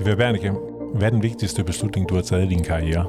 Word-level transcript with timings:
Eva 0.00 0.14
Bernicke, 0.14 0.52
hvad 0.94 1.06
er 1.06 1.10
den 1.10 1.22
vigtigste 1.22 1.64
beslutning, 1.64 2.08
du 2.08 2.14
har 2.14 2.22
taget 2.22 2.44
i 2.44 2.48
din 2.48 2.62
karriere? 2.62 3.06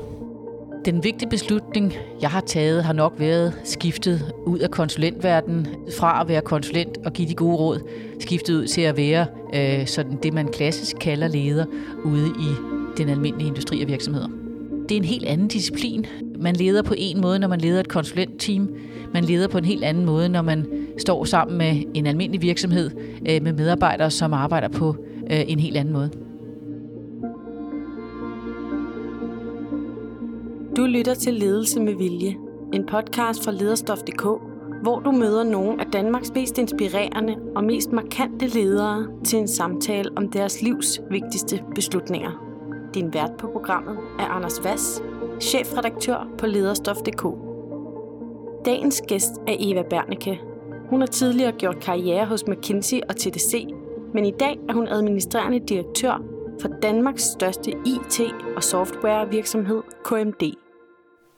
Den 0.86 1.04
vigtige 1.04 1.30
beslutning, 1.30 1.94
jeg 2.22 2.30
har 2.30 2.42
taget, 2.42 2.84
har 2.84 2.94
nok 2.94 3.14
været 3.18 3.54
skiftet 3.64 4.34
ud 4.46 4.60
af 4.60 4.72
konsulentverdenen, 4.72 5.68
fra 6.00 6.22
at 6.22 6.28
være 6.28 6.42
konsulent 6.42 6.98
og 7.06 7.14
give 7.14 7.30
de 7.30 7.36
gode 7.36 7.58
råd, 7.58 7.80
skiftet 8.20 8.56
ud 8.56 8.68
til 8.68 8.82
at 8.82 8.98
være 8.98 9.26
øh, 9.54 9.88
sådan 9.88 10.20
det, 10.24 10.34
man 10.34 10.48
klassisk 10.48 10.98
kalder 11.02 11.28
leder 11.28 11.66
ude 12.04 12.28
i 12.28 12.54
den 12.98 13.10
almindelige 13.10 13.48
industri 13.48 13.82
og 13.82 13.88
virksomheder. 13.88 14.28
Det 14.90 14.92
er 14.92 15.00
en 15.00 15.06
helt 15.06 15.26
anden 15.26 15.48
disciplin. 15.48 16.06
Man 16.40 16.56
leder 16.56 16.82
på 16.82 16.94
en 16.98 17.22
måde, 17.22 17.40
når 17.40 17.48
man 17.48 17.62
leder 17.62 17.80
et 17.80 17.88
konsulentteam. 17.88 18.70
Man 19.14 19.24
leder 19.24 19.48
på 19.48 19.58
en 19.58 19.66
helt 19.66 19.84
anden 19.84 20.06
måde, 20.06 20.30
når 20.30 20.42
man 20.42 20.66
står 20.98 21.24
sammen 21.24 21.58
med 21.58 21.84
en 21.94 22.08
almindelig 22.08 22.42
virksomhed 22.42 22.92
øh, 23.30 23.44
med 23.44 23.54
medarbejdere, 23.54 24.12
som 24.12 24.34
arbejder 24.34 24.68
på 24.68 24.96
øh, 25.32 25.42
en 25.48 25.60
helt 25.60 25.78
anden 25.78 25.94
måde. 25.94 26.10
Du 30.80 30.86
lytter 30.86 31.14
til 31.14 31.34
Ledelse 31.34 31.80
med 31.80 31.94
Vilje, 31.94 32.38
en 32.74 32.86
podcast 32.86 33.44
fra 33.44 33.52
lederstof.dk, 33.52 34.24
hvor 34.82 35.00
du 35.00 35.12
møder 35.12 35.44
nogle 35.44 35.82
af 35.82 35.92
Danmarks 35.92 36.32
mest 36.36 36.58
inspirerende 36.58 37.36
og 37.56 37.64
mest 37.64 37.92
markante 37.92 38.48
ledere 38.48 39.08
til 39.26 39.40
en 39.40 39.48
samtale 39.48 40.10
om 40.16 40.30
deres 40.30 40.62
livs 40.62 41.02
vigtigste 41.10 41.64
beslutninger. 41.76 42.32
Din 42.94 43.14
vært 43.14 43.32
på 43.40 43.48
programmet 43.48 43.98
er 44.20 44.24
Anders 44.24 44.64
Vass, 44.64 45.04
chefredaktør 45.42 46.28
på 46.38 46.46
lederstof.dk. 46.46 47.24
Dagens 48.66 49.02
gæst 49.08 49.34
er 49.48 49.56
Eva 49.60 49.82
Bernike. 49.90 50.42
Hun 50.90 51.00
har 51.00 51.08
tidligere 51.08 51.52
gjort 51.52 51.80
karriere 51.80 52.26
hos 52.26 52.48
McKinsey 52.48 53.00
og 53.10 53.16
TDC, 53.16 53.68
men 54.14 54.26
i 54.26 54.32
dag 54.40 54.60
er 54.70 54.74
hun 54.74 54.88
administrerende 54.88 55.60
direktør 55.60 56.24
for 56.62 56.70
Danmarks 56.82 57.24
største 57.24 57.72
IT- 57.72 58.56
og 58.56 58.64
softwarevirksomhed 58.64 59.82
KMD. 60.04 60.69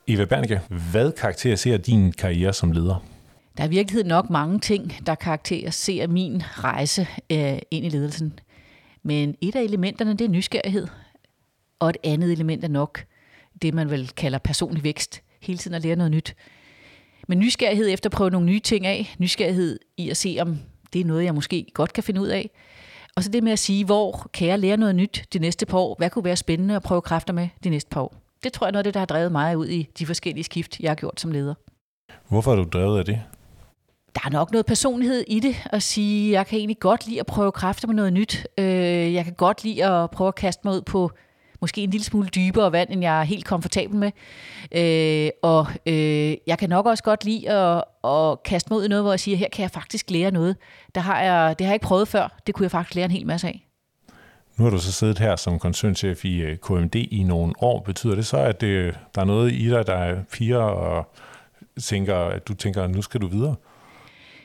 Eva 0.07 0.25
Bernicke, 0.25 0.61
hvad 0.91 1.11
karakteriserer 1.11 1.77
din 1.77 2.11
karriere 2.11 2.53
som 2.53 2.71
leder? 2.71 3.05
Der 3.57 3.63
er 3.63 3.67
i 3.67 3.69
virkeligheden 3.69 4.07
nok 4.07 4.29
mange 4.29 4.59
ting, 4.59 4.97
der 5.05 5.15
karakteriserer 5.15 6.07
min 6.07 6.43
rejse 6.45 7.07
øh, 7.31 7.59
ind 7.71 7.85
i 7.85 7.89
ledelsen. 7.89 8.39
Men 9.03 9.35
et 9.41 9.55
af 9.55 9.61
elementerne, 9.61 10.13
det 10.13 10.25
er 10.25 10.29
nysgerrighed. 10.29 10.87
Og 11.79 11.89
et 11.89 11.97
andet 12.03 12.31
element 12.31 12.63
er 12.63 12.67
nok 12.67 13.03
det, 13.61 13.73
man 13.73 13.89
vel 13.89 14.09
kalder 14.09 14.37
personlig 14.37 14.83
vækst. 14.83 15.21
Hele 15.41 15.57
tiden 15.57 15.75
at 15.75 15.83
lære 15.83 15.95
noget 15.95 16.11
nyt. 16.11 16.35
Men 17.27 17.39
nysgerrighed 17.39 17.89
efter 17.89 18.07
at 18.07 18.13
prøve 18.13 18.29
nogle 18.29 18.47
nye 18.47 18.59
ting 18.59 18.85
af. 18.85 19.15
Nysgerrighed 19.19 19.79
i 19.97 20.09
at 20.09 20.17
se, 20.17 20.37
om 20.41 20.59
det 20.93 21.01
er 21.01 21.05
noget, 21.05 21.23
jeg 21.23 21.35
måske 21.35 21.65
godt 21.73 21.93
kan 21.93 22.03
finde 22.03 22.21
ud 22.21 22.27
af. 22.27 22.49
Og 23.15 23.23
så 23.23 23.29
det 23.29 23.43
med 23.43 23.51
at 23.51 23.59
sige, 23.59 23.85
hvor 23.85 24.29
kan 24.33 24.47
jeg 24.47 24.59
lære 24.59 24.77
noget 24.77 24.95
nyt 24.95 25.25
de 25.33 25.39
næste 25.39 25.65
par 25.65 25.77
år? 25.77 25.95
Hvad 25.97 26.09
kunne 26.09 26.25
være 26.25 26.35
spændende 26.35 26.75
at 26.75 26.83
prøve 26.83 27.01
kræfter 27.01 27.33
med 27.33 27.49
de 27.63 27.69
næste 27.69 27.89
par 27.89 28.01
år? 28.01 28.20
Det 28.43 28.53
tror 28.53 28.65
jeg 28.65 28.69
er 28.69 28.71
noget 28.71 28.79
af 28.79 28.83
det, 28.83 28.93
der 28.93 28.99
har 28.99 29.05
drevet 29.05 29.31
mig 29.31 29.57
ud 29.57 29.67
i 29.67 29.89
de 29.99 30.05
forskellige 30.05 30.43
skift, 30.43 30.79
jeg 30.79 30.89
har 30.89 30.95
gjort 30.95 31.19
som 31.21 31.31
leder. 31.31 31.53
Hvorfor 32.29 32.51
er 32.51 32.55
du 32.55 32.63
drevet 32.73 32.99
af 32.99 33.05
det? 33.05 33.21
Der 34.15 34.21
er 34.25 34.29
nok 34.29 34.51
noget 34.51 34.65
personlighed 34.65 35.23
i 35.27 35.39
det, 35.39 35.55
at 35.65 35.83
sige, 35.83 36.31
jeg 36.31 36.47
kan 36.47 36.57
egentlig 36.57 36.79
godt 36.79 37.07
lide 37.07 37.19
at 37.19 37.25
prøve 37.25 37.51
kræfter 37.51 37.87
med 37.87 37.95
noget 37.95 38.13
nyt. 38.13 38.47
Øh, 38.57 39.13
jeg 39.13 39.23
kan 39.23 39.33
godt 39.33 39.63
lide 39.63 39.85
at 39.85 40.11
prøve 40.11 40.27
at 40.27 40.35
kaste 40.35 40.61
mig 40.63 40.73
ud 40.73 40.81
på 40.81 41.11
måske 41.61 41.81
en 41.81 41.89
lille 41.89 42.03
smule 42.03 42.27
dybere 42.27 42.71
vand, 42.71 42.89
end 42.91 43.01
jeg 43.01 43.19
er 43.19 43.23
helt 43.23 43.45
komfortabel 43.45 43.95
med. 43.95 44.11
Øh, 44.71 45.29
og 45.41 45.67
øh, 45.85 46.35
jeg 46.47 46.57
kan 46.57 46.69
nok 46.69 46.85
også 46.85 47.03
godt 47.03 47.25
lide 47.25 47.49
at, 47.49 47.83
at 48.03 48.43
kaste 48.43 48.67
mig 48.73 48.79
ud 48.79 48.85
i 48.85 48.87
noget, 48.87 49.03
hvor 49.03 49.11
jeg 49.11 49.19
siger, 49.19 49.37
her 49.37 49.49
kan 49.49 49.61
jeg 49.61 49.71
faktisk 49.71 50.11
lære 50.11 50.31
noget. 50.31 50.57
Der 50.95 51.01
har 51.01 51.21
jeg, 51.21 51.59
det 51.59 51.65
har 51.65 51.71
jeg 51.71 51.75
ikke 51.75 51.85
prøvet 51.85 52.07
før. 52.07 52.41
Det 52.47 52.55
kunne 52.55 52.63
jeg 52.63 52.71
faktisk 52.71 52.95
lære 52.95 53.05
en 53.05 53.11
hel 53.11 53.27
masse 53.27 53.47
af. 53.47 53.67
Nu 54.57 54.63
har 54.63 54.71
du 54.71 54.79
så 54.79 54.91
siddet 54.91 55.19
her 55.19 55.35
som 55.35 55.59
koncernchef 55.59 56.25
i 56.25 56.41
øh, 56.41 56.57
KMD 56.57 56.95
i 56.95 57.23
nogle 57.23 57.53
år. 57.61 57.79
Betyder 57.79 58.15
det 58.15 58.25
så, 58.25 58.37
at 58.37 58.61
det, 58.61 58.95
der 59.15 59.21
er 59.21 59.25
noget 59.25 59.51
i 59.51 59.69
dig, 59.69 59.87
der 59.87 59.93
er 59.93 60.23
piger, 60.31 60.57
og 60.57 61.11
tænker, 61.83 62.15
at 62.15 62.47
du 62.47 62.53
tænker, 62.53 62.83
at 62.83 62.89
nu 62.89 63.01
skal 63.01 63.21
du 63.21 63.27
videre? 63.27 63.55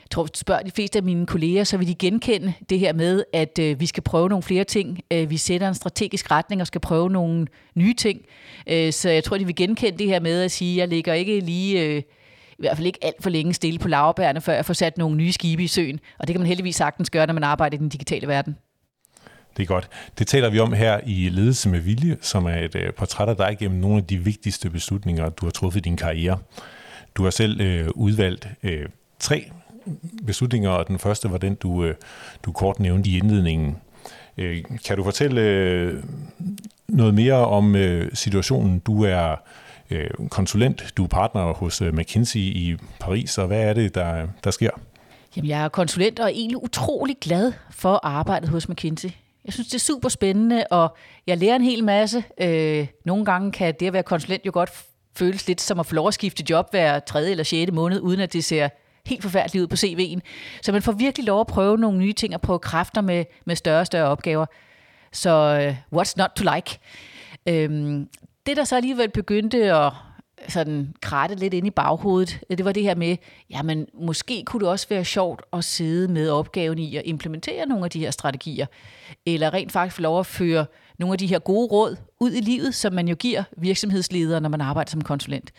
Jeg 0.07 0.11
tror, 0.11 0.27
spørger 0.33 0.63
de 0.63 0.71
fleste 0.71 0.99
af 0.99 1.03
mine 1.03 1.25
kolleger, 1.25 1.63
så 1.63 1.77
vil 1.77 1.87
de 1.87 1.95
genkende 1.95 2.53
det 2.69 2.79
her 2.79 2.93
med, 2.93 3.23
at 3.33 3.59
øh, 3.59 3.79
vi 3.79 3.85
skal 3.85 4.03
prøve 4.03 4.29
nogle 4.29 4.43
flere 4.43 4.63
ting. 4.63 4.99
Øh, 5.11 5.29
vi 5.29 5.37
sætter 5.37 5.67
en 5.67 5.75
strategisk 5.75 6.31
retning 6.31 6.61
og 6.61 6.67
skal 6.67 6.81
prøve 6.81 7.09
nogle 7.09 7.47
nye 7.75 7.93
ting. 7.93 8.21
Øh, 8.67 8.93
så 8.93 9.09
jeg 9.09 9.23
tror, 9.23 9.37
de 9.37 9.45
vil 9.45 9.55
genkende 9.55 9.97
det 9.97 10.07
her 10.07 10.19
med 10.19 10.41
at 10.41 10.51
sige, 10.51 10.73
at 10.73 10.77
jeg 10.77 10.87
ligger 10.87 11.13
ikke 11.13 11.39
lige... 11.39 11.83
Øh, 11.83 12.03
i 12.49 12.63
hvert 12.63 12.77
fald 12.77 12.87
ikke 12.87 12.99
alt 13.01 13.23
for 13.23 13.29
længe 13.29 13.53
stille 13.53 13.79
på 13.79 13.87
lavbærene, 13.87 14.41
før 14.41 14.53
jeg 14.53 14.65
får 14.65 14.73
sat 14.73 14.97
nogle 14.97 15.17
nye 15.17 15.31
skibe 15.31 15.63
i 15.63 15.67
søen. 15.67 15.99
Og 16.19 16.27
det 16.27 16.33
kan 16.33 16.41
man 16.41 16.47
heldigvis 16.47 16.75
sagtens 16.75 17.09
gøre, 17.09 17.27
når 17.27 17.33
man 17.33 17.43
arbejder 17.43 17.77
i 17.77 17.79
den 17.79 17.89
digitale 17.89 18.27
verden. 18.27 18.57
Det 19.57 19.63
er 19.63 19.67
godt. 19.67 19.89
Det 20.19 20.27
taler 20.27 20.49
vi 20.49 20.59
om 20.59 20.73
her 20.73 20.99
i 21.05 21.29
Ledelse 21.29 21.69
med 21.69 21.79
Vilje, 21.79 22.17
som 22.21 22.45
er 22.45 22.57
et 22.57 22.75
øh, 22.75 22.93
portræt 22.93 23.29
af 23.29 23.35
dig 23.35 23.57
gennem 23.59 23.79
nogle 23.79 23.97
af 23.97 24.03
de 24.03 24.17
vigtigste 24.17 24.69
beslutninger, 24.69 25.29
du 25.29 25.45
har 25.45 25.51
truffet 25.51 25.79
i 25.79 25.81
din 25.81 25.97
karriere. 25.97 26.37
Du 27.15 27.23
har 27.23 27.29
selv 27.29 27.61
øh, 27.61 27.89
udvalgt 27.95 28.47
øh, 28.63 28.85
tre 29.19 29.51
beslutninger, 30.25 30.69
og 30.69 30.87
den 30.87 30.99
første 30.99 31.31
var 31.31 31.37
den, 31.37 31.55
du, 31.55 31.83
øh, 31.83 31.95
du 32.43 32.51
kort 32.51 32.79
nævnte 32.79 33.09
i 33.09 33.17
indledningen. 33.17 33.77
Øh, 34.37 34.63
kan 34.85 34.97
du 34.97 35.03
fortælle 35.03 35.41
øh, 35.41 36.03
noget 36.87 37.13
mere 37.13 37.47
om 37.47 37.75
øh, 37.75 38.11
situationen? 38.13 38.79
Du 38.79 39.03
er 39.03 39.35
øh, 39.89 40.09
konsulent, 40.29 40.93
du 40.97 41.03
er 41.03 41.07
partner 41.07 41.53
hos 41.53 41.81
øh, 41.81 41.93
McKinsey 41.93 42.39
i 42.39 42.77
Paris, 42.99 43.37
og 43.37 43.47
hvad 43.47 43.61
er 43.61 43.73
det, 43.73 43.95
der, 43.95 44.27
der 44.43 44.51
sker? 44.51 44.69
Jamen, 45.35 45.49
jeg 45.49 45.63
er 45.63 45.69
konsulent 45.69 46.19
og 46.19 46.25
er 46.25 46.29
egentlig 46.29 46.63
utrolig 46.63 47.15
glad 47.21 47.53
for 47.71 47.99
arbejdet 48.03 48.49
hos 48.49 48.69
McKinsey. 48.69 49.09
Jeg 49.47 49.53
synes, 49.53 49.67
det 49.67 49.75
er 49.75 49.79
super 49.79 50.09
spændende, 50.09 50.65
og 50.71 50.97
jeg 51.27 51.37
lærer 51.37 51.55
en 51.55 51.61
hel 51.61 51.83
masse. 51.83 52.23
Øh, 52.41 52.87
nogle 53.05 53.25
gange 53.25 53.51
kan 53.51 53.73
det 53.79 53.87
at 53.87 53.93
være 53.93 54.03
konsulent 54.03 54.45
jo 54.45 54.51
godt 54.53 54.69
føles 55.15 55.47
lidt 55.47 55.61
som 55.61 55.79
at 55.79 55.85
få 55.85 55.95
lov 55.95 56.07
at 56.07 56.13
skifte 56.13 56.43
job 56.49 56.71
hver 56.71 56.99
tredje 56.99 57.31
eller 57.31 57.43
sjette 57.43 57.73
måned, 57.73 57.99
uden 58.01 58.19
at 58.19 58.33
det 58.33 58.43
ser 58.43 58.69
helt 59.05 59.23
forfærdeligt 59.23 59.61
ud 59.61 59.67
på 59.67 59.75
CV'en. 59.75 60.19
Så 60.61 60.71
man 60.71 60.81
får 60.81 60.91
virkelig 60.91 61.25
lov 61.25 61.39
at 61.39 61.47
prøve 61.47 61.77
nogle 61.77 61.99
nye 61.99 62.13
ting 62.13 62.33
og 62.33 62.41
prøve 62.41 62.59
kræfter 62.59 63.01
med, 63.01 63.25
med 63.45 63.55
større 63.55 63.79
og 63.79 63.85
større 63.85 64.07
opgaver. 64.07 64.45
Så 65.11 65.65
uh, 65.93 66.01
what's 66.01 66.13
not 66.17 66.29
to 66.35 66.45
like? 66.55 66.79
Øhm, 67.49 68.07
det, 68.45 68.57
der 68.57 68.63
så 68.63 68.75
alligevel 68.75 69.09
begyndte 69.09 69.73
at 69.73 69.93
sådan 70.47 70.93
kratte 71.01 71.35
lidt 71.35 71.53
ind 71.53 71.67
i 71.67 71.69
baghovedet, 71.69 72.39
det 72.49 72.65
var 72.65 72.71
det 72.71 72.83
her 72.83 72.95
med, 72.95 73.17
jamen 73.49 73.87
måske 73.93 74.43
kunne 74.45 74.59
det 74.59 74.69
også 74.69 74.87
være 74.89 75.05
sjovt 75.05 75.41
at 75.53 75.63
sidde 75.63 76.07
med 76.07 76.29
opgaven 76.29 76.79
i 76.79 76.95
at 76.95 77.01
implementere 77.05 77.65
nogle 77.65 77.85
af 77.85 77.91
de 77.91 77.99
her 77.99 78.11
strategier, 78.11 78.65
eller 79.25 79.53
rent 79.53 79.71
faktisk 79.71 79.95
få 79.95 80.01
lov 80.01 80.19
at 80.19 80.25
føre 80.25 80.65
nogle 80.99 81.13
af 81.13 81.17
de 81.17 81.27
her 81.27 81.39
gode 81.39 81.67
råd 81.67 81.95
ud 82.19 82.31
i 82.31 82.39
livet, 82.39 82.75
som 82.75 82.93
man 82.93 83.07
jo 83.07 83.15
giver 83.15 83.43
virksomhedsledere, 83.57 84.41
når 84.41 84.49
man 84.49 84.61
arbejder 84.61 84.89
som 84.89 85.01
konsulent. 85.01 85.51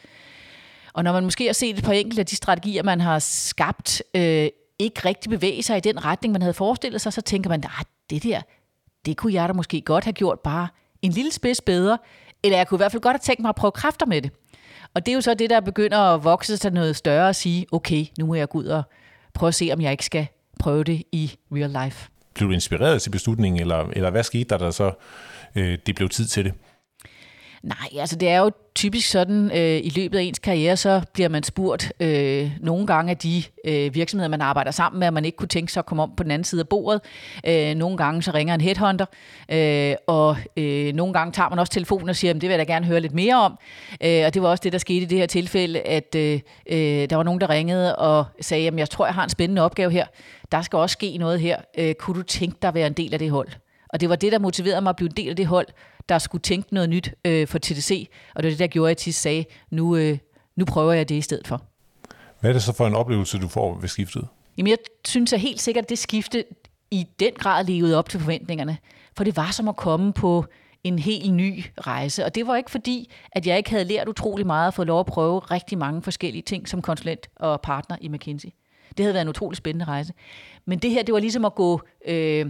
Og 0.93 1.05
når 1.05 1.13
man 1.13 1.25
måske 1.25 1.47
har 1.47 1.53
set 1.53 1.79
et 1.79 1.85
par 1.85 1.93
enkelte 1.93 2.21
af 2.21 2.27
de 2.27 2.37
strategier, 2.37 2.83
man 2.83 3.01
har 3.01 3.19
skabt, 3.19 4.03
øh, 4.15 4.49
ikke 4.79 5.01
rigtig 5.05 5.31
bevæge 5.31 5.63
sig 5.63 5.77
i 5.77 5.81
den 5.81 6.05
retning, 6.05 6.33
man 6.33 6.43
havde 6.43 6.55
forestillet 6.55 7.01
sig, 7.01 7.13
så 7.13 7.21
tænker 7.21 7.51
man, 7.51 7.65
at 7.81 7.87
det 8.11 8.23
der, 8.23 8.41
det 9.07 9.17
kunne 9.17 9.33
jeg 9.33 9.49
da 9.49 9.53
måske 9.53 9.81
godt 9.81 10.05
have 10.05 10.13
gjort 10.13 10.41
bare 10.41 10.69
en 11.03 11.13
lille 11.13 11.33
spids 11.33 11.61
bedre, 11.61 11.99
eller 12.45 12.59
jeg 12.59 12.69
kunne 12.69 12.77
i 12.77 12.83
hvert 12.83 12.93
fald 12.93 13.03
godt 13.03 13.15
have 13.15 13.19
tænkt 13.19 13.43
mig 13.43 13.49
at 13.49 13.55
prøve 13.55 13.73
kræfter 13.73 14.07
med 14.07 14.23
det. 14.23 14.31
Og 14.95 15.07
det 15.07 15.13
er 15.13 15.15
jo 15.15 15.21
så 15.21 15.35
det, 15.35 15.51
der 15.51 15.61
begynder 15.61 15.99
at 15.99 16.25
vokse 16.25 16.57
sig 16.57 16.73
noget 16.73 16.97
større 16.97 17.29
og 17.29 17.37
sige, 17.37 17.67
okay, 17.73 18.05
nu 18.19 18.27
må 18.27 18.35
jeg 18.35 18.49
gå 18.49 18.59
ud 18.59 18.67
og 18.67 18.83
prøve 19.35 19.49
at 19.49 19.55
se, 19.55 19.71
om 19.73 19.81
jeg 19.81 19.93
ikke 19.93 20.05
skal 20.05 20.27
prøve 20.59 20.85
det 20.85 21.03
i 21.13 21.33
real 21.53 21.85
life. 21.85 22.09
Blev 22.35 22.49
du 22.49 22.55
inspireret 22.55 23.03
til 23.03 23.11
beslutningen, 23.11 23.61
eller, 23.61 23.89
eller 23.93 24.11
hvad 24.11 24.23
skete 24.23 24.45
der, 24.45 24.59
der 24.59 24.71
så 24.71 24.93
øh, 25.55 25.79
det 25.87 25.95
blev 25.95 26.09
tid 26.09 26.27
til 26.27 26.45
det? 26.45 26.53
Nej, 27.63 28.01
altså 28.01 28.17
det 28.17 28.29
er 28.29 28.39
jo 28.39 28.51
typisk 28.75 29.11
sådan, 29.11 29.51
øh, 29.51 29.81
i 29.85 29.93
løbet 29.97 30.19
af 30.19 30.23
ens 30.23 30.39
karriere, 30.39 30.77
så 30.77 31.03
bliver 31.13 31.29
man 31.29 31.43
spurgt 31.43 31.93
øh, 32.01 32.51
nogle 32.61 32.87
gange 32.87 33.11
af 33.11 33.17
de 33.17 33.43
øh, 33.65 33.95
virksomheder, 33.95 34.29
man 34.29 34.41
arbejder 34.41 34.71
sammen 34.71 34.99
med, 34.99 35.07
at 35.07 35.13
man 35.13 35.25
ikke 35.25 35.37
kunne 35.37 35.49
tænke 35.49 35.73
sig 35.73 35.81
at 35.81 35.87
komme 35.87 36.03
om 36.03 36.13
på 36.17 36.23
den 36.23 36.31
anden 36.31 36.45
side 36.45 36.61
af 36.61 36.69
bordet. 36.69 37.01
Øh, 37.47 37.75
nogle 37.75 37.97
gange 37.97 38.23
så 38.23 38.31
ringer 38.35 38.55
en 38.55 38.61
headhunter, 38.61 39.07
øh, 39.49 39.95
og 40.07 40.37
øh, 40.57 40.95
nogle 40.95 41.13
gange 41.13 41.33
tager 41.33 41.49
man 41.49 41.59
også 41.59 41.73
telefonen 41.73 42.09
og 42.09 42.17
siger, 42.17 42.33
det 42.33 42.43
vil 42.43 42.51
jeg 42.51 42.59
da 42.59 42.73
gerne 42.73 42.87
høre 42.87 43.01
lidt 43.01 43.15
mere 43.15 43.37
om. 43.37 43.59
Øh, 44.05 44.23
og 44.27 44.35
det 44.35 44.43
var 44.43 44.49
også 44.49 44.63
det, 44.63 44.73
der 44.73 44.79
skete 44.79 45.03
i 45.03 45.05
det 45.05 45.19
her 45.19 45.27
tilfælde, 45.27 45.81
at 45.81 46.15
øh, 46.15 46.41
øh 46.67 47.11
der 47.11 47.17
var 47.17 47.23
nogen, 47.23 47.41
der 47.41 47.51
ringede 47.51 47.97
og 47.97 48.25
sagde, 48.41 48.67
at 48.67 48.79
jeg 48.79 48.91
tror, 48.91 49.07
jeg 49.07 49.15
har 49.15 49.25
en 49.25 49.31
spændende 49.31 49.63
opgave 49.63 49.91
her. 49.91 50.07
Der 50.53 50.63
skal 50.63 50.77
også 50.77 50.93
ske 50.93 51.17
noget 51.19 51.41
her. 51.41 51.57
Øh, 51.79 51.95
kunne 51.95 52.19
du 52.19 52.23
tænke 52.23 52.59
dig 52.63 52.69
at 52.69 52.75
være 52.75 52.87
en 52.87 52.93
del 52.93 53.13
af 53.13 53.19
det 53.19 53.31
hold? 53.31 53.49
Og 53.89 54.01
det 54.01 54.09
var 54.09 54.17
det, 54.17 54.33
der 54.33 54.39
motiverede 54.39 54.81
mig 54.81 54.91
at 54.91 54.97
blive 54.97 55.09
en 55.09 55.17
del 55.17 55.29
af 55.29 55.37
det 55.37 55.47
hold, 55.47 55.67
der 56.09 56.19
skulle 56.19 56.43
tænke 56.43 56.75
noget 56.75 56.89
nyt 56.89 57.15
øh, 57.25 57.49
for 57.49 57.59
TDC. 57.59 58.09
Og 58.35 58.43
det 58.43 58.45
var 58.45 58.51
det, 58.51 58.59
der 58.59 58.67
gjorde, 58.67 58.91
at 58.91 59.07
jeg 59.07 59.15
sagde, 59.15 59.45
nu, 59.71 59.97
øh, 59.97 60.19
nu 60.57 60.65
prøver 60.65 60.93
jeg 60.93 61.09
det 61.09 61.15
i 61.15 61.21
stedet 61.21 61.47
for. 61.47 61.63
Hvad 62.41 62.51
er 62.51 62.53
det 62.53 62.63
så 62.63 62.73
for 62.73 62.87
en 62.87 62.95
oplevelse, 62.95 63.39
du 63.39 63.49
får 63.49 63.79
ved 63.81 63.89
skiftet? 63.89 64.29
Jamen, 64.59 64.71
jeg 64.71 64.79
synes 65.07 65.33
at 65.33 65.41
helt 65.41 65.61
sikkert, 65.61 65.85
at 65.85 65.89
det 65.89 65.99
skifte 65.99 66.45
i 66.91 67.07
den 67.21 67.33
grad 67.39 67.65
levede 67.65 67.99
op 67.99 68.09
til 68.09 68.21
forventningerne. 68.21 68.79
For 69.17 69.25
det 69.25 69.37
var 69.37 69.51
som 69.51 69.69
at 69.69 69.77
komme 69.77 70.13
på 70.13 70.45
en 70.85 70.99
helt 70.99 71.35
ny 71.35 71.65
rejse. 71.81 72.25
Og 72.25 72.35
det 72.35 72.47
var 72.47 72.57
ikke 72.57 72.71
fordi, 72.71 73.11
at 73.33 73.47
jeg 73.47 73.57
ikke 73.57 73.71
havde 73.71 73.85
lært 73.85 74.09
utrolig 74.09 74.47
meget 74.47 74.67
og 74.67 74.75
fået 74.75 74.89
lov 74.89 75.01
at 75.01 75.07
prøve 75.07 75.39
rigtig 75.39 75.79
mange 75.79 76.03
forskellige 76.03 76.43
ting 76.43 76.69
som 76.69 76.83
konsulent 76.83 77.29
og 77.37 77.61
partner 77.61 77.97
i 78.01 78.09
McKinsey. 78.09 78.49
Det 78.97 79.05
havde 79.05 79.15
været 79.15 79.23
en 79.23 79.29
utrolig 79.29 79.57
spændende 79.57 79.85
rejse. 79.85 80.13
Men 80.65 80.79
det 80.79 80.91
her, 80.91 81.03
det 81.03 81.13
var 81.13 81.21
ligesom 81.21 81.45
at 81.45 81.55
gå 81.55 81.81
øh, 82.07 82.47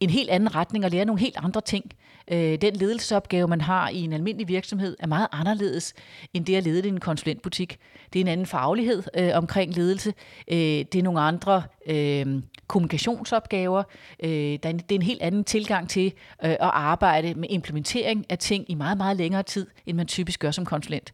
en 0.00 0.10
helt 0.10 0.30
anden 0.30 0.54
retning 0.54 0.84
og 0.84 0.90
lære 0.90 1.04
nogle 1.04 1.20
helt 1.20 1.36
andre 1.36 1.60
ting. 1.60 1.84
Øh, 2.32 2.58
den 2.60 2.76
ledelsesopgave, 2.76 3.48
man 3.48 3.60
har 3.60 3.88
i 3.88 4.00
en 4.00 4.12
almindelig 4.12 4.48
virksomhed, 4.48 4.96
er 5.00 5.06
meget 5.06 5.28
anderledes 5.32 5.94
end 6.34 6.44
det 6.44 6.56
at 6.56 6.64
lede 6.64 6.86
i 6.86 6.88
en 6.88 7.00
konsulentbutik. 7.00 7.78
Det 8.12 8.18
er 8.18 8.24
en 8.24 8.28
anden 8.28 8.46
faglighed 8.46 9.02
øh, 9.16 9.30
omkring 9.34 9.74
ledelse. 9.74 10.14
Øh, 10.48 10.58
det 10.58 10.94
er 10.94 11.02
nogle 11.02 11.20
andre 11.20 11.62
øh, 11.86 12.42
kommunikationsopgaver. 12.66 13.82
Øh, 14.22 14.30
der 14.30 14.58
er 14.62 14.70
en, 14.70 14.78
det 14.78 14.92
er 14.92 14.98
en 14.98 15.02
helt 15.02 15.22
anden 15.22 15.44
tilgang 15.44 15.88
til 15.88 16.06
øh, 16.44 16.50
at 16.50 16.58
arbejde 16.60 17.34
med 17.34 17.48
implementering 17.50 18.26
af 18.28 18.38
ting 18.38 18.70
i 18.70 18.74
meget, 18.74 18.96
meget 18.96 19.16
længere 19.16 19.42
tid, 19.42 19.66
end 19.86 19.96
man 19.96 20.06
typisk 20.06 20.40
gør 20.40 20.50
som 20.50 20.64
konsulent. 20.64 21.12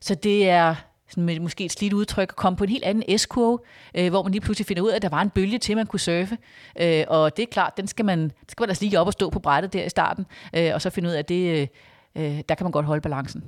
Så 0.00 0.14
det 0.14 0.48
er 0.48 0.74
sådan 1.08 1.24
med 1.24 1.40
måske 1.40 1.64
et 1.64 1.72
slidt 1.72 1.92
udtryk, 1.92 2.28
at 2.28 2.36
komme 2.36 2.56
på 2.56 2.64
en 2.64 2.70
helt 2.70 2.84
anden 2.84 3.18
S-kurve, 3.18 3.58
øh, 3.94 4.10
hvor 4.10 4.22
man 4.22 4.32
lige 4.32 4.40
pludselig 4.40 4.66
finder 4.66 4.82
ud 4.82 4.90
af, 4.90 4.96
at 4.96 5.02
der 5.02 5.08
var 5.08 5.22
en 5.22 5.30
bølge 5.30 5.58
til, 5.58 5.76
man 5.76 5.86
kunne 5.86 6.00
surfe. 6.00 6.38
Øh, 6.80 7.04
og 7.08 7.36
det 7.36 7.42
er 7.42 7.46
klart, 7.46 7.76
den 7.76 7.86
skal 7.86 8.04
man, 8.04 8.32
skal 8.48 8.62
man 8.62 8.68
altså 8.68 8.84
lige 8.84 9.00
op 9.00 9.06
og 9.06 9.12
stå 9.12 9.30
på 9.30 9.38
brættet 9.38 9.72
der 9.72 9.84
i 9.84 9.88
starten, 9.88 10.26
øh, 10.56 10.70
og 10.74 10.82
så 10.82 10.90
finde 10.90 11.08
ud 11.08 11.14
af, 11.14 11.18
at 11.18 11.28
det, 11.28 11.60
øh, 11.60 11.66
øh, 12.16 12.40
der 12.48 12.54
kan 12.54 12.64
man 12.64 12.72
godt 12.72 12.86
holde 12.86 13.00
balancen. 13.00 13.44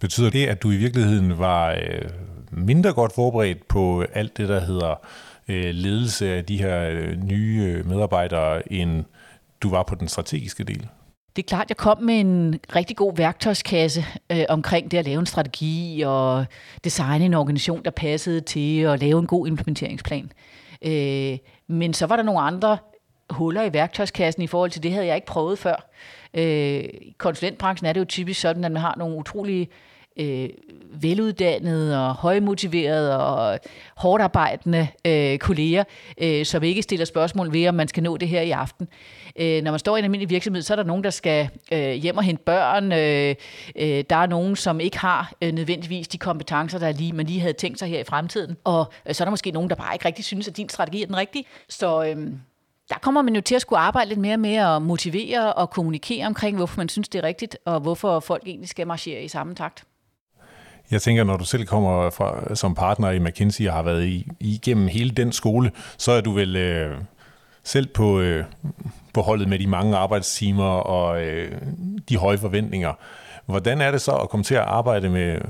Betyder 0.00 0.30
det, 0.30 0.46
at 0.46 0.62
du 0.62 0.70
i 0.70 0.76
virkeligheden 0.76 1.38
var 1.38 1.70
øh, 1.70 2.10
mindre 2.50 2.92
godt 2.92 3.14
forberedt 3.14 3.68
på 3.68 4.04
alt 4.12 4.36
det, 4.36 4.48
der 4.48 4.60
hedder 4.60 5.06
øh, 5.48 5.74
ledelse 5.74 6.34
af 6.34 6.44
de 6.44 6.58
her 6.58 6.88
øh, 6.90 7.16
nye 7.22 7.62
øh, 7.66 7.88
medarbejdere, 7.88 8.72
end 8.72 9.04
du 9.62 9.70
var 9.70 9.82
på 9.82 9.94
den 9.94 10.08
strategiske 10.08 10.64
del? 10.64 10.88
Det 11.36 11.42
er 11.42 11.46
klart, 11.46 11.68
jeg 11.68 11.76
kom 11.76 12.02
med 12.02 12.20
en 12.20 12.60
rigtig 12.76 12.96
god 12.96 13.16
værktøjskasse 13.16 14.04
øh, 14.32 14.44
omkring 14.48 14.90
det 14.90 14.98
at 14.98 15.04
lave 15.04 15.20
en 15.20 15.26
strategi 15.26 16.02
og 16.06 16.46
designe 16.84 17.24
en 17.24 17.34
organisation, 17.34 17.84
der 17.84 17.90
passede 17.90 18.40
til 18.40 18.80
at 18.80 19.00
lave 19.00 19.18
en 19.18 19.26
god 19.26 19.46
implementeringsplan. 19.46 20.32
Øh, 20.82 21.38
men 21.66 21.94
så 21.94 22.06
var 22.06 22.16
der 22.16 22.22
nogle 22.22 22.40
andre 22.40 22.78
huller 23.30 23.62
i 23.62 23.72
værktøjskassen 23.72 24.42
i 24.42 24.46
forhold 24.46 24.70
til 24.70 24.82
det, 24.82 24.92
havde 24.92 25.06
jeg 25.06 25.14
ikke 25.14 25.26
prøvet 25.26 25.58
før. 25.58 25.90
Øh, 26.34 26.84
I 26.84 27.14
konsulentbranchen 27.18 27.86
er 27.86 27.92
det 27.92 28.00
jo 28.00 28.04
typisk 28.04 28.40
sådan, 28.40 28.64
at 28.64 28.72
man 28.72 28.82
har 28.82 28.94
nogle 28.98 29.16
utrolige 29.16 29.62
øh, 29.62 29.95
Øh, 30.16 30.48
veluddannede 31.00 32.08
og 32.08 32.14
højmotiverede 32.14 33.18
og 33.26 33.58
hårdt 33.96 34.22
arbejdende 34.22 34.88
øh, 35.06 35.38
kolleger, 35.38 35.84
øh, 36.18 36.44
som 36.44 36.62
ikke 36.62 36.82
stiller 36.82 37.04
spørgsmål 37.04 37.52
ved, 37.52 37.68
om 37.68 37.74
man 37.74 37.88
skal 37.88 38.02
nå 38.02 38.16
det 38.16 38.28
her 38.28 38.40
i 38.40 38.50
aften. 38.50 38.88
Øh, 39.36 39.62
når 39.62 39.70
man 39.70 39.78
står 39.78 39.96
i 39.96 39.98
en 39.98 40.04
almindelig 40.04 40.30
virksomhed, 40.30 40.62
så 40.62 40.74
er 40.74 40.76
der 40.76 40.84
nogen, 40.84 41.04
der 41.04 41.10
skal 41.10 41.48
øh, 41.72 41.92
hjem 41.92 42.16
og 42.16 42.22
hente 42.22 42.42
børn. 42.42 42.92
Øh, 42.92 43.34
øh, 43.76 44.04
der 44.10 44.16
er 44.16 44.26
nogen, 44.26 44.56
som 44.56 44.80
ikke 44.80 44.98
har 44.98 45.32
øh, 45.42 45.52
nødvendigvis 45.52 46.08
de 46.08 46.18
kompetencer, 46.18 46.78
der 46.78 46.92
lige, 46.92 47.12
man 47.12 47.26
lige 47.26 47.40
havde 47.40 47.52
tænkt 47.52 47.78
sig 47.78 47.88
her 47.88 48.00
i 48.00 48.04
fremtiden. 48.04 48.56
Og 48.64 48.92
øh, 49.08 49.14
så 49.14 49.22
er 49.22 49.26
der 49.26 49.30
måske 49.30 49.50
nogen, 49.50 49.70
der 49.70 49.76
bare 49.76 49.94
ikke 49.94 50.04
rigtig 50.04 50.24
synes, 50.24 50.48
at 50.48 50.56
din 50.56 50.68
strategi 50.68 51.02
er 51.02 51.06
den 51.06 51.16
rigtige. 51.16 51.44
Så... 51.68 52.04
Øh, 52.04 52.28
der 52.88 52.98
kommer 52.98 53.22
man 53.22 53.34
jo 53.34 53.40
til 53.40 53.54
at 53.54 53.60
skulle 53.60 53.78
arbejde 53.78 54.08
lidt 54.08 54.20
mere 54.20 54.36
med 54.36 54.54
at 54.54 54.82
motivere 54.82 55.52
og 55.52 55.70
kommunikere 55.70 56.26
omkring, 56.26 56.56
hvorfor 56.56 56.80
man 56.80 56.88
synes, 56.88 57.08
det 57.08 57.18
er 57.18 57.22
rigtigt, 57.22 57.58
og 57.64 57.80
hvorfor 57.80 58.20
folk 58.20 58.42
egentlig 58.46 58.68
skal 58.68 58.86
marchere 58.86 59.22
i 59.22 59.28
samme 59.28 59.54
takt. 59.54 59.84
Jeg 60.90 61.02
tænker, 61.02 61.24
når 61.24 61.36
du 61.36 61.44
selv 61.44 61.66
kommer 61.66 62.10
fra, 62.10 62.54
som 62.54 62.74
partner 62.74 63.10
i 63.10 63.18
McKinsey 63.18 63.68
og 63.68 63.74
har 63.74 63.82
været 63.82 64.04
i, 64.04 64.28
igennem 64.40 64.88
hele 64.88 65.10
den 65.10 65.32
skole, 65.32 65.70
så 65.98 66.12
er 66.12 66.20
du 66.20 66.32
vel 66.32 66.56
øh, 66.56 66.98
selv 67.64 67.86
på, 67.86 68.20
øh, 68.20 68.44
på 69.14 69.20
holdet 69.20 69.48
med 69.48 69.58
de 69.58 69.66
mange 69.66 69.96
arbejdstimer 69.96 70.70
og 70.70 71.22
øh, 71.22 71.52
de 72.08 72.16
høje 72.16 72.38
forventninger. 72.38 72.92
Hvordan 73.46 73.80
er 73.80 73.90
det 73.90 74.00
så 74.00 74.12
at 74.12 74.28
komme 74.28 74.44
til 74.44 74.54
at 74.54 74.60
arbejde 74.60 75.08
med, 75.08 75.40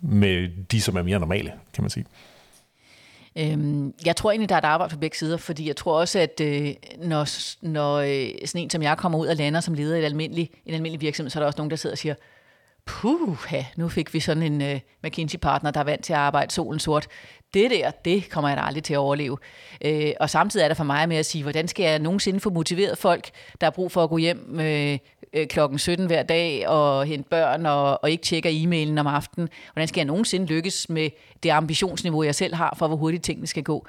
med 0.00 0.48
de, 0.72 0.80
som 0.80 0.96
er 0.96 1.02
mere 1.02 1.20
normale, 1.20 1.52
kan 1.72 1.84
man 1.84 1.90
sige? 1.90 2.06
Øhm, 3.38 3.94
jeg 4.06 4.16
tror 4.16 4.30
egentlig, 4.30 4.48
der 4.48 4.54
er 4.54 4.58
et 4.58 4.64
arbejde 4.64 4.94
på 4.94 4.98
begge 4.98 5.16
sider, 5.16 5.36
fordi 5.36 5.68
jeg 5.68 5.76
tror 5.76 6.00
også, 6.00 6.18
at 6.18 6.40
øh, 6.40 6.74
når, 6.98 7.28
når 7.66 7.96
øh, 7.96 8.28
sådan 8.46 8.62
en 8.62 8.70
som 8.70 8.82
jeg 8.82 8.96
kommer 8.96 9.18
ud 9.18 9.26
og 9.26 9.36
lander 9.36 9.60
som 9.60 9.74
leder 9.74 9.96
i 9.96 9.98
en 9.98 10.04
almindelig, 10.04 10.50
en 10.66 10.74
almindelig 10.74 11.00
virksomhed, 11.00 11.30
så 11.30 11.38
er 11.38 11.40
der 11.40 11.46
også 11.46 11.58
nogen, 11.58 11.70
der 11.70 11.76
sidder 11.76 11.94
og 11.94 11.98
siger, 11.98 12.14
puh, 12.86 13.36
nu 13.76 13.88
fik 13.88 14.14
vi 14.14 14.20
sådan 14.20 14.42
en 14.42 14.74
uh, 14.74 14.80
McKinsey-partner, 15.04 15.70
der 15.70 15.80
er 15.80 15.84
vant 15.84 16.04
til 16.04 16.12
at 16.12 16.18
arbejde 16.18 16.52
solen 16.52 16.80
sort. 16.80 17.06
Det 17.54 17.70
der, 17.70 17.90
det 17.90 18.30
kommer 18.30 18.48
jeg 18.48 18.56
da 18.56 18.62
aldrig 18.62 18.84
til 18.84 18.94
at 18.94 18.98
overleve. 18.98 19.38
Uh, 19.86 20.10
og 20.20 20.30
samtidig 20.30 20.64
er 20.64 20.68
det 20.68 20.76
for 20.76 20.84
mig 20.84 21.08
med 21.08 21.16
at 21.16 21.26
sige, 21.26 21.42
hvordan 21.42 21.68
skal 21.68 21.84
jeg 21.84 21.98
nogensinde 21.98 22.40
få 22.40 22.50
motiveret 22.50 22.98
folk, 22.98 23.30
der 23.60 23.66
har 23.66 23.70
brug 23.70 23.92
for 23.92 24.04
at 24.04 24.10
gå 24.10 24.16
hjem 24.16 24.58
uh, 24.58 25.46
klokken 25.46 25.78
17 25.78 26.06
hver 26.06 26.22
dag 26.22 26.68
og 26.68 27.04
hente 27.04 27.28
børn 27.28 27.66
og, 27.66 28.02
og 28.02 28.10
ikke 28.10 28.22
tjekke 28.22 28.62
e-mailen 28.62 28.98
om 28.98 29.06
aftenen. 29.06 29.48
Hvordan 29.72 29.88
skal 29.88 30.00
jeg 30.00 30.06
nogensinde 30.06 30.46
lykkes 30.46 30.88
med 30.88 31.10
det 31.42 31.50
ambitionsniveau, 31.50 32.22
jeg 32.22 32.34
selv 32.34 32.54
har 32.54 32.74
for, 32.78 32.86
hvor 32.86 32.96
hurtigt 32.96 33.24
tingene 33.24 33.46
skal 33.46 33.62
gå? 33.62 33.86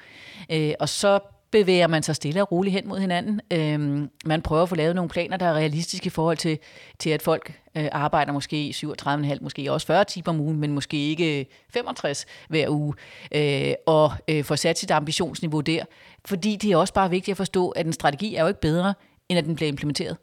Uh, 0.54 0.70
og 0.80 0.88
så 0.88 1.18
bevæger 1.60 1.86
man 1.86 2.02
sig 2.02 2.16
stille 2.16 2.42
og 2.42 2.52
roligt 2.52 2.72
hen 2.72 2.88
mod 2.88 2.98
hinanden. 2.98 3.40
Øhm, 3.52 4.10
man 4.24 4.42
prøver 4.42 4.62
at 4.62 4.68
få 4.68 4.74
lavet 4.74 4.94
nogle 4.94 5.08
planer, 5.08 5.36
der 5.36 5.46
er 5.46 5.54
realistiske 5.54 6.06
i 6.06 6.10
forhold 6.10 6.36
til, 6.36 6.58
til 6.98 7.10
at 7.10 7.22
folk 7.22 7.60
øh, 7.76 7.88
arbejder 7.92 8.32
måske 8.32 8.74
37,5, 8.76 9.38
måske 9.40 9.72
også 9.72 9.86
40 9.86 10.04
timer 10.04 10.28
om 10.28 10.40
ugen, 10.40 10.60
men 10.60 10.72
måske 10.72 10.96
ikke 10.96 11.46
65 11.70 12.26
hver 12.48 12.68
uge, 12.68 12.94
øh, 13.32 13.74
og 13.86 14.12
øh, 14.28 14.44
få 14.44 14.56
sat 14.56 14.78
sit 14.78 14.90
ambitionsniveau 14.90 15.60
der. 15.60 15.84
Fordi 16.24 16.56
det 16.56 16.72
er 16.72 16.76
også 16.76 16.94
bare 16.94 17.10
vigtigt 17.10 17.32
at 17.32 17.36
forstå, 17.36 17.68
at 17.68 17.86
en 17.86 17.92
strategi 17.92 18.34
er 18.34 18.42
jo 18.42 18.48
ikke 18.48 18.60
bedre, 18.60 18.94
end 19.28 19.38
at 19.38 19.44
den 19.44 19.54
bliver 19.54 19.68
implementeret. 19.68 20.16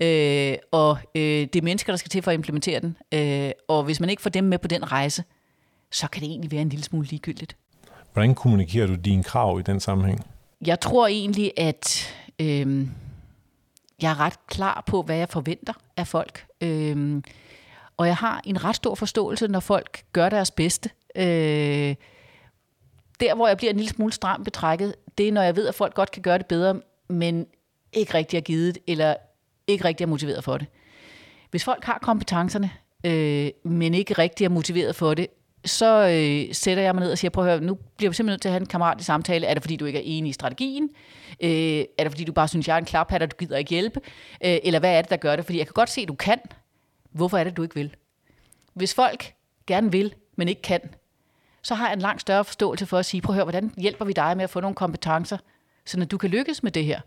Øh, 0.00 0.56
og 0.72 0.98
øh, 1.14 1.22
det 1.22 1.56
er 1.56 1.62
mennesker, 1.62 1.92
der 1.92 1.96
skal 1.96 2.10
til 2.10 2.22
for 2.22 2.30
at 2.30 2.34
implementere 2.34 2.80
den. 2.80 2.96
Øh, 3.14 3.50
og 3.68 3.82
hvis 3.84 4.00
man 4.00 4.10
ikke 4.10 4.22
får 4.22 4.30
dem 4.30 4.44
med 4.44 4.58
på 4.58 4.68
den 4.68 4.92
rejse, 4.92 5.24
så 5.90 6.08
kan 6.08 6.22
det 6.22 6.28
egentlig 6.28 6.52
være 6.52 6.62
en 6.62 6.68
lille 6.68 6.84
smule 6.84 7.06
ligegyldigt. 7.06 7.56
Hvordan 8.12 8.34
kommunikerer 8.34 8.86
du 8.86 8.94
dine 8.94 9.22
krav 9.22 9.60
i 9.60 9.62
den 9.62 9.80
sammenhæng? 9.80 10.31
Jeg 10.66 10.80
tror 10.80 11.06
egentlig, 11.06 11.52
at 11.56 12.14
øh, 12.38 12.86
jeg 14.02 14.10
er 14.10 14.20
ret 14.20 14.46
klar 14.46 14.84
på, 14.86 15.02
hvad 15.02 15.16
jeg 15.16 15.28
forventer 15.28 15.72
af 15.96 16.06
folk. 16.06 16.46
Øh, 16.60 17.22
og 17.96 18.06
jeg 18.06 18.16
har 18.16 18.40
en 18.44 18.64
ret 18.64 18.76
stor 18.76 18.94
forståelse, 18.94 19.48
når 19.48 19.60
folk 19.60 20.04
gør 20.12 20.28
deres 20.28 20.50
bedste. 20.50 20.90
Øh, 21.16 21.94
der, 23.20 23.34
hvor 23.34 23.48
jeg 23.48 23.56
bliver 23.56 23.70
en 23.70 23.76
lille 23.76 23.90
smule 23.90 24.12
stram 24.12 24.44
betrækket, 24.44 24.94
det 25.18 25.28
er, 25.28 25.32
når 25.32 25.42
jeg 25.42 25.56
ved, 25.56 25.68
at 25.68 25.74
folk 25.74 25.94
godt 25.94 26.10
kan 26.10 26.22
gøre 26.22 26.38
det 26.38 26.46
bedre, 26.46 26.80
men 27.08 27.46
ikke 27.92 28.14
rigtig 28.14 28.36
er 28.36 28.40
givet, 28.40 28.78
eller 28.86 29.14
ikke 29.66 29.84
rigtig 29.84 30.04
er 30.04 30.08
motiveret 30.08 30.44
for 30.44 30.58
det. 30.58 30.66
Hvis 31.50 31.64
folk 31.64 31.84
har 31.84 31.98
kompetencerne, 32.02 32.70
øh, 33.06 33.50
men 33.64 33.94
ikke 33.94 34.14
rigtig 34.14 34.44
er 34.44 34.48
motiveret 34.48 34.96
for 34.96 35.14
det, 35.14 35.26
så 35.64 36.08
øh, 36.08 36.54
sætter 36.54 36.82
jeg 36.82 36.94
mig 36.94 37.02
ned 37.02 37.12
og 37.12 37.18
siger, 37.18 37.30
prøv 37.30 37.44
at 37.46 37.50
høre, 37.50 37.60
nu 37.60 37.78
bliver 37.96 38.10
vi 38.10 38.14
simpelthen 38.14 38.32
nødt 38.32 38.42
til 38.42 38.48
at 38.48 38.52
have 38.52 38.60
en 38.60 38.66
kammerat 38.66 39.00
i 39.00 39.04
samtale. 39.04 39.46
Er 39.46 39.54
det, 39.54 39.62
fordi 39.62 39.76
du 39.76 39.84
ikke 39.84 39.98
er 39.98 40.02
enig 40.04 40.30
i 40.30 40.32
strategien? 40.32 40.90
Øh, 41.42 41.84
er 41.98 42.04
det, 42.04 42.12
fordi 42.12 42.24
du 42.24 42.32
bare 42.32 42.48
synes, 42.48 42.68
jeg 42.68 42.74
er 42.74 42.78
en 42.78 42.84
klaphat, 42.84 43.22
og 43.22 43.30
du 43.30 43.36
gider 43.36 43.56
ikke 43.56 43.70
hjælpe? 43.70 44.00
Øh, 44.44 44.58
eller 44.62 44.78
hvad 44.78 44.98
er 44.98 45.02
det, 45.02 45.10
der 45.10 45.16
gør 45.16 45.36
det? 45.36 45.44
Fordi 45.44 45.58
jeg 45.58 45.66
kan 45.66 45.72
godt 45.72 45.90
se, 45.90 46.00
at 46.00 46.08
du 46.08 46.14
kan. 46.14 46.38
Hvorfor 47.10 47.38
er 47.38 47.44
det, 47.44 47.56
du 47.56 47.62
ikke 47.62 47.74
vil? 47.74 47.96
Hvis 48.74 48.94
folk 48.94 49.34
gerne 49.66 49.92
vil, 49.92 50.14
men 50.36 50.48
ikke 50.48 50.62
kan, 50.62 50.80
så 51.62 51.74
har 51.74 51.86
jeg 51.86 51.92
en 51.92 52.00
langt 52.00 52.20
større 52.20 52.44
forståelse 52.44 52.86
for 52.86 52.98
at 52.98 53.06
sige, 53.06 53.20
prøv 53.20 53.32
at 53.32 53.36
høre, 53.36 53.44
hvordan 53.44 53.72
hjælper 53.78 54.04
vi 54.04 54.12
dig 54.12 54.36
med 54.36 54.44
at 54.44 54.50
få 54.50 54.60
nogle 54.60 54.74
kompetencer, 54.74 55.36
så 55.84 56.04
du 56.04 56.18
kan 56.18 56.30
lykkes 56.30 56.62
med 56.62 56.72
det 56.72 56.84
her? 56.84 57.00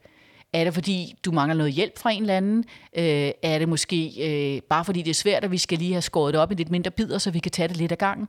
Er 0.53 0.63
det, 0.63 0.73
fordi 0.73 1.15
du 1.25 1.31
mangler 1.31 1.55
noget 1.55 1.73
hjælp 1.73 1.99
fra 1.99 2.11
en 2.11 2.21
eller 2.21 2.37
anden? 2.37 2.63
Øh, 2.97 3.31
er 3.43 3.59
det 3.59 3.69
måske 3.69 4.13
øh, 4.55 4.61
bare 4.61 4.85
fordi 4.85 5.01
det 5.01 5.09
er 5.09 5.13
svært, 5.13 5.43
at 5.43 5.51
vi 5.51 5.57
skal 5.57 5.77
lige 5.77 5.93
have 5.93 6.01
skåret 6.01 6.33
det 6.33 6.41
op 6.41 6.51
i 6.51 6.55
lidt 6.55 6.71
mindre 6.71 6.91
bidder, 6.91 7.17
så 7.17 7.31
vi 7.31 7.39
kan 7.39 7.51
tage 7.51 7.67
det 7.67 7.77
lidt 7.77 7.91
ad 7.91 7.97
gangen? 7.97 8.27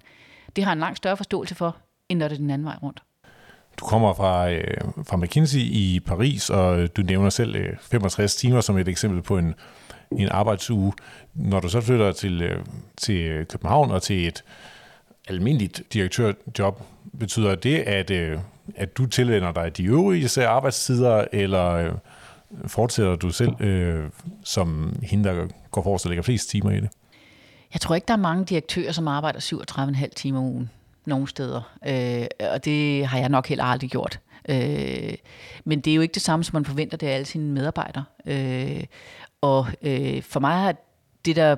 Det 0.56 0.64
har 0.64 0.72
en 0.72 0.78
langt 0.78 0.96
større 0.96 1.16
forståelse 1.16 1.54
for, 1.54 1.76
end 2.08 2.18
når 2.18 2.28
det 2.28 2.34
er 2.34 2.38
den 2.38 2.50
anden 2.50 2.66
vej 2.66 2.76
rundt. 2.82 3.02
Du 3.80 3.84
kommer 3.84 4.14
fra, 4.14 4.50
øh, 4.50 4.80
fra 5.06 5.16
McKinsey 5.16 5.58
i 5.58 6.00
Paris, 6.06 6.50
og 6.50 6.80
øh, 6.80 6.88
du 6.96 7.02
nævner 7.02 7.30
selv 7.30 7.56
øh, 7.56 7.76
65 7.80 8.36
timer 8.36 8.60
som 8.60 8.78
et 8.78 8.88
eksempel 8.88 9.22
på 9.22 9.38
en, 9.38 9.54
en 10.18 10.28
arbejdsuge. 10.28 10.92
Når 11.34 11.60
du 11.60 11.68
så 11.68 11.80
flytter 11.80 12.12
til, 12.12 12.42
øh, 12.42 12.64
til 12.96 13.20
øh, 13.20 13.46
København 13.46 13.90
og 13.90 14.02
til 14.02 14.26
et 14.26 14.44
almindeligt 15.28 15.82
direktørjob, 15.92 16.82
betyder 17.18 17.54
det, 17.54 17.78
at, 17.78 18.10
øh, 18.10 18.38
at 18.76 18.96
du 18.96 19.06
tilvender 19.06 19.52
dig 19.52 19.76
de 19.76 19.84
øvrige 19.84 20.46
arbejdstider, 20.46 21.24
eller 21.32 21.72
øh, 21.72 21.92
fortsætter 22.66 23.16
du 23.16 23.30
selv 23.30 23.60
øh, 23.60 24.10
som 24.44 24.96
hende, 25.02 25.28
der 25.28 25.46
går 25.70 25.82
forrest 25.82 26.04
og 26.04 26.08
lægger 26.08 26.22
flest 26.22 26.48
timer 26.48 26.70
i 26.70 26.80
det? 26.80 26.90
Jeg 27.72 27.80
tror 27.80 27.94
ikke, 27.94 28.06
der 28.06 28.14
er 28.14 28.18
mange 28.18 28.44
direktører, 28.44 28.92
som 28.92 29.08
arbejder 29.08 29.40
37,5 29.40 30.06
timer 30.16 30.38
om 30.38 30.44
ugen 30.44 30.70
nogle 31.06 31.28
steder. 31.28 31.76
Øh, 31.86 32.26
og 32.52 32.64
det 32.64 33.06
har 33.06 33.18
jeg 33.18 33.28
nok 33.28 33.46
heller 33.46 33.64
aldrig 33.64 33.90
gjort. 33.90 34.20
Øh, 34.48 35.14
men 35.64 35.80
det 35.80 35.90
er 35.90 35.94
jo 35.94 36.00
ikke 36.00 36.14
det 36.14 36.22
samme, 36.22 36.44
som 36.44 36.56
man 36.56 36.64
forventer 36.64 36.96
det 36.96 37.06
af 37.06 37.14
alle 37.14 37.26
sine 37.26 37.52
medarbejdere. 37.52 38.04
Øh, 38.26 38.84
og 39.40 39.66
øh, 39.82 40.22
for 40.22 40.40
mig 40.40 40.60
har 40.60 40.74
det, 41.24 41.36
der 41.36 41.56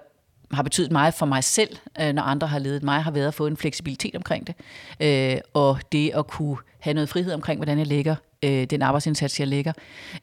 har 0.53 0.63
betydet 0.63 0.93
meget 0.93 1.15
for 1.15 1.27
mig 1.27 1.45
selv, 1.45 1.77
øh, 2.01 2.13
når 2.13 2.23
andre 2.23 2.47
har 2.47 2.59
ledet 2.59 2.83
mig, 2.83 3.03
har 3.03 3.11
været 3.11 3.29
at 3.29 3.35
få 3.35 3.47
en 3.47 3.57
fleksibilitet 3.57 4.17
omkring 4.17 4.47
det. 4.47 4.55
Øh, 5.01 5.41
og 5.55 5.79
det 5.93 6.11
at 6.15 6.27
kunne 6.27 6.57
have 6.79 6.95
noget 6.95 7.09
frihed 7.09 7.33
omkring, 7.33 7.59
hvordan 7.59 7.79
jeg 7.79 7.87
lægger 7.87 8.17
øh, 8.45 8.65
den 8.65 8.83
arbejdsindsats, 8.83 9.41
jeg 9.41 9.49
lægger. 9.49 9.73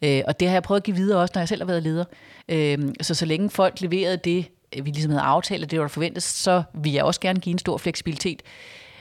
Øh, 0.02 0.22
og 0.28 0.40
det 0.40 0.48
har 0.48 0.56
jeg 0.56 0.64
prøvet 0.64 0.80
at 0.80 0.84
give 0.84 0.96
videre 0.96 1.22
også, 1.22 1.32
når 1.36 1.42
jeg 1.42 1.50
selv 1.50 1.62
har 1.62 1.68
været 1.68 1.84
leder. 1.84 2.06
Øh, 2.50 2.80
så 3.02 3.14
så 3.14 3.26
længe 3.26 3.50
folk 3.50 3.82
leverede 3.82 4.18
det, 4.18 4.46
vi 4.84 4.92
ligesom 4.92 5.12
havde 5.12 5.24
aftalt, 5.24 5.72
det 5.72 5.80
var 5.80 5.84
der 5.84 5.90
forventet, 5.90 6.24
så 6.24 6.64
vil 6.74 6.92
jeg 6.92 7.04
også 7.04 7.20
gerne 7.20 7.40
give 7.40 7.52
en 7.52 7.60
stor 7.60 7.78
fleksibilitet. 7.78 8.42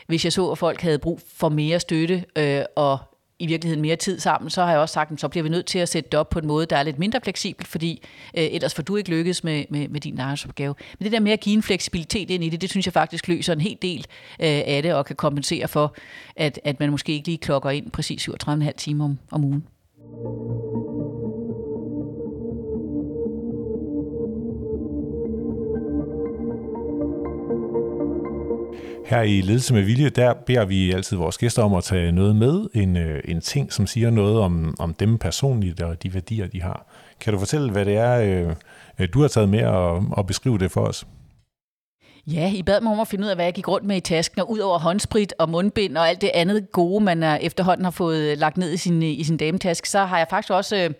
Hvis 0.07 0.25
jeg 0.25 0.33
så, 0.33 0.51
at 0.51 0.59
folk 0.59 0.81
havde 0.81 0.99
brug 0.99 1.21
for 1.37 1.49
mere 1.49 1.81
støtte, 1.81 2.25
øh, 2.37 2.63
og 2.77 2.99
i 3.39 3.47
virkeligheden 3.47 3.83
mere 3.83 3.97
tid 3.97 4.19
sammen, 4.19 4.51
så 4.51 4.63
har 4.63 4.71
jeg 4.71 4.81
også 4.81 4.93
sagt, 4.93 5.13
at 5.13 5.21
så 5.21 5.29
bliver 5.29 5.43
vi 5.43 5.49
nødt 5.49 5.67
til 5.67 5.79
at 5.79 5.89
sætte 5.89 6.11
det 6.11 6.21
op 6.21 6.31
på 6.31 6.39
en 6.39 6.47
måde, 6.47 6.67
der 6.67 6.77
er 6.77 6.83
lidt 6.83 6.99
mindre 6.99 7.21
fleksibel, 7.23 7.67
fordi 7.67 8.03
øh, 8.39 8.45
ellers 8.51 8.75
får 8.75 8.83
du 8.83 8.97
ikke 8.97 9.11
lykkes 9.11 9.45
med, 9.45 9.65
med, 9.71 9.89
med 9.89 10.01
din 10.01 10.21
arbejdsopgave. 10.21 10.75
Men 10.99 11.05
det 11.05 11.13
der 11.13 11.21
med 11.21 11.33
at 11.33 11.41
give 11.41 11.57
en 11.57 11.63
fleksibilitet 11.63 12.31
ind 12.31 12.45
i 12.45 12.49
det, 12.49 12.61
det 12.61 12.71
synes 12.71 12.87
jeg 12.87 12.93
faktisk 12.93 13.29
løser 13.29 13.53
en 13.53 13.61
hel 13.61 13.79
del 13.83 14.07
øh, 14.41 14.63
af 14.67 14.83
det, 14.83 14.95
og 14.95 15.07
kan 15.07 15.17
kompensere 15.17 15.69
for, 15.69 15.95
at, 16.37 16.61
at 16.65 16.81
man 16.81 16.91
måske 16.91 17.13
ikke 17.13 17.29
lige 17.29 17.39
klokker 17.39 17.71
ind 17.71 17.91
præcis 17.91 18.29
37,5 18.29 18.71
timer 18.71 19.05
om, 19.05 19.19
om 19.31 19.45
ugen. 19.45 19.65
Her 29.05 29.23
i 29.23 29.41
Ledelse 29.41 29.75
med 29.75 29.83
Vilje, 29.83 30.09
der 30.09 30.35
beder 30.47 30.65
vi 30.65 30.93
altid 30.93 31.17
vores 31.17 31.39
gæster 31.39 31.63
om 31.63 31.75
at 31.75 31.85
tage 31.85 32.13
noget 32.13 32.37
med, 32.37 32.67
en, 32.75 32.97
øh, 32.97 33.21
en 33.25 33.41
ting, 33.41 33.73
som 33.73 33.87
siger 33.87 34.11
noget 34.11 34.41
om, 34.41 34.75
om 34.79 34.95
dem 34.95 35.19
personligt 35.19 35.83
og 35.83 36.03
de 36.03 36.15
værdier, 36.15 36.47
de 36.47 36.63
har. 36.63 36.87
Kan 37.21 37.33
du 37.33 37.39
fortælle, 37.39 37.71
hvad 37.71 37.85
det 37.85 37.97
er, 37.97 38.21
øh, 38.21 38.55
øh, 38.99 39.09
du 39.15 39.21
har 39.21 39.29
taget 39.29 39.49
med 39.49 39.65
og, 39.67 40.05
og 40.11 40.27
beskrive 40.27 40.59
det 40.59 40.71
for 40.71 40.81
os? 40.81 41.07
Ja, 42.27 42.53
I 42.55 42.63
bad 42.63 42.81
mig 42.81 42.93
om 42.93 43.01
at 43.01 43.09
finde 43.09 43.25
ud 43.25 43.31
af, 43.31 43.37
hvad 43.37 43.45
jeg 43.45 43.55
gik 43.55 43.69
rundt 43.69 43.87
med 43.87 43.97
i 43.97 44.01
tasken, 44.01 44.41
og 44.41 44.51
ud 44.51 44.59
over 44.59 44.79
håndsprit 44.79 45.35
og 45.39 45.49
mundbind 45.49 45.97
og 45.97 46.09
alt 46.09 46.21
det 46.21 46.31
andet 46.35 46.73
gode, 46.73 47.05
man 47.05 47.23
øh, 47.23 47.39
efterhånden 47.41 47.85
har 47.85 47.91
fået 47.91 48.19
øh, 48.19 48.39
lagt 48.39 48.57
ned 48.57 48.73
i 48.73 48.77
sin, 48.77 49.03
øh, 49.03 49.09
i 49.09 49.25
sin 49.25 49.37
dametask, 49.37 49.87
så 49.87 50.05
har 50.05 50.19
jeg 50.19 50.27
faktisk 50.31 50.53
også 50.53 50.93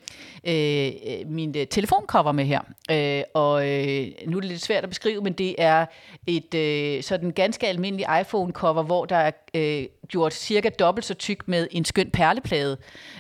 øh, 0.45 0.93
min 1.27 1.53
telefoncover 1.71 2.33
med 2.33 2.45
her. 2.45 2.61
Øh, 2.91 3.23
og 3.35 3.69
øh, 3.69 4.07
nu 4.27 4.37
er 4.37 4.41
det 4.41 4.51
lidt 4.51 4.63
svært 4.63 4.83
at 4.85 4.89
beskrive, 4.89 5.23
men 5.23 5.33
det 5.33 5.55
er 5.59 5.87
et 6.27 6.55
øh, 6.55 7.03
sådan 7.03 7.31
ganske 7.31 7.67
almindelig 7.67 8.07
iPhone-cover, 8.21 8.83
hvor 8.83 9.05
der 9.05 9.17
er 9.17 9.31
øh, 9.55 9.87
gjort 10.09 10.35
cirka 10.35 10.69
dobbelt 10.69 11.05
så 11.05 11.15
tyk 11.15 11.49
med 11.49 11.69
en 11.71 11.85
skøn 11.85 12.11
perleplade, 12.11 12.77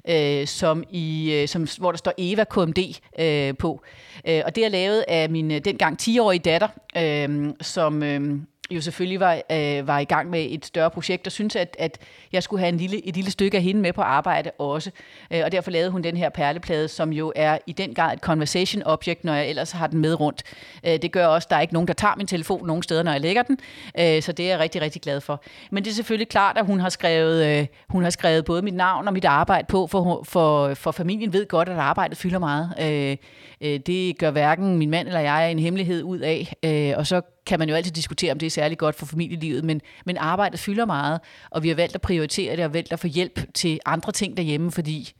øh, 0.08 0.46
som 0.46 0.84
i, 0.90 1.32
øh, 1.32 1.49
som, 1.49 1.66
hvor 1.78 1.90
der 1.90 1.99
står 1.99 2.12
Eva 2.18 2.44
KMD 2.44 2.78
øh, 3.18 3.56
på. 3.56 3.82
Øh, 4.28 4.42
og 4.44 4.56
det 4.56 4.64
er 4.64 4.68
lavet 4.68 5.04
af 5.08 5.30
min 5.30 5.50
dengang 5.50 5.99
10-årige 6.02 6.38
datter, 6.40 6.68
øh, 6.96 7.52
som... 7.61 7.93
Øh, 8.02 8.40
jo 8.70 8.80
selvfølgelig 8.80 9.20
var, 9.20 9.42
øh, 9.52 9.86
var 9.86 9.98
i 9.98 10.04
gang 10.04 10.30
med 10.30 10.46
et 10.50 10.66
større 10.66 10.90
projekt, 10.90 11.26
og 11.26 11.32
syntes, 11.32 11.56
at, 11.56 11.76
at 11.78 11.98
jeg 12.32 12.42
skulle 12.42 12.60
have 12.60 12.68
en 12.68 12.76
lille, 12.76 13.06
et 13.08 13.14
lille 13.14 13.30
stykke 13.30 13.56
af 13.56 13.62
hende 13.62 13.80
med 13.80 13.92
på 13.92 14.02
arbejde 14.02 14.50
også. 14.58 14.90
Øh, 15.30 15.40
og 15.44 15.52
derfor 15.52 15.70
lavede 15.70 15.90
hun 15.90 16.02
den 16.02 16.16
her 16.16 16.28
perleplade, 16.28 16.88
som 16.88 17.12
jo 17.12 17.32
er 17.36 17.58
i 17.66 17.72
den 17.72 17.94
grad 17.94 18.12
et 18.12 18.20
conversation 18.20 18.82
object, 18.82 19.24
når 19.24 19.34
jeg 19.34 19.48
ellers 19.48 19.72
har 19.72 19.86
den 19.86 20.00
med 20.00 20.20
rundt. 20.20 20.42
Øh, 20.86 20.92
det 21.02 21.12
gør 21.12 21.26
også, 21.26 21.46
at 21.46 21.50
der 21.50 21.56
er 21.56 21.60
ikke 21.60 21.74
nogen, 21.74 21.88
der 21.88 21.94
tager 21.94 22.14
min 22.16 22.26
telefon 22.26 22.66
nogen 22.66 22.82
steder, 22.82 23.02
når 23.02 23.12
jeg 23.12 23.20
lægger 23.20 23.42
den. 23.42 23.58
Øh, 23.98 24.22
så 24.22 24.32
det 24.32 24.44
er 24.44 24.50
jeg 24.50 24.58
rigtig, 24.58 24.80
rigtig 24.80 25.02
glad 25.02 25.20
for. 25.20 25.42
Men 25.70 25.84
det 25.84 25.90
er 25.90 25.94
selvfølgelig 25.94 26.28
klart, 26.28 26.58
at 26.58 26.66
hun 26.66 26.80
har 26.80 26.88
skrevet, 26.88 27.46
øh, 27.46 27.66
hun 27.88 28.02
har 28.02 28.10
skrevet 28.10 28.44
både 28.44 28.62
mit 28.62 28.74
navn 28.74 29.06
og 29.06 29.12
mit 29.12 29.24
arbejde 29.24 29.66
på, 29.68 29.86
for, 29.86 30.22
for, 30.28 30.74
for 30.74 30.90
familien 30.90 31.32
ved 31.32 31.48
godt, 31.48 31.68
at 31.68 31.76
arbejdet 31.76 32.18
fylder 32.18 32.38
meget. 32.38 32.74
Øh, 32.80 33.16
øh, 33.60 33.80
det 33.86 34.18
gør 34.18 34.30
hverken 34.30 34.78
min 34.78 34.90
mand 34.90 35.06
eller 35.06 35.20
jeg 35.20 35.50
en 35.50 35.58
hemmelighed 35.58 36.02
ud 36.02 36.18
af. 36.18 36.54
Øh, 36.64 36.98
og 36.98 37.06
så 37.06 37.20
kan 37.46 37.58
man 37.58 37.68
jo 37.68 37.74
altid 37.74 37.92
diskutere, 37.92 38.32
om 38.32 38.38
det 38.38 38.46
er 38.46 38.50
særlig 38.50 38.78
godt 38.78 38.94
for 38.94 39.06
familielivet, 39.06 39.64
men, 39.64 39.80
men 40.06 40.16
arbejdet 40.16 40.60
fylder 40.60 40.84
meget, 40.84 41.20
og 41.50 41.62
vi 41.62 41.68
har 41.68 41.74
valgt 41.74 41.94
at 41.94 42.00
prioritere 42.00 42.56
det 42.56 42.64
og 42.64 42.74
valgt 42.74 42.92
at 42.92 43.00
få 43.00 43.06
hjælp 43.06 43.54
til 43.54 43.80
andre 43.86 44.12
ting 44.12 44.36
derhjemme, 44.36 44.72
fordi 44.72 45.12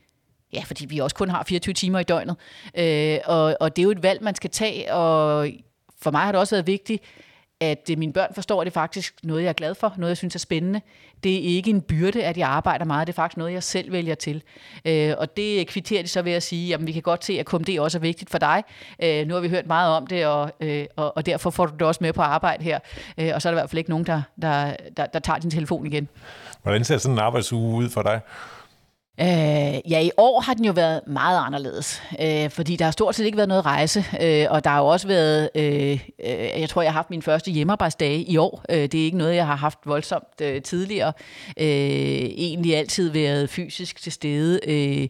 Ja, 0.53 0.63
fordi 0.65 0.85
vi 0.85 0.99
også 0.99 1.15
kun 1.15 1.29
har 1.29 1.43
24 1.43 1.73
timer 1.73 1.99
i 1.99 2.03
døgnet. 2.03 2.35
Øh, 2.77 3.17
og, 3.25 3.57
og 3.59 3.75
det 3.75 3.81
er 3.81 3.83
jo 3.83 3.91
et 3.91 4.03
valg, 4.03 4.23
man 4.23 4.35
skal 4.35 4.49
tage, 4.49 4.93
og 4.93 5.49
for 6.01 6.11
mig 6.11 6.21
har 6.21 6.31
det 6.31 6.39
også 6.39 6.55
været 6.55 6.67
vigtigt, 6.67 7.03
at 7.61 7.89
øh, 7.91 7.97
mine 7.97 8.13
børn 8.13 8.33
forstår, 8.35 8.61
at 8.61 8.65
det 8.65 8.71
er 8.71 8.73
faktisk 8.73 9.15
noget, 9.23 9.43
jeg 9.43 9.49
er 9.49 9.53
glad 9.53 9.75
for, 9.75 9.93
noget, 9.97 10.09
jeg 10.09 10.17
synes 10.17 10.35
er 10.35 10.39
spændende. 10.39 10.81
Det 11.23 11.35
er 11.35 11.55
ikke 11.55 11.69
en 11.69 11.81
byrde, 11.81 12.23
at 12.23 12.37
jeg 12.37 12.47
arbejder 12.47 12.85
meget, 12.85 13.07
det 13.07 13.13
er 13.13 13.15
faktisk 13.15 13.37
noget, 13.37 13.53
jeg 13.53 13.63
selv 13.63 13.91
vælger 13.91 14.15
til. 14.15 14.43
Øh, 14.85 15.13
og 15.17 15.37
det 15.37 15.67
kvitterer 15.67 16.01
de 16.01 16.07
så 16.07 16.21
ved 16.21 16.31
at 16.31 16.43
sige, 16.43 16.73
at 16.73 16.87
vi 16.87 16.91
kan 16.91 17.01
godt 17.01 17.25
se, 17.25 17.39
at 17.39 17.45
KMD 17.45 17.79
også 17.79 17.97
er 17.97 18.01
vigtigt 18.01 18.29
for 18.29 18.37
dig. 18.37 18.63
Øh, 19.03 19.27
nu 19.27 19.33
har 19.33 19.41
vi 19.41 19.49
hørt 19.49 19.67
meget 19.67 19.97
om 19.97 20.07
det, 20.07 20.25
og, 20.25 20.51
øh, 20.59 20.85
og, 20.95 21.17
og 21.17 21.25
derfor 21.25 21.49
får 21.49 21.65
du 21.65 21.73
det 21.73 21.81
også 21.81 22.03
med 22.03 22.13
på 22.13 22.21
arbejde 22.21 22.63
her. 22.63 22.79
Øh, 23.17 23.31
og 23.33 23.41
så 23.41 23.49
er 23.49 23.51
der 23.51 23.59
i 23.59 23.61
hvert 23.61 23.69
fald 23.69 23.77
ikke 23.77 23.89
nogen, 23.89 24.05
der, 24.05 24.21
der, 24.41 24.75
der, 24.97 25.05
der 25.05 25.19
tager 25.19 25.39
din 25.39 25.51
telefon 25.51 25.85
igen. 25.85 26.09
Hvordan 26.63 26.83
ser 26.83 26.97
sådan 26.97 27.15
en 27.15 27.19
arbejdsuge 27.19 27.75
ud 27.75 27.89
for 27.89 28.01
dig? 28.01 28.21
Øh, 29.21 29.91
ja, 29.91 29.99
i 29.99 30.11
år 30.17 30.41
har 30.41 30.53
den 30.53 30.65
jo 30.65 30.71
været 30.71 31.01
meget 31.07 31.39
anderledes, 31.45 32.01
øh, 32.21 32.49
fordi 32.49 32.75
der 32.75 32.85
har 32.85 32.91
stort 32.91 33.15
set 33.15 33.25
ikke 33.25 33.37
været 33.37 33.49
noget 33.49 33.65
rejse, 33.65 34.05
øh, 34.21 34.45
og 34.49 34.63
der 34.63 34.69
har 34.69 34.79
jo 34.79 34.87
også 34.87 35.07
været, 35.07 35.49
øh, 35.55 35.99
øh, 36.25 36.61
jeg 36.61 36.69
tror, 36.69 36.81
jeg 36.81 36.91
har 36.91 36.97
haft 36.97 37.09
min 37.09 37.21
første 37.21 37.51
hjemmearbejdsdage 37.51 38.21
i 38.23 38.37
år. 38.37 38.65
Øh, 38.69 38.77
det 38.77 38.95
er 38.95 39.03
ikke 39.03 39.17
noget, 39.17 39.35
jeg 39.35 39.47
har 39.47 39.55
haft 39.55 39.79
voldsomt 39.85 40.41
øh, 40.41 40.61
tidligere. 40.61 41.13
Øh, 41.57 41.65
egentlig 41.65 42.75
altid 42.77 43.09
været 43.09 43.49
fysisk 43.49 44.01
til 44.01 44.11
stede. 44.11 44.59
Øh, 44.67 45.07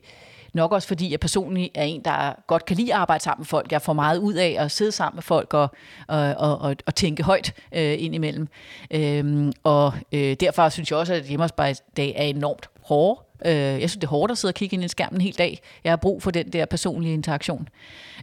nok 0.53 0.71
også 0.71 0.87
fordi 0.87 1.11
jeg 1.11 1.19
personligt 1.19 1.71
er 1.75 1.83
en, 1.83 2.01
der 2.05 2.43
godt 2.47 2.65
kan 2.65 2.77
lide 2.77 2.93
at 2.93 2.99
arbejde 2.99 3.23
sammen 3.23 3.41
med 3.41 3.45
folk. 3.45 3.71
Jeg 3.71 3.81
får 3.81 3.93
meget 3.93 4.17
ud 4.17 4.33
af 4.33 4.55
at 4.59 4.71
sidde 4.71 4.91
sammen 4.91 5.15
med 5.15 5.23
folk 5.23 5.53
og, 5.53 5.67
og, 6.07 6.33
og, 6.37 6.59
og, 6.59 6.75
og 6.85 6.95
tænke 6.95 7.23
højt 7.23 7.53
øh, 7.71 7.95
indimellem. 8.03 8.47
Øh, 8.91 9.51
og 9.63 9.93
øh, 10.11 10.35
derfor 10.39 10.69
synes 10.69 10.91
jeg 10.91 10.99
også, 10.99 11.13
at 11.13 11.23
hjemmearbejdsdag 11.23 12.13
er 12.17 12.23
enormt 12.23 12.69
hårde. 12.81 13.24
Øh, 13.45 13.53
jeg 13.53 13.89
synes, 13.89 13.95
det 13.95 14.03
er 14.03 14.07
hårdt 14.07 14.31
at 14.31 14.37
sidde 14.37 14.51
og 14.51 14.55
kigge 14.55 14.73
ind 14.73 14.83
i 14.83 14.87
skærmen 14.87 15.17
en 15.17 15.21
hel 15.21 15.37
dag. 15.37 15.61
Jeg 15.83 15.91
har 15.91 15.97
brug 15.97 16.23
for 16.23 16.31
den 16.31 16.49
der 16.49 16.65
personlige 16.65 17.13
interaktion. 17.13 17.67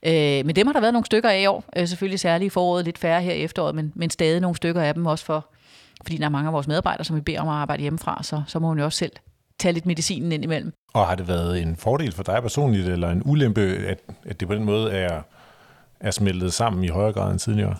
Øh, 0.07 0.47
men 0.47 0.57
dem 0.57 0.67
har 0.67 0.73
der 0.73 0.81
været 0.81 0.93
nogle 0.93 1.07
stykker 1.07 1.29
af 1.29 1.41
i 1.41 1.47
år. 1.47 1.65
Øh, 1.77 1.89
selvfølgelig 1.89 2.21
særligt 2.21 2.47
i 2.47 2.51
foråret, 2.51 2.85
lidt 2.85 2.99
færre 2.99 3.23
her 3.23 3.33
i 3.33 3.43
efteråret, 3.43 3.75
men, 3.75 3.93
men 3.95 4.11
stadig 4.11 4.41
nogle 4.41 4.57
stykker 4.57 4.83
af 4.83 4.95
dem 4.95 5.07
også 5.07 5.25
for, 5.25 5.47
fordi 6.03 6.17
der 6.17 6.25
er 6.25 6.29
mange 6.29 6.47
af 6.47 6.53
vores 6.53 6.69
medarbejdere, 6.69 7.05
som 7.05 7.17
vi 7.17 7.21
beder 7.21 7.41
om 7.41 7.49
at 7.49 7.55
arbejde 7.55 7.83
hjemmefra, 7.83 8.23
så, 8.23 8.43
så 8.47 8.59
må 8.59 8.69
hun 8.69 8.79
jo 8.79 8.85
også 8.85 8.99
selv 8.99 9.13
tage 9.59 9.73
lidt 9.73 9.87
medicinen 9.87 10.33
ind 10.33 10.45
imellem. 10.45 10.73
Og 10.95 11.07
har 11.07 11.15
det 11.15 11.29
været 11.29 11.63
en 11.63 11.77
fordel 11.77 12.13
for 12.13 12.23
dig 12.23 12.43
personligt, 12.43 12.89
eller 12.89 13.11
en 13.11 13.23
ulempe, 13.25 13.61
at, 13.61 13.99
at 14.27 14.41
det 14.41 14.49
på 14.49 14.55
den 14.55 14.65
måde 14.65 14.93
er, 14.93 15.23
er 16.01 16.11
smeltet 16.11 16.53
sammen 16.53 16.85
i 16.85 16.89
højere 16.89 17.13
grad 17.13 17.31
end 17.31 17.39
tidligere? 17.39 17.77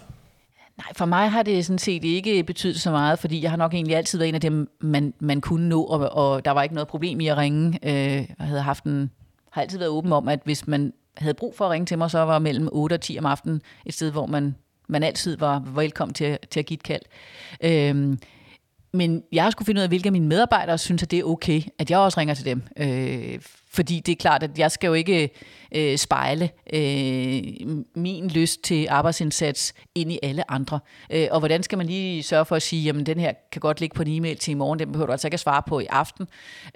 Nej, 0.83 0.93
for 0.97 1.05
mig 1.05 1.31
har 1.31 1.43
det 1.43 1.67
sådan 1.67 1.79
set 1.79 2.05
ikke 2.05 2.45
betydet 2.45 2.81
så 2.81 2.91
meget, 2.91 3.19
fordi 3.19 3.43
jeg 3.43 3.51
har 3.51 3.57
nok 3.57 3.75
egentlig 3.75 3.97
altid 3.97 4.19
været 4.19 4.29
en 4.29 4.35
af 4.35 4.41
dem, 4.41 4.71
man, 4.81 5.15
man 5.21 5.41
kunne 5.41 5.69
nå, 5.69 5.83
og, 5.83 6.09
og 6.09 6.45
der 6.45 6.51
var 6.51 6.63
ikke 6.63 6.75
noget 6.75 6.89
problem 6.89 7.21
i 7.21 7.29
at 7.29 7.37
ringe. 7.37 7.79
Øh, 7.83 8.27
jeg 8.39 8.47
havde 8.47 8.63
haft 8.63 8.85
en, 8.85 9.11
har 9.51 9.63
altid 9.63 9.79
været 9.79 9.91
åben 9.91 10.13
om, 10.13 10.29
at 10.29 10.41
hvis 10.45 10.67
man 10.67 10.93
havde 11.17 11.35
brug 11.35 11.55
for 11.57 11.65
at 11.65 11.71
ringe 11.71 11.87
til 11.87 11.99
mig, 11.99 12.11
så 12.11 12.19
var 12.19 12.39
mellem 12.39 12.69
8 12.73 12.95
og 12.95 13.01
10 13.01 13.19
om 13.19 13.27
aftenen 13.27 13.63
et 13.87 13.95
sted, 13.95 14.11
hvor 14.11 14.27
man, 14.27 14.55
man 14.89 15.03
altid 15.03 15.37
var 15.37 15.63
velkommen 15.75 16.15
til, 16.15 16.39
til 16.51 16.61
at 16.61 16.67
give 16.67 16.77
et 16.77 16.83
kald. 16.83 17.03
Øh, 17.65 18.17
men 18.93 19.23
jeg 19.33 19.53
skulle 19.53 19.67
finde 19.67 19.79
ud 19.79 19.83
af, 19.83 19.89
hvilke 19.89 20.07
af 20.07 20.13
mine 20.13 20.27
medarbejdere 20.27 20.79
synes, 20.79 21.03
at 21.03 21.11
det 21.11 21.19
er 21.19 21.25
okay, 21.25 21.63
at 21.79 21.91
jeg 21.91 21.99
også 21.99 22.21
ringer 22.21 22.35
til 22.35 22.45
dem. 22.45 22.63
Øh, 22.77 23.39
fordi 23.69 24.01
det 24.01 24.13
er 24.13 24.17
klart, 24.17 24.43
at 24.43 24.59
jeg 24.59 24.71
skal 24.71 24.89
jo 24.89 24.95
ikke 24.95 25.31
øh, 25.75 25.99
spejle 25.99 26.51
øh, 26.73 27.43
min 27.95 28.29
lyst 28.29 28.63
til 28.63 28.87
arbejdsindsats 28.91 29.75
ind 29.95 30.13
i 30.13 30.19
alle 30.23 30.51
andre. 30.51 30.81
Øh, 31.11 31.29
og 31.31 31.39
hvordan 31.39 31.63
skal 31.63 31.79
man 31.79 31.87
lige 31.87 32.23
sørge 32.23 32.45
for 32.45 32.57
at 32.57 32.63
sige, 32.63 32.83
jamen 32.83 33.07
den 33.07 33.21
her 33.21 33.33
kan 33.53 33.61
godt 33.61 33.81
ligge 33.81 33.95
på 33.95 34.03
en 34.03 34.09
e-mail 34.09 34.37
til 34.37 34.51
i 34.51 34.55
morgen, 34.55 34.79
den 34.79 34.93
behøver 34.93 35.07
du 35.07 35.13
altså 35.13 35.27
ikke 35.27 35.35
at 35.35 35.41
svare 35.41 35.63
på 35.67 35.81
i 35.81 35.87
aften. 35.87 36.29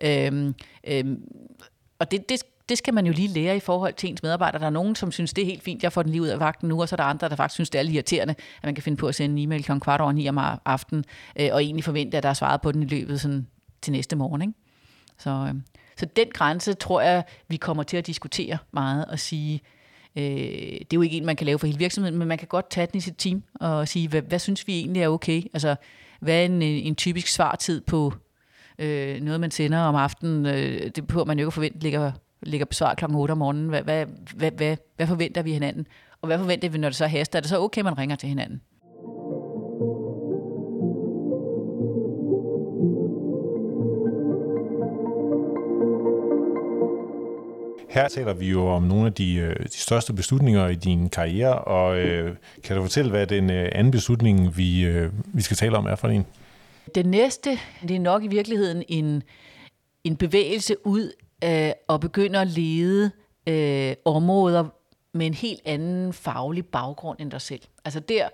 Øh, 0.03 0.53
øh, 0.87 1.05
og 1.99 2.11
det, 2.11 2.29
det, 2.29 2.43
det 2.69 2.79
skal 2.79 2.95
man 2.95 3.07
jo 3.07 3.13
lige 3.13 3.29
lære 3.29 3.57
i 3.57 3.61
forhold 3.61 3.95
til 3.95 4.09
ens 4.09 4.23
medarbejdere. 4.23 4.61
Der 4.61 4.67
er 4.67 4.71
nogen, 4.71 4.95
som 4.95 5.13
synes, 5.13 5.33
det 5.33 5.43
er 5.43 5.47
helt 5.47 5.63
fint, 5.63 5.83
jeg 5.83 5.93
får 5.93 6.03
den 6.03 6.13
lige 6.13 6.23
ud 6.23 6.29
af 6.29 6.41
vagten 6.41 6.69
nu, 6.69 6.81
og 6.81 6.89
så 6.89 6.95
er 6.95 6.97
der 6.97 7.05
andre, 7.05 7.29
der 7.29 7.37
faktisk 7.37 7.55
synes, 7.55 7.71
det 7.71 7.79
er 7.79 7.83
lidt 7.83 7.95
irriterende, 7.95 8.35
at 8.57 8.65
man 8.65 8.75
kan 8.75 8.83
finde 8.83 8.99
på 8.99 9.09
at 9.09 9.15
sende 9.15 9.43
en 9.43 9.49
e-mail 9.49 9.65
kl. 9.65 9.79
kvart 9.79 10.01
over 10.01 10.13
ni 10.13 10.29
om 10.29 10.39
aftenen, 10.65 11.05
øh, 11.41 11.49
og 11.53 11.65
egentlig 11.65 11.85
forvente, 11.85 12.17
at 12.17 12.23
der 12.23 12.29
er 12.29 12.35
svaret 12.35 12.61
på 12.61 12.73
den 12.73 12.83
i 12.83 12.87
løbet 12.87 13.21
sådan, 13.21 13.47
til 13.83 13.93
næste 13.93 14.17
morgen. 14.17 14.43
Ikke? 14.43 14.55
Så, 15.19 15.31
øh, 15.31 15.55
så 15.97 16.07
den 16.17 16.29
grænse 16.35 16.75
tror 16.75 17.01
jeg, 17.01 17.25
vi 17.49 17.57
kommer 17.57 17.83
til 17.83 17.97
at 17.97 18.07
diskutere 18.07 18.59
meget 18.73 19.05
og 19.05 19.19
sige, 19.19 19.61
øh, 20.17 20.25
det 20.25 20.81
er 20.81 20.95
jo 20.95 21.03
ikke 21.03 21.17
en, 21.17 21.27
man 21.27 21.37
kan 21.37 21.47
lave 21.47 21.59
for 21.59 21.67
hele 21.67 21.79
virksomheden, 21.79 22.19
men 22.19 22.29
man 22.29 22.39
kan 22.39 22.49
godt 22.49 22.71
tage 22.71 22.87
den 22.87 22.99
i 22.99 23.01
sit 23.01 23.15
team 23.19 23.43
og 23.61 23.89
sige, 23.89 24.09
hvad, 24.09 24.23
hvad 24.23 24.39
synes 24.39 24.67
vi 24.67 24.79
egentlig 24.79 25.03
er 25.03 25.09
okay? 25.09 25.43
Altså, 25.53 25.77
hvad 26.21 26.41
er 26.41 26.45
en, 26.45 26.63
øh, 26.63 26.87
en 26.87 26.95
typisk 26.95 27.29
svartid 27.29 27.81
på 27.81 28.13
øh, 28.79 29.21
noget, 29.21 29.41
man 29.41 29.51
sender 29.51 29.79
om 29.79 29.95
aftenen? 29.95 30.47
Øh, 30.47 30.91
det 30.97 31.07
behøver 31.07 31.27
man 31.27 31.39
jo 31.39 31.43
ikke 31.43 31.49
at 31.49 31.55
forvente 31.55 31.79
ligger 31.79 32.13
ligger 32.47 32.67
besvaret 32.67 32.99
klokken 32.99 33.19
8 33.19 33.33
om 33.33 33.39
morgenen. 33.39 33.69
Hvad, 33.69 33.83
hvad, 33.83 34.07
hvad, 34.37 34.51
hvad, 34.51 34.77
hvad 34.97 35.07
forventer 35.07 35.43
vi 35.43 35.53
hinanden? 35.53 35.87
Og 36.23 36.27
hvad 36.27 36.39
forventer 36.39 36.69
vi, 36.69 36.79
når 36.79 36.89
det 36.89 36.97
så 36.97 37.07
haster? 37.07 37.39
Er 37.39 37.41
det 37.41 37.51
så 37.51 37.61
okay, 37.61 37.81
man 37.81 37.99
ringer 37.99 38.17
til 38.17 38.29
hinanden? 38.29 38.61
Her 47.97 48.09
taler 48.09 48.33
vi 48.35 48.51
jo 48.51 48.67
om 48.67 48.83
nogle 48.83 49.07
af 49.07 49.13
de, 49.13 49.35
øh, 49.35 49.57
de 49.57 49.79
største 49.79 50.13
beslutninger 50.13 50.69
i 50.69 50.75
din 50.75 51.09
karriere, 51.09 51.59
og 51.59 51.99
øh, 51.99 52.37
kan 52.65 52.77
du 52.77 52.83
fortælle, 52.83 53.11
hvad 53.11 53.27
den 53.27 53.51
øh, 53.51 53.69
anden 53.73 53.91
beslutning, 53.91 54.57
vi, 54.57 54.85
øh, 54.85 55.13
vi 55.25 55.43
skal 55.43 55.57
tale 55.57 55.77
om, 55.77 55.87
er 55.87 55.95
for 55.95 56.09
en? 56.09 56.27
Den 56.95 57.07
næste, 57.07 57.59
det 57.89 57.97
er 57.97 58.01
nok 58.01 58.25
i 58.25 58.29
virkeligheden 58.29 58.83
en, 58.89 59.23
en 60.05 60.17
bevægelse 60.17 60.77
ud 60.85 61.13
øh, 61.45 61.71
og 61.89 62.01
begynder 62.01 62.41
at 62.41 62.49
lede 62.49 63.11
øh, 63.49 63.95
områder 64.05 64.65
med 65.15 65.27
en 65.27 65.35
helt 65.35 65.61
anden 65.65 66.13
faglig 66.13 66.67
baggrund 66.67 67.21
end 67.21 67.31
dig 67.31 67.41
selv. 67.41 67.63
Altså 67.85 68.01
der, 68.01 68.29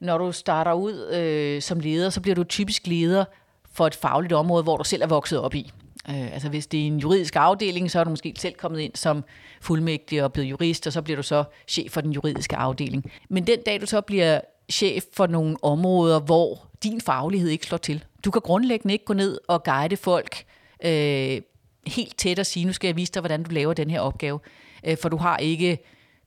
når 0.00 0.18
du 0.18 0.32
starter 0.32 0.72
ud 0.72 1.06
øh, 1.12 1.62
som 1.62 1.80
leder, 1.80 2.10
så 2.10 2.20
bliver 2.20 2.34
du 2.34 2.44
typisk 2.44 2.86
leder 2.86 3.24
for 3.72 3.86
et 3.86 3.94
fagligt 3.94 4.32
område, 4.32 4.62
hvor 4.62 4.76
du 4.76 4.84
selv 4.84 5.02
er 5.02 5.06
vokset 5.06 5.40
op 5.40 5.54
i. 5.54 5.72
Øh, 6.08 6.32
altså 6.32 6.48
hvis 6.48 6.66
det 6.66 6.82
er 6.82 6.86
en 6.86 6.98
juridisk 6.98 7.36
afdeling, 7.36 7.90
så 7.90 8.00
er 8.00 8.04
du 8.04 8.10
måske 8.10 8.34
selv 8.38 8.54
kommet 8.54 8.80
ind 8.80 8.94
som 8.94 9.24
fuldmægtig 9.60 10.24
og 10.24 10.32
blevet 10.32 10.50
jurist, 10.50 10.86
og 10.86 10.92
så 10.92 11.02
bliver 11.02 11.16
du 11.16 11.22
så 11.22 11.44
chef 11.68 11.92
for 11.92 12.00
den 12.00 12.12
juridiske 12.12 12.56
afdeling. 12.56 13.12
Men 13.28 13.46
den 13.46 13.58
dag 13.66 13.80
du 13.80 13.86
så 13.86 14.00
bliver 14.00 14.40
chef 14.72 15.04
for 15.12 15.26
nogle 15.26 15.56
områder, 15.62 16.20
hvor 16.20 16.68
din 16.82 17.00
faglighed 17.00 17.48
ikke 17.48 17.66
slår 17.66 17.78
til. 17.78 18.04
Du 18.24 18.30
kan 18.30 18.42
grundlæggende 18.42 18.92
ikke 18.92 19.04
gå 19.04 19.14
ned 19.14 19.38
og 19.48 19.64
guide 19.64 19.96
folk 19.96 20.44
øh, 20.84 21.40
helt 21.88 22.18
tæt 22.18 22.38
og 22.38 22.46
sige, 22.46 22.66
nu 22.66 22.72
skal 22.72 22.88
jeg 22.88 22.96
vise 22.96 23.12
dig, 23.12 23.20
hvordan 23.20 23.42
du 23.42 23.50
laver 23.50 23.74
den 23.74 23.90
her 23.90 24.00
opgave. 24.00 24.40
Øh, 24.86 24.96
for 25.02 25.08
du 25.08 25.16
har 25.16 25.36
ikke 25.36 25.78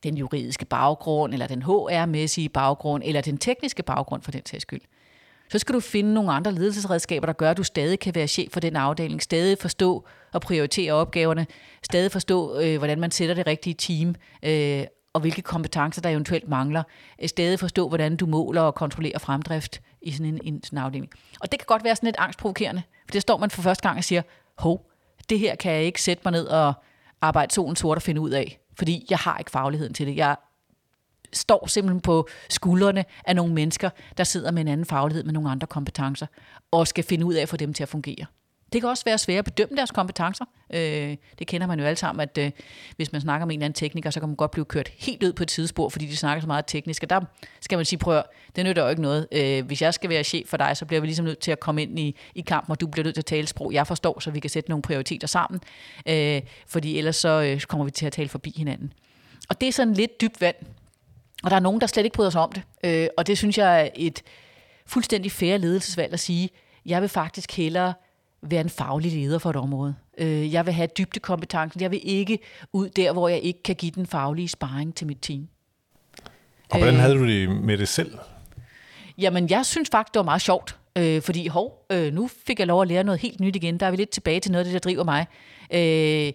den 0.03 0.17
juridiske 0.17 0.65
baggrund, 0.65 1.33
eller 1.33 1.47
den 1.47 1.63
HR-mæssige 1.63 2.49
baggrund, 2.49 3.03
eller 3.05 3.21
den 3.21 3.37
tekniske 3.37 3.83
baggrund 3.83 4.21
for 4.21 4.31
den 4.31 4.45
sags 4.45 4.61
skyld. 4.61 4.81
Så 5.49 5.59
skal 5.59 5.75
du 5.75 5.79
finde 5.79 6.13
nogle 6.13 6.31
andre 6.31 6.51
ledelsesredskaber, 6.51 7.25
der 7.25 7.33
gør, 7.33 7.51
at 7.51 7.57
du 7.57 7.63
stadig 7.63 7.99
kan 7.99 8.15
være 8.15 8.27
chef 8.27 8.51
for 8.51 8.59
den 8.59 8.75
afdeling, 8.75 9.21
stadig 9.21 9.57
forstå 9.57 10.07
og 10.33 10.41
prioritere 10.41 10.93
opgaverne, 10.93 11.47
stadig 11.83 12.11
forstå, 12.11 12.59
øh, 12.59 12.77
hvordan 12.77 12.99
man 12.99 13.11
sætter 13.11 13.35
det 13.35 13.47
rigtige 13.47 13.73
team, 13.73 14.15
øh, 14.43 14.85
og 15.13 15.21
hvilke 15.21 15.41
kompetencer, 15.41 16.01
der 16.01 16.09
eventuelt 16.09 16.49
mangler. 16.49 16.83
Øh, 17.21 17.29
stadig 17.29 17.59
forstå, 17.59 17.87
hvordan 17.87 18.15
du 18.15 18.25
måler 18.25 18.61
og 18.61 18.75
kontrollerer 18.75 19.19
fremdrift 19.19 19.81
i 20.01 20.11
sådan 20.11 20.25
en, 20.25 20.39
en 20.43 20.63
sådan 20.63 20.79
afdeling. 20.79 21.11
Og 21.41 21.51
det 21.51 21.59
kan 21.59 21.65
godt 21.65 21.83
være 21.83 21.95
sådan 21.95 22.07
lidt 22.07 22.15
angstprovokerende, 22.19 22.81
for 23.05 23.11
det 23.11 23.21
står 23.21 23.37
man 23.37 23.49
for 23.49 23.61
første 23.61 23.87
gang 23.87 23.97
og 23.97 24.03
siger, 24.03 24.21
hov, 24.57 24.90
det 25.31 25.39
her 25.39 25.55
kan 25.55 25.71
jeg 25.71 25.83
ikke 25.83 26.01
sætte 26.01 26.21
mig 26.25 26.31
ned 26.31 26.47
og 26.47 26.73
arbejde 27.21 27.53
solen 27.53 27.75
sort 27.75 27.97
og 27.97 28.01
finde 28.01 28.21
ud 28.21 28.29
af, 28.29 28.59
fordi 28.77 29.05
jeg 29.09 29.17
har 29.17 29.37
ikke 29.37 29.51
fagligheden 29.51 29.93
til 29.93 30.07
det. 30.07 30.15
Jeg 30.15 30.35
står 31.33 31.67
simpelthen 31.67 32.01
på 32.01 32.27
skuldrene 32.49 33.05
af 33.25 33.35
nogle 33.35 33.53
mennesker, 33.53 33.89
der 34.17 34.23
sidder 34.23 34.51
med 34.51 34.61
en 34.61 34.67
anden 34.67 34.85
faglighed 34.85 35.23
med 35.23 35.33
nogle 35.33 35.49
andre 35.49 35.67
kompetencer, 35.67 36.25
og 36.71 36.87
skal 36.87 37.03
finde 37.03 37.25
ud 37.25 37.33
af 37.33 37.41
at 37.41 37.49
få 37.49 37.57
dem 37.57 37.73
til 37.73 37.83
at 37.83 37.89
fungere. 37.89 38.25
Det 38.73 38.81
kan 38.81 38.89
også 38.89 39.05
være 39.05 39.17
svært 39.17 39.37
at 39.37 39.45
bedømme 39.45 39.77
deres 39.77 39.91
kompetencer. 39.91 40.45
Øh, 40.73 41.17
det 41.39 41.47
kender 41.47 41.67
man 41.67 41.79
jo 41.79 41.85
alle 41.85 41.95
sammen, 41.97 42.21
at 42.21 42.37
øh, 42.37 42.51
hvis 42.95 43.11
man 43.11 43.21
snakker 43.21 43.45
med 43.45 43.53
en 43.53 43.59
eller 43.59 43.65
anden 43.65 43.77
tekniker, 43.77 44.09
så 44.09 44.19
kan 44.19 44.29
man 44.29 44.35
godt 44.35 44.51
blive 44.51 44.65
kørt 44.65 44.87
helt 44.87 45.23
ud 45.23 45.33
på 45.33 45.43
et 45.43 45.49
tidsspor, 45.49 45.89
fordi 45.89 46.05
de 46.05 46.17
snakker 46.17 46.41
så 46.41 46.47
meget 46.47 46.65
teknisk. 46.67 47.03
Og 47.03 47.09
der 47.09 47.21
skal 47.61 47.77
man 47.77 47.85
sige, 47.85 47.99
prøv 47.99 48.23
det 48.55 48.65
nytter 48.65 48.83
jo 48.83 48.89
ikke 48.89 49.01
noget. 49.01 49.27
Øh, 49.31 49.65
hvis 49.65 49.81
jeg 49.81 49.93
skal 49.93 50.09
være 50.09 50.23
chef 50.23 50.47
for 50.47 50.57
dig, 50.57 50.77
så 50.77 50.85
bliver 50.85 51.01
vi 51.01 51.07
ligesom 51.07 51.25
nødt 51.25 51.39
til 51.39 51.51
at 51.51 51.59
komme 51.59 51.81
ind 51.81 51.99
i, 51.99 52.15
i 52.35 52.41
kampen, 52.41 52.71
og 52.71 52.81
du 52.81 52.87
bliver 52.87 53.03
nødt 53.03 53.15
til 53.15 53.21
at 53.21 53.25
tale 53.25 53.47
sprog, 53.47 53.73
jeg 53.73 53.87
forstår, 53.87 54.19
så 54.19 54.31
vi 54.31 54.39
kan 54.39 54.49
sætte 54.49 54.69
nogle 54.69 54.81
prioriteter 54.81 55.27
sammen. 55.27 55.61
Øh, 56.05 56.41
fordi 56.67 56.97
ellers 56.97 57.15
så 57.15 57.41
øh, 57.41 57.61
kommer 57.61 57.85
vi 57.85 57.91
til 57.91 58.05
at 58.05 58.11
tale 58.11 58.29
forbi 58.29 58.53
hinanden. 58.57 58.93
Og 59.49 59.61
det 59.61 59.67
er 59.67 59.71
sådan 59.71 59.93
lidt 59.93 60.21
dybt 60.21 60.41
vand. 60.41 60.55
Og 61.43 61.49
der 61.49 61.55
er 61.55 61.59
nogen, 61.59 61.81
der 61.81 61.87
slet 61.87 62.03
ikke 62.03 62.15
bryder 62.15 62.29
sig 62.29 62.41
om 62.41 62.51
det. 62.51 62.63
Øh, 62.83 63.07
og 63.17 63.27
det 63.27 63.37
synes 63.37 63.57
jeg 63.57 63.81
er 63.81 63.89
et 63.95 64.23
fuldstændig 64.85 65.31
fair 65.31 65.57
ledelsesvalg 65.57 66.13
at 66.13 66.19
sige, 66.19 66.49
jeg 66.85 67.01
vil 67.01 67.09
faktisk 67.09 67.57
hellere 67.57 67.93
være 68.41 68.61
en 68.61 68.69
faglig 68.69 69.11
leder 69.11 69.39
for 69.39 69.49
et 69.49 69.55
område. 69.55 69.95
Øh, 70.17 70.53
jeg 70.53 70.65
vil 70.65 70.73
have 70.73 70.87
dybdekompetencen. 70.97 71.81
Jeg 71.81 71.91
vil 71.91 71.99
ikke 72.03 72.39
ud 72.73 72.89
der, 72.89 73.13
hvor 73.13 73.27
jeg 73.27 73.39
ikke 73.39 73.63
kan 73.63 73.75
give 73.75 73.91
den 73.91 74.05
faglige 74.05 74.47
sparring 74.47 74.95
til 74.95 75.07
mit 75.07 75.17
team. 75.21 75.47
Og 76.69 76.77
hvordan 76.77 76.95
havde 76.95 77.15
du 77.15 77.27
det 77.27 77.49
med 77.49 77.77
det 77.77 77.87
selv? 77.87 78.17
Jamen, 79.17 79.49
jeg 79.49 79.65
synes 79.65 79.89
faktisk, 79.91 80.13
det 80.13 80.19
var 80.19 80.25
meget 80.25 80.41
sjovt. 80.41 80.77
Øh, 80.97 81.21
fordi, 81.21 81.47
hov, 81.47 81.85
øh, 81.91 82.13
nu 82.13 82.29
fik 82.47 82.59
jeg 82.59 82.67
lov 82.67 82.81
at 82.81 82.87
lære 82.87 83.03
noget 83.03 83.21
helt 83.21 83.39
nyt 83.39 83.55
igen. 83.55 83.79
Der 83.79 83.85
er 83.85 83.91
vi 83.91 83.97
lidt 83.97 84.09
tilbage 84.09 84.39
til 84.39 84.51
noget 84.51 84.65
af 84.65 84.71
det, 84.71 84.73
der 84.73 84.89
driver 84.89 85.03
mig. 85.03 85.27
Øh, 85.73 86.33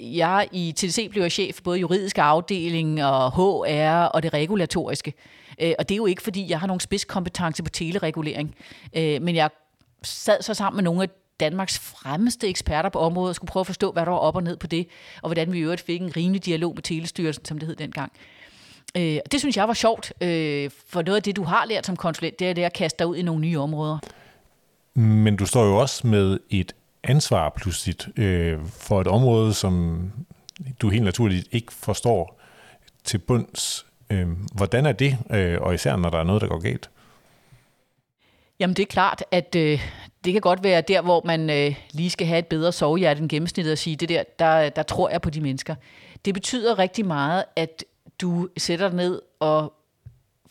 jeg 0.00 0.48
i 0.52 0.72
TDC 0.76 1.10
blev 1.10 1.22
jeg 1.22 1.32
chef 1.32 1.54
for 1.54 1.62
både 1.62 1.78
juridisk 1.78 2.18
afdeling 2.18 3.04
og 3.04 3.32
HR 3.32 4.04
og 4.04 4.22
det 4.22 4.32
regulatoriske. 4.32 5.12
Øh, 5.60 5.72
og 5.78 5.88
det 5.88 5.94
er 5.94 5.96
jo 5.96 6.06
ikke, 6.06 6.22
fordi 6.22 6.50
jeg 6.50 6.60
har 6.60 6.66
nogen 6.66 6.80
spidskompetence 6.80 7.62
på 7.62 7.70
teleregulering. 7.70 8.54
Øh, 8.96 9.22
men 9.22 9.34
jeg 9.34 9.50
sad 10.02 10.42
så 10.42 10.54
sammen 10.54 10.76
med 10.76 10.84
nogle 10.84 11.02
af 11.02 11.08
Danmarks 11.40 11.78
fremmeste 11.78 12.48
eksperter 12.48 12.88
på 12.88 12.98
området 12.98 13.28
og 13.28 13.34
skulle 13.34 13.48
prøve 13.48 13.60
at 13.60 13.66
forstå, 13.66 13.92
hvad 13.92 14.06
der 14.06 14.12
var 14.12 14.18
op 14.18 14.36
og 14.36 14.42
ned 14.42 14.56
på 14.56 14.66
det, 14.66 14.88
og 15.22 15.28
hvordan 15.28 15.52
vi 15.52 15.58
i 15.58 15.60
øvrigt 15.60 15.80
fik 15.80 16.00
en 16.00 16.16
rimelig 16.16 16.44
dialog 16.44 16.74
med 16.74 16.82
Telestyrelsen, 16.82 17.44
som 17.44 17.58
det 17.58 17.66
hed 17.66 17.76
dengang. 17.76 18.12
Øh, 18.96 19.18
det 19.32 19.40
synes 19.40 19.56
jeg 19.56 19.68
var 19.68 19.74
sjovt, 19.74 20.12
øh, 20.20 20.70
for 20.88 21.02
noget 21.02 21.16
af 21.16 21.22
det, 21.22 21.36
du 21.36 21.42
har 21.42 21.66
lært 21.66 21.86
som 21.86 21.96
konsulent, 21.96 22.38
det 22.38 22.48
er 22.48 22.52
det 22.52 22.62
at 22.62 22.72
kaste 22.72 22.98
dig 22.98 23.06
ud 23.06 23.16
i 23.16 23.22
nogle 23.22 23.40
nye 23.40 23.58
områder. 23.58 23.98
Men 24.94 25.36
du 25.36 25.46
står 25.46 25.64
jo 25.64 25.76
også 25.76 26.06
med 26.06 26.38
et 26.50 26.72
ansvar 27.04 27.48
pludselig 27.56 28.18
øh, 28.18 28.58
for 28.66 29.00
et 29.00 29.06
område, 29.06 29.54
som 29.54 30.02
du 30.80 30.88
helt 30.88 31.04
naturligt 31.04 31.48
ikke 31.52 31.72
forstår 31.72 32.40
til 33.04 33.18
bunds. 33.18 33.86
Øh, 34.10 34.28
hvordan 34.54 34.86
er 34.86 34.92
det, 34.92 35.18
øh, 35.30 35.60
og 35.60 35.74
især 35.74 35.96
når 35.96 36.10
der 36.10 36.18
er 36.18 36.24
noget, 36.24 36.42
der 36.42 36.48
går 36.48 36.58
galt? 36.58 36.90
Jamen 38.60 38.76
det 38.76 38.82
er 38.82 38.86
klart, 38.86 39.24
at 39.30 39.54
øh, 39.54 39.80
det 40.24 40.32
kan 40.32 40.42
godt 40.42 40.64
være 40.64 40.80
der, 40.80 41.02
hvor 41.02 41.22
man 41.24 41.50
øh, 41.50 41.74
lige 41.92 42.10
skal 42.10 42.26
have 42.26 42.38
et 42.38 42.46
bedre 42.46 42.72
sovehjerte 42.72 43.20
end 43.20 43.28
gennemsnittet 43.28 43.72
og 43.72 43.78
sige, 43.78 43.96
det 43.96 44.08
der, 44.08 44.22
der, 44.38 44.68
der 44.68 44.82
tror 44.82 45.10
jeg 45.10 45.22
på 45.22 45.30
de 45.30 45.40
mennesker. 45.40 45.74
Det 46.24 46.34
betyder 46.34 46.78
rigtig 46.78 47.06
meget, 47.06 47.44
at 47.56 47.84
du 48.20 48.48
sætter 48.56 48.88
dig 48.88 48.96
ned 48.96 49.22
og 49.40 49.72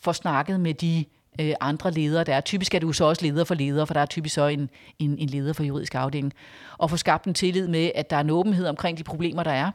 får 0.00 0.12
snakket 0.12 0.60
med 0.60 0.74
de 0.74 1.04
øh, 1.40 1.54
andre 1.60 1.90
ledere, 1.90 2.24
der 2.24 2.34
er. 2.34 2.40
Typisk 2.40 2.74
er 2.74 2.78
du 2.78 2.92
så 2.92 3.04
også 3.04 3.24
leder 3.24 3.44
for 3.44 3.54
ledere, 3.54 3.86
for 3.86 3.94
der 3.94 4.00
er 4.00 4.06
typisk 4.06 4.34
så 4.34 4.46
en, 4.46 4.70
en, 4.98 5.18
en 5.18 5.28
leder 5.28 5.52
for 5.52 5.62
juridisk 5.62 5.94
afdeling. 5.94 6.32
Og 6.78 6.90
få 6.90 6.96
skabt 6.96 7.24
en 7.24 7.34
tillid 7.34 7.68
med, 7.68 7.90
at 7.94 8.10
der 8.10 8.16
er 8.16 8.20
en 8.20 8.30
åbenhed 8.30 8.66
omkring 8.66 8.98
de 8.98 9.04
problemer, 9.04 9.42
der 9.42 9.50
er. 9.50 9.70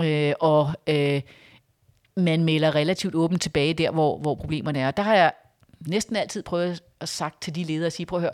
Øh, 0.00 0.34
og 0.40 0.72
øh, 0.86 1.22
man 2.16 2.44
melder 2.44 2.74
relativt 2.74 3.14
åbent 3.14 3.42
tilbage 3.42 3.74
der, 3.74 3.90
hvor, 3.90 4.18
hvor 4.18 4.34
problemerne 4.34 4.78
er. 4.78 4.90
Der 4.90 5.02
har 5.02 5.14
jeg 5.14 5.32
næsten 5.86 6.16
altid 6.16 6.42
prøvet 6.42 6.82
at 7.00 7.08
sagt 7.08 7.42
til 7.42 7.54
de 7.54 7.64
ledere 7.64 7.86
at 7.86 7.92
sige, 7.92 8.06
prøv 8.06 8.18
at 8.18 8.22
høre, 8.22 8.32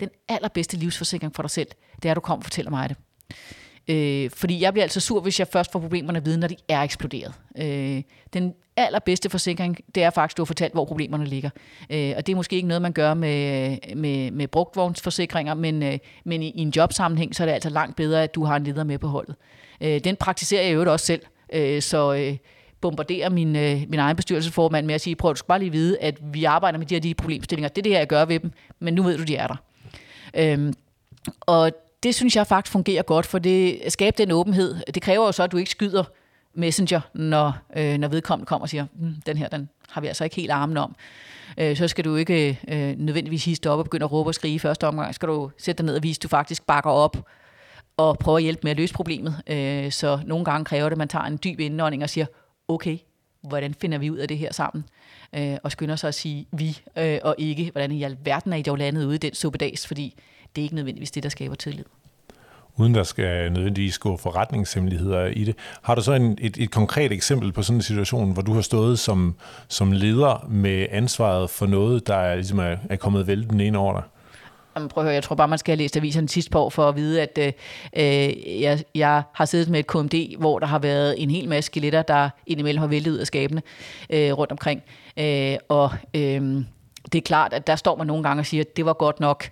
den 0.00 0.08
allerbedste 0.28 0.76
livsforsikring 0.76 1.34
for 1.34 1.42
dig 1.42 1.50
selv, 1.50 1.68
det 1.96 2.04
er, 2.04 2.10
at 2.10 2.16
du 2.16 2.20
kommer 2.20 2.40
og 2.40 2.44
fortæller 2.44 2.70
mig 2.70 2.88
det. 2.88 2.96
Øh, 3.88 4.30
fordi 4.30 4.60
jeg 4.60 4.72
bliver 4.72 4.82
altså 4.82 5.00
sur, 5.00 5.20
hvis 5.20 5.38
jeg 5.38 5.48
først 5.48 5.72
får 5.72 5.78
problemerne 5.78 6.16
at 6.16 6.26
vide, 6.26 6.38
når 6.38 6.48
de 6.48 6.56
er 6.68 6.82
eksploderet. 6.82 7.32
Øh, 7.58 8.02
den 8.32 8.54
allerbedste 8.76 9.30
forsikring, 9.30 9.78
det 9.94 10.02
er 10.02 10.10
faktisk, 10.10 10.34
at 10.34 10.36
du 10.36 10.42
har 10.42 10.46
fortalt, 10.46 10.72
hvor 10.72 10.84
problemerne 10.84 11.24
ligger. 11.24 11.50
Øh, 11.90 12.14
og 12.16 12.26
det 12.26 12.32
er 12.32 12.36
måske 12.36 12.56
ikke 12.56 12.68
noget, 12.68 12.82
man 12.82 12.92
gør 12.92 13.14
med, 13.14 13.76
med, 13.96 14.30
med 14.30 14.48
brugtvognsforsikringer, 14.48 15.54
men, 15.54 15.82
øh, 15.82 15.98
men 16.24 16.42
i, 16.42 16.50
i 16.50 16.60
en 16.60 16.72
jobsammenhæng, 16.76 17.34
så 17.34 17.42
er 17.42 17.46
det 17.46 17.52
altså 17.52 17.70
langt 17.70 17.96
bedre, 17.96 18.22
at 18.22 18.34
du 18.34 18.44
har 18.44 18.56
en 18.56 18.64
leder 18.64 18.84
med 18.84 18.98
på 18.98 19.06
holdet. 19.06 19.36
Øh, 19.80 20.00
den 20.04 20.16
praktiserer 20.16 20.62
jeg 20.62 20.74
jo 20.74 20.92
også 20.92 21.06
selv, 21.06 21.22
øh, 21.52 21.82
så 21.82 22.14
øh, 22.14 22.36
bombarderer 22.80 23.30
min, 23.30 23.56
øh, 23.56 23.82
min 23.88 24.00
egen 24.00 24.16
bestyrelsesformand 24.16 24.86
med 24.86 24.94
at 24.94 25.00
sige, 25.00 25.16
prøv, 25.16 25.30
du 25.30 25.36
skal 25.36 25.48
bare 25.48 25.58
lige 25.58 25.72
vide, 25.72 25.98
at 25.98 26.18
vi 26.32 26.44
arbejder 26.44 26.78
med 26.78 26.86
de 26.86 26.94
her 26.94 27.00
de 27.00 27.14
problemstillinger. 27.14 27.68
Det 27.68 27.78
er 27.78 27.82
det 27.82 27.92
her, 27.92 27.98
jeg 27.98 28.08
gør 28.08 28.24
ved 28.24 28.40
dem, 28.40 28.52
men 28.80 28.94
nu 28.94 29.02
ved 29.02 29.18
du, 29.18 29.24
de 29.24 29.36
er 29.36 29.46
der. 29.46 29.56
Øhm, 30.36 30.74
og 31.40 31.72
det 32.02 32.14
synes 32.14 32.36
jeg 32.36 32.46
faktisk 32.46 32.72
fungerer 32.72 33.02
godt, 33.02 33.26
for 33.26 33.38
det 33.38 33.80
skaber 33.88 34.16
den 34.16 34.30
åbenhed. 34.30 34.76
Det 34.94 35.02
kræver 35.02 35.26
jo 35.26 35.32
så, 35.32 35.42
at 35.42 35.52
du 35.52 35.56
ikke 35.56 35.70
skyder 35.70 36.04
messenger, 36.54 37.00
når, 37.14 37.52
øh, 37.76 37.98
når 37.98 38.08
vedkommende 38.08 38.46
kommer 38.46 38.64
og 38.64 38.68
siger, 38.68 38.86
hm, 38.94 39.14
den 39.26 39.36
her, 39.36 39.48
den 39.48 39.68
har 39.88 40.00
vi 40.00 40.06
altså 40.06 40.24
ikke 40.24 40.36
helt 40.36 40.50
armen 40.50 40.76
om. 40.76 40.96
Øh, 41.58 41.76
så 41.76 41.88
skal 41.88 42.04
du 42.04 42.16
ikke 42.16 42.60
øh, 42.68 42.94
nødvendigvis 42.98 43.44
hisse 43.44 43.70
op 43.70 43.78
og 43.78 43.84
begynde 43.84 44.04
at 44.04 44.12
råbe 44.12 44.30
og 44.30 44.34
skrige 44.34 44.54
i 44.54 44.58
første 44.58 44.86
omgang. 44.86 45.14
Skal 45.14 45.28
du 45.28 45.50
sætte 45.58 45.78
dig 45.78 45.86
ned 45.86 45.96
og 45.96 46.02
vise, 46.02 46.18
at 46.18 46.22
du 46.22 46.28
faktisk 46.28 46.66
bakker 46.66 46.90
op 46.90 47.16
og 47.96 48.18
prøver 48.18 48.38
at 48.38 48.42
hjælpe 48.42 48.60
med 48.62 48.70
at 48.70 48.76
løse 48.76 48.94
problemet. 48.94 49.42
Øh, 49.46 49.92
så 49.92 50.20
nogle 50.26 50.44
gange 50.44 50.64
kræver 50.64 50.84
det, 50.84 50.92
at 50.92 50.98
man 50.98 51.08
tager 51.08 51.24
en 51.24 51.38
dyb 51.44 51.60
indånding 51.60 52.02
og 52.02 52.10
siger, 52.10 52.26
okay, 52.68 52.98
hvordan 53.42 53.74
finder 53.74 53.98
vi 53.98 54.10
ud 54.10 54.16
af 54.16 54.28
det 54.28 54.38
her 54.38 54.52
sammen? 54.52 54.84
Øh, 55.36 55.56
og 55.62 55.72
skynder 55.72 55.96
sig 55.96 56.08
at 56.08 56.14
sige 56.14 56.46
vi, 56.52 56.78
øh, 56.98 57.18
og 57.22 57.34
ikke, 57.38 57.70
hvordan 57.72 57.92
i 57.92 58.02
alverden 58.02 58.52
er 58.52 58.56
I 58.56 58.62
dog 58.62 58.78
landet 58.78 59.04
ude 59.04 59.14
i 59.14 59.18
den 59.18 59.34
suppedags, 59.34 59.86
fordi 59.86 60.14
det 60.56 60.62
er 60.62 60.64
ikke 60.64 60.74
nødvendigvis 60.74 61.10
det, 61.10 61.22
der 61.22 61.28
skaber 61.28 61.54
tillid 61.54 61.84
uden 62.76 62.94
der 62.94 63.02
skal 63.02 63.52
nødvendigvis 63.52 63.98
gå 63.98 64.16
forretningshemmeligheder 64.16 65.26
i 65.26 65.44
det. 65.44 65.56
Har 65.82 65.94
du 65.94 66.02
så 66.02 66.12
en, 66.12 66.38
et, 66.40 66.56
et 66.56 66.70
konkret 66.70 67.12
eksempel 67.12 67.52
på 67.52 67.62
sådan 67.62 67.78
en 67.78 67.82
situation, 67.82 68.32
hvor 68.32 68.42
du 68.42 68.52
har 68.52 68.60
stået 68.60 68.98
som, 68.98 69.34
som 69.68 69.92
leder 69.92 70.46
med 70.48 70.86
ansvaret 70.90 71.50
for 71.50 71.66
noget, 71.66 72.06
der 72.06 72.16
er, 72.16 72.34
ligesom 72.34 72.58
er, 72.58 72.76
er 72.90 72.96
kommet 72.96 73.26
vælten 73.26 73.60
ind 73.60 73.76
over 73.76 73.92
dig? 73.92 74.02
Jamen, 74.76 74.88
prøv 74.88 75.02
at 75.02 75.06
høre, 75.06 75.14
jeg 75.14 75.22
tror 75.22 75.36
bare, 75.36 75.48
man 75.48 75.58
skal 75.58 75.72
have 75.72 75.78
læst 75.78 75.96
aviserne 75.96 76.28
sidste 76.28 76.50
på 76.50 76.70
for 76.70 76.88
at 76.88 76.96
vide, 76.96 77.22
at 77.22 77.38
øh, 77.96 78.62
jeg, 78.62 78.84
jeg 78.94 79.22
har 79.32 79.44
siddet 79.44 79.68
med 79.68 79.80
et 79.80 79.86
KMD, 79.86 80.38
hvor 80.38 80.58
der 80.58 80.66
har 80.66 80.78
været 80.78 81.22
en 81.22 81.30
hel 81.30 81.48
masse 81.48 81.66
skeletter, 81.66 82.02
der 82.02 82.30
indimellem 82.46 82.80
har 82.80 82.86
væltet 82.86 83.10
ud 83.10 83.18
af 83.18 83.26
skabene 83.26 83.62
øh, 84.10 84.32
rundt 84.32 84.52
omkring. 84.52 84.82
Øh, 85.16 85.56
og 85.68 85.90
øh, 86.14 86.64
det 87.12 87.18
er 87.18 87.22
klart, 87.24 87.52
at 87.52 87.66
der 87.66 87.76
står 87.76 87.96
man 87.96 88.06
nogle 88.06 88.22
gange 88.22 88.40
og 88.40 88.46
siger, 88.46 88.60
at 88.60 88.76
det 88.76 88.86
var 88.86 88.92
godt 88.92 89.20
nok, 89.20 89.50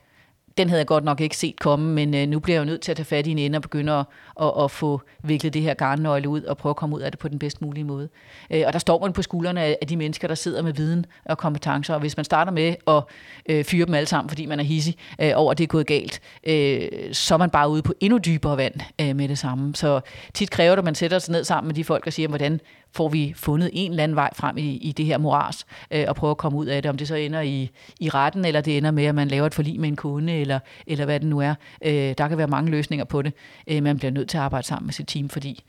den 0.59 0.69
havde 0.69 0.79
jeg 0.79 0.87
godt 0.87 1.05
nok 1.05 1.21
ikke 1.21 1.37
set 1.37 1.61
komme, 1.61 1.95
men 1.95 2.15
øh, 2.15 2.29
nu 2.29 2.39
bliver 2.39 2.57
jeg 2.57 2.61
jo 2.61 2.67
nødt 2.67 2.81
til 2.81 2.91
at 2.91 2.97
tage 2.97 3.05
fat 3.05 3.27
i 3.27 3.31
en 3.31 3.39
ende 3.39 3.57
og 3.57 3.63
begynde 3.63 3.93
at, 3.93 4.07
at, 4.41 4.53
at 4.65 4.71
få 4.71 5.01
viklet 5.23 5.55
det 5.55 5.63
her 5.63 5.75
garnnøgle 5.75 6.29
ud 6.29 6.43
og 6.43 6.57
prøve 6.57 6.71
at 6.71 6.77
komme 6.77 6.97
ud 6.97 7.01
af 7.01 7.11
det 7.11 7.21
på 7.21 7.29
den 7.29 7.39
bedst 7.39 7.63
mulige 7.63 7.85
måde. 7.85 8.09
Øh, 8.51 8.63
og 8.67 8.73
der 8.73 8.79
står 8.79 9.01
man 9.01 9.13
på 9.13 9.23
skuldrene 9.23 9.61
af, 9.61 9.87
de 9.89 9.97
mennesker, 9.97 10.29
der 10.29 10.35
sidder 10.35 10.63
med 10.63 10.73
viden 10.73 11.07
og 11.25 11.39
kompetencer, 11.39 11.95
og 11.95 12.01
hvis 12.01 12.17
man 12.17 12.25
starter 12.25 12.53
med 12.53 12.75
at 12.87 13.03
øh, 13.49 13.65
fyre 13.65 13.87
dem 13.87 13.95
alle 13.95 14.07
sammen, 14.07 14.29
fordi 14.29 14.47
man 14.47 14.61
er 14.61 14.65
hissig 14.65 14.97
øh, 15.21 15.33
over, 15.35 15.51
at 15.51 15.59
det 15.59 15.65
er 15.65 15.69
gået 15.69 15.87
galt, 15.87 16.21
øh, 16.47 16.89
så 17.13 17.35
er 17.35 17.39
man 17.39 17.51
bare 17.51 17.69
ude 17.69 17.83
på 17.83 17.95
endnu 18.01 18.19
dybere 18.19 18.57
vand 18.57 18.75
øh, 19.01 19.17
med 19.17 19.29
det 19.29 19.39
samme. 19.39 19.75
Så 19.75 20.01
tit 20.35 20.51
kræver 20.51 20.71
det, 20.71 20.79
at 20.79 20.85
man 20.85 20.95
sætter 20.95 21.19
sig 21.19 21.33
ned 21.33 21.45
sammen 21.45 21.69
med 21.69 21.75
de 21.75 21.85
folk 21.85 22.07
og 22.07 22.13
siger, 22.13 22.29
hvordan 22.29 22.61
får 22.95 23.09
vi 23.09 23.33
fundet 23.37 23.71
en 23.73 23.91
eller 23.91 24.03
anden 24.03 24.17
vej 24.17 24.31
frem 24.35 24.59
i, 24.59 24.77
i 24.77 24.93
det 24.93 25.07
her 25.07 25.19
moras, 25.19 25.67
øh, 25.91 26.05
og 26.09 26.17
prøver 26.17 26.31
at 26.31 26.39
komme 26.39 26.59
ud 26.59 26.67
af 26.67 26.83
det, 26.83 26.91
om 26.91 26.97
det 26.97 27.09
så 27.09 27.15
ender 27.15 27.41
i, 27.41 27.71
i 28.01 28.09
retten, 28.09 28.45
eller 28.45 28.61
det 28.61 28.77
ender 28.77 28.91
med, 28.91 29.05
at 29.05 29.15
man 29.15 29.29
laver 29.29 29.47
et 29.47 29.55
forlig 29.55 29.81
med 29.81 29.89
en 29.89 29.97
kunde, 29.97 30.33
eller, 30.33 30.59
eller 30.87 31.05
hvad 31.05 31.21
det 31.21 31.29
nu 31.29 31.41
er. 31.41 31.55
Øh, 31.85 32.15
der 32.19 32.29
kan 32.29 32.39
være 32.39 32.47
mange 32.47 32.71
løsninger 32.71 33.05
på 33.05 33.23
det. 33.23 33.33
Øh, 33.67 33.83
man 33.83 33.97
bliver 33.97 34.11
nødt 34.11 34.29
til 34.29 34.39
at 34.39 34.43
arbejde 34.43 34.67
sammen 34.67 34.87
med 34.87 34.93
sit 34.93 35.09
team, 35.09 35.29
fordi 35.29 35.65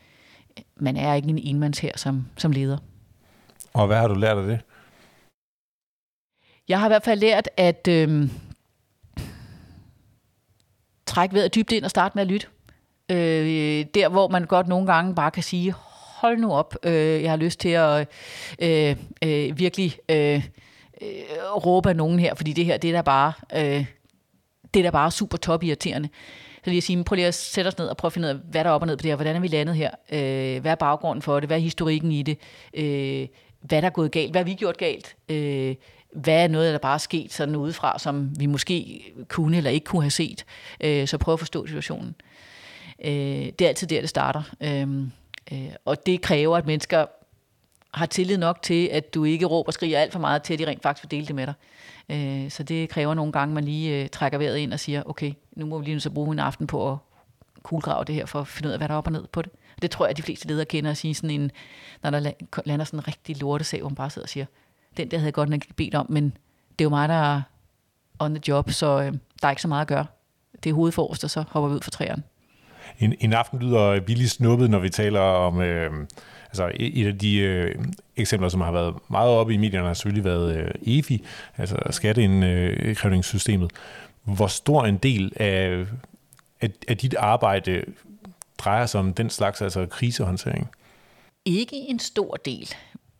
man 0.75 0.97
er 0.97 1.13
ikke 1.13 1.27
en 1.27 1.39
enmands 1.43 1.79
her 1.79 1.91
som, 1.95 2.25
som 2.37 2.51
leder. 2.51 2.77
Og 3.73 3.87
hvad 3.87 3.97
har 3.97 4.07
du 4.07 4.13
lært 4.13 4.37
af 4.37 4.47
det? 4.47 4.59
Jeg 6.67 6.79
har 6.79 6.87
i 6.87 6.89
hvert 6.89 7.03
fald 7.03 7.19
lært 7.19 7.49
at 7.57 7.87
øh, 7.87 8.29
trække 11.05 11.35
vejret 11.35 11.55
dybt 11.55 11.71
ind 11.71 11.83
og 11.83 11.89
starte 11.89 12.11
med 12.15 12.21
at 12.21 12.27
lytte. 12.27 12.47
Øh, 13.11 13.85
der, 13.93 14.09
hvor 14.09 14.27
man 14.27 14.45
godt 14.45 14.67
nogle 14.67 14.87
gange 14.87 15.15
bare 15.15 15.31
kan 15.31 15.43
sige, 15.43 15.73
hold 16.23 16.37
nu 16.37 16.51
op, 16.51 16.75
øh, 16.83 17.23
jeg 17.23 17.31
har 17.31 17.37
lyst 17.37 17.59
til 17.59 17.69
at 17.69 18.07
øh, 18.59 18.95
øh, 19.23 19.59
virkelig 19.59 19.97
øh, 20.09 20.43
øh, 21.01 21.09
råbe 21.65 21.89
af 21.89 21.95
nogen 21.95 22.19
her, 22.19 22.35
fordi 22.35 22.53
det 22.53 22.65
her, 22.65 22.77
det 22.77 22.89
er 22.89 22.93
da 22.93 23.01
bare, 23.01 23.33
øh, 23.55 23.85
det 24.73 24.79
er 24.79 24.83
da 24.83 24.89
bare 24.89 25.11
super 25.11 25.37
top 25.37 25.63
irriterende. 25.63 26.09
Så 26.63 26.69
lige 26.69 26.77
at 26.77 26.83
sige, 26.83 27.03
prøv 27.03 27.15
lige 27.15 27.27
at 27.27 27.33
sætte 27.33 27.67
os 27.67 27.77
ned 27.77 27.87
og 27.87 27.97
prøve 27.97 28.09
at 28.09 28.13
finde 28.13 28.27
ud 28.27 28.33
af, 28.33 28.39
hvad 28.51 28.63
der 28.63 28.69
er 28.69 28.73
op 28.73 28.81
og 28.81 28.87
ned 28.87 28.97
på 28.97 29.01
det 29.01 29.11
her, 29.11 29.15
hvordan 29.15 29.35
er 29.35 29.39
vi 29.39 29.47
landet 29.47 29.75
her, 29.75 29.91
øh, 30.11 30.61
hvad 30.61 30.71
er 30.71 30.75
baggrunden 30.75 31.21
for 31.21 31.39
det, 31.39 31.49
hvad 31.49 31.57
er 31.57 31.61
historikken 31.61 32.11
i 32.11 32.23
det, 32.23 32.37
øh, 32.73 33.27
hvad 33.61 33.81
der 33.81 33.87
er 33.87 33.91
gået 33.91 34.11
galt, 34.11 34.31
hvad 34.31 34.41
har 34.41 34.45
vi 34.45 34.53
gjort 34.53 34.77
galt, 34.77 35.15
øh, 35.29 35.75
hvad 36.15 36.43
er 36.43 36.47
noget, 36.47 36.73
der 36.73 36.79
bare 36.79 36.93
er 36.93 36.97
sket 36.97 37.33
sådan 37.33 37.55
udefra, 37.55 37.99
som 37.99 38.39
vi 38.39 38.45
måske 38.45 39.03
kunne 39.27 39.57
eller 39.57 39.71
ikke 39.71 39.85
kunne 39.85 40.01
have 40.01 40.11
set. 40.11 40.45
Øh, 40.81 41.07
så 41.07 41.17
prøv 41.17 41.33
at 41.33 41.39
forstå 41.39 41.67
situationen. 41.67 42.15
Øh, 43.05 43.11
det 43.59 43.61
er 43.61 43.67
altid 43.67 43.87
der, 43.87 43.99
det 43.99 44.09
starter. 44.09 44.43
Øh, 44.61 45.07
øh, 45.51 45.69
og 45.85 46.05
det 46.05 46.21
kræver, 46.21 46.57
at 46.57 46.65
mennesker 46.65 47.05
har 47.93 48.05
tillid 48.05 48.37
nok 48.37 48.61
til, 48.61 48.87
at 48.87 49.13
du 49.13 49.23
ikke 49.23 49.45
råber 49.45 49.67
og 49.67 49.73
skriger 49.73 49.99
alt 49.99 50.11
for 50.11 50.19
meget 50.19 50.43
til, 50.43 50.53
at 50.53 50.59
de 50.59 50.67
rent 50.67 50.81
faktisk 50.81 51.03
vil 51.03 51.11
dele 51.11 51.27
det 51.27 51.35
med 51.35 51.47
dig. 51.47 51.53
Øh, 52.09 52.51
så 52.51 52.63
det 52.63 52.89
kræver 52.89 53.13
nogle 53.13 53.31
gange, 53.31 53.51
at 53.51 53.55
man 53.55 53.63
lige 53.63 54.03
øh, 54.03 54.09
trækker 54.09 54.37
vejret 54.37 54.57
ind 54.57 54.73
og 54.73 54.79
siger, 54.79 55.03
okay, 55.05 55.33
nu 55.55 55.65
må 55.65 55.79
vi 55.79 55.85
lige 55.85 55.95
nu 55.95 55.99
så 55.99 56.09
bruge 56.09 56.33
en 56.33 56.39
aften 56.39 56.67
på 56.67 56.91
at 56.91 56.97
kuglegrave 57.63 58.05
det 58.05 58.15
her, 58.15 58.25
for 58.25 58.39
at 58.39 58.47
finde 58.47 58.67
ud 58.67 58.73
af, 58.73 58.79
hvad 58.79 58.87
der 58.87 58.93
er 58.93 58.97
op 58.97 59.07
og 59.07 59.11
ned 59.11 59.27
på 59.27 59.41
det. 59.41 59.51
Det 59.81 59.91
tror 59.91 60.05
jeg, 60.05 60.09
at 60.09 60.17
de 60.17 60.21
fleste 60.21 60.47
ledere 60.47 60.65
kender 60.65 60.91
at 60.91 60.97
sige 60.97 61.15
sådan 61.15 61.29
en, 61.29 61.51
når 62.03 62.09
der 62.09 62.31
lander 62.65 62.85
sådan 62.85 62.99
en 62.99 63.07
rigtig 63.07 63.37
lortesag, 63.37 63.79
hvor 63.79 63.89
man 63.89 63.95
bare 63.95 64.09
sidder 64.09 64.25
og 64.25 64.29
siger, 64.29 64.45
den 64.97 65.11
der 65.11 65.17
havde 65.17 65.27
jeg 65.27 65.33
godt 65.33 65.49
nok 65.49 65.61
ikke 65.63 65.73
bedt 65.73 65.95
om, 65.95 66.05
men 66.09 66.25
det 66.79 66.81
er 66.81 66.85
jo 66.85 66.89
mig, 66.89 67.09
der 67.09 67.35
er 67.35 67.41
on 68.19 68.35
the 68.35 68.43
job, 68.47 68.71
så 68.71 69.01
øh, 69.01 69.13
der 69.41 69.47
er 69.47 69.49
ikke 69.49 69.61
så 69.61 69.67
meget 69.67 69.81
at 69.81 69.87
gøre. 69.87 70.05
Det 70.63 70.69
er 70.69 70.73
hovedforrest, 70.73 71.23
og 71.23 71.29
så 71.29 71.43
hopper 71.49 71.69
vi 71.69 71.75
ud 71.75 71.81
for 71.81 71.91
træerne. 71.91 72.23
En, 72.99 73.15
en 73.19 73.33
aften 73.33 73.59
lyder 73.59 73.99
billigt 73.99 74.31
snuppet, 74.31 74.69
når 74.69 74.79
vi 74.79 74.89
taler 74.89 75.19
om... 75.19 75.61
Øh, 75.61 75.91
altså 76.45 76.71
et 76.75 77.07
af 77.07 77.17
de 77.17 77.37
øh, 77.37 77.75
eksempler, 78.15 78.49
som 78.49 78.61
har 78.61 78.71
været 78.71 78.95
meget 79.09 79.29
oppe 79.29 79.53
i 79.53 79.57
medierne, 79.57 79.87
har 79.87 79.93
selvfølgelig 79.93 80.25
været 80.25 80.55
øh, 80.55 80.97
EFI, 80.97 81.25
altså 81.57 81.77
skatteindkrævningssystemet. 81.89 83.71
Hvor 84.23 84.47
stor 84.47 84.85
en 84.85 84.97
del 84.97 85.31
af, 85.35 85.85
af, 86.61 86.69
af 86.87 86.97
dit 86.97 87.15
arbejde 87.15 87.83
drejer 88.57 88.85
sig 88.85 88.99
om 88.99 89.13
den 89.13 89.29
slags, 89.29 89.61
altså 89.61 89.85
krisehåndtering? 89.85 90.69
Ikke 91.45 91.75
en 91.75 91.99
stor 91.99 92.35
del, 92.45 92.69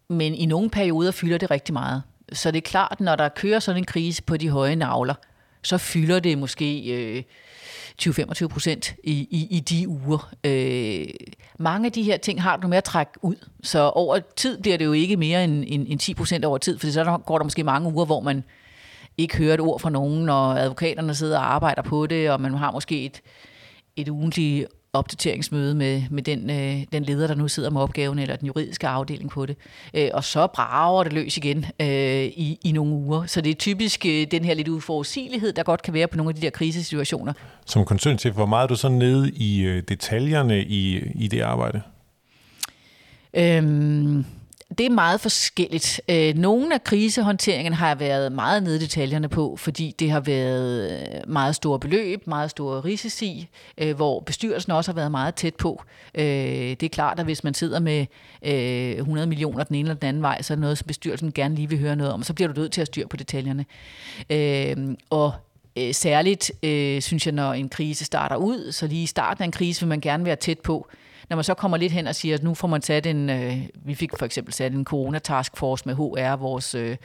men 0.07 0.33
i 0.33 0.45
nogle 0.45 0.69
perioder 0.69 1.11
fylder 1.11 1.37
det 1.37 1.51
rigtig 1.51 1.73
meget. 1.73 2.03
Så 2.33 2.51
det 2.51 2.57
er 2.57 2.69
klart, 2.69 2.99
når 2.99 3.15
der 3.15 3.29
kører 3.29 3.59
sådan 3.59 3.81
en 3.81 3.85
krise 3.85 4.23
på 4.23 4.37
de 4.37 4.49
høje 4.49 4.75
navler, 4.75 5.15
så 5.61 5.77
fylder 5.77 6.19
det 6.19 6.37
måske 6.37 6.95
øh, 6.95 7.23
20-25 8.01 8.47
procent 8.47 8.95
i, 9.03 9.11
i, 9.11 9.47
i 9.49 9.59
de 9.59 9.87
uger. 9.87 10.33
Øh, 10.43 11.05
mange 11.59 11.85
af 11.85 11.91
de 11.91 12.03
her 12.03 12.17
ting 12.17 12.41
har 12.41 12.57
du 12.57 12.67
med 12.67 12.77
at 12.77 12.83
trække 12.83 13.11
ud, 13.21 13.35
så 13.63 13.89
over 13.89 14.19
tid 14.35 14.61
bliver 14.61 14.77
det 14.77 14.85
jo 14.85 14.91
ikke 14.91 15.17
mere 15.17 15.43
end, 15.43 15.63
end, 15.67 15.85
end 15.89 15.99
10 15.99 16.13
procent 16.13 16.45
over 16.45 16.57
tid, 16.57 16.79
for 16.79 16.87
så 16.87 17.17
går 17.25 17.37
der 17.37 17.43
måske 17.43 17.63
mange 17.63 17.93
uger, 17.93 18.05
hvor 18.05 18.19
man 18.19 18.43
ikke 19.17 19.37
hører 19.37 19.53
et 19.53 19.59
ord 19.59 19.79
fra 19.79 19.89
nogen, 19.89 20.29
og 20.29 20.59
advokaterne 20.59 21.15
sidder 21.15 21.37
og 21.37 21.53
arbejder 21.53 21.81
på 21.81 22.07
det, 22.07 22.31
og 22.31 22.41
man 22.41 22.53
har 22.53 22.71
måske 22.71 23.05
et, 23.05 23.21
et 23.95 24.09
ugentligt 24.09 24.67
opdateringsmøde 24.93 25.75
med, 25.75 26.03
med 26.09 26.23
den, 26.23 26.49
øh, 26.49 26.83
den 26.93 27.03
leder, 27.03 27.27
der 27.27 27.35
nu 27.35 27.47
sidder 27.47 27.69
med 27.69 27.81
opgaven, 27.81 28.19
eller 28.19 28.35
den 28.35 28.47
juridiske 28.47 28.87
afdeling 28.87 29.29
på 29.29 29.45
det. 29.45 29.57
Øh, 29.93 30.09
og 30.13 30.23
så 30.23 30.47
brager 30.47 31.03
det 31.03 31.13
løs 31.13 31.37
igen 31.37 31.65
øh, 31.79 32.23
i, 32.23 32.59
i 32.63 32.71
nogle 32.71 32.93
uger. 32.93 33.25
Så 33.25 33.41
det 33.41 33.49
er 33.49 33.55
typisk 33.55 34.05
øh, 34.05 34.27
den 34.31 34.45
her 34.45 34.53
lidt 34.53 34.67
uforudsigelighed, 34.67 35.53
der 35.53 35.63
godt 35.63 35.81
kan 35.81 35.93
være 35.93 36.07
på 36.07 36.17
nogle 36.17 36.29
af 36.29 36.35
de 36.35 36.41
der 36.41 36.49
krisesituationer. 36.49 37.33
Som 37.65 37.85
koncern 37.85 38.17
til, 38.17 38.31
hvor 38.31 38.45
meget 38.45 38.63
er 38.63 38.67
du 38.67 38.75
så 38.75 38.89
nede 38.89 39.31
i 39.31 39.61
øh, 39.61 39.83
detaljerne 39.87 40.63
i, 40.63 40.99
i 41.15 41.27
det 41.27 41.41
arbejde? 41.41 41.81
Øhm, 43.33 44.25
det 44.77 44.85
er 44.85 44.89
meget 44.89 45.21
forskelligt. 45.21 46.01
Øh, 46.09 46.35
nogle 46.35 46.73
af 46.73 46.83
krisehåndteringerne 46.83 47.75
har 47.75 47.87
jeg 47.87 47.99
været 47.99 48.31
meget 48.31 48.63
nede 48.63 48.75
i 48.75 48.79
detaljerne 48.79 49.29
på, 49.29 49.55
fordi 49.55 49.95
det 49.99 50.11
har 50.11 50.19
været 50.19 50.91
øh, 50.91 51.31
meget 51.31 51.55
store 51.55 51.79
beløb, 51.79 52.27
meget 52.27 52.49
store 52.49 52.81
risici, 52.81 53.49
øh, 53.77 53.95
hvor 53.95 54.19
bestyrelsen 54.19 54.71
også 54.71 54.91
har 54.91 54.95
været 54.95 55.11
meget 55.11 55.35
tæt 55.35 55.55
på. 55.55 55.83
Det 56.15 56.83
er 56.83 56.89
klart, 56.89 57.19
at 57.19 57.25
hvis 57.25 57.43
man 57.43 57.53
sidder 57.53 57.79
med 57.79 58.05
100 58.41 59.27
millioner 59.27 59.63
den 59.63 59.75
ene 59.75 59.89
eller 59.89 59.99
den 59.99 60.07
anden 60.07 60.21
vej, 60.21 60.41
så 60.41 60.53
er 60.53 60.55
det 60.55 60.61
noget, 60.61 60.77
som 60.77 60.87
bestyrelsen 60.87 61.31
gerne 61.31 61.55
lige 61.55 61.69
vil 61.69 61.79
høre 61.79 61.95
noget 61.95 62.13
om, 62.13 62.23
så 62.23 62.33
bliver 62.33 62.53
du 62.53 62.59
nødt 62.59 62.71
til 62.71 62.81
at 62.81 62.87
styre 62.87 63.07
på 63.07 63.17
detaljerne. 63.17 63.65
Og 65.09 65.33
særligt 65.91 66.51
synes 67.03 67.25
jeg, 67.25 67.33
når 67.33 67.53
en 67.53 67.69
krise 67.69 68.05
starter 68.05 68.35
ud, 68.35 68.71
så 68.71 68.87
lige 68.87 69.03
i 69.03 69.05
starten 69.05 69.41
af 69.41 69.45
en 69.45 69.51
krise 69.51 69.81
vil 69.81 69.89
man 69.89 70.01
gerne 70.01 70.25
være 70.25 70.35
tæt 70.35 70.59
på, 70.59 70.87
når 71.33 71.35
man 71.35 71.43
så 71.43 71.53
kommer 71.53 71.77
lidt 71.77 71.91
hen 71.91 72.07
og 72.07 72.15
siger, 72.15 72.35
at 72.35 72.43
nu 72.43 72.53
får 72.53 72.67
man 72.67 72.81
sat 72.81 73.05
en, 73.05 73.29
øh, 73.29 73.57
vi 73.85 73.95
fik 73.95 74.11
for 74.17 74.25
eksempel 74.25 74.53
sat 74.53 74.73
en 74.73 74.85
coronataskforce 74.85 75.83
med 75.85 75.95
HR, 75.95 76.35
vores, 76.35 76.75
øh, 76.75 76.97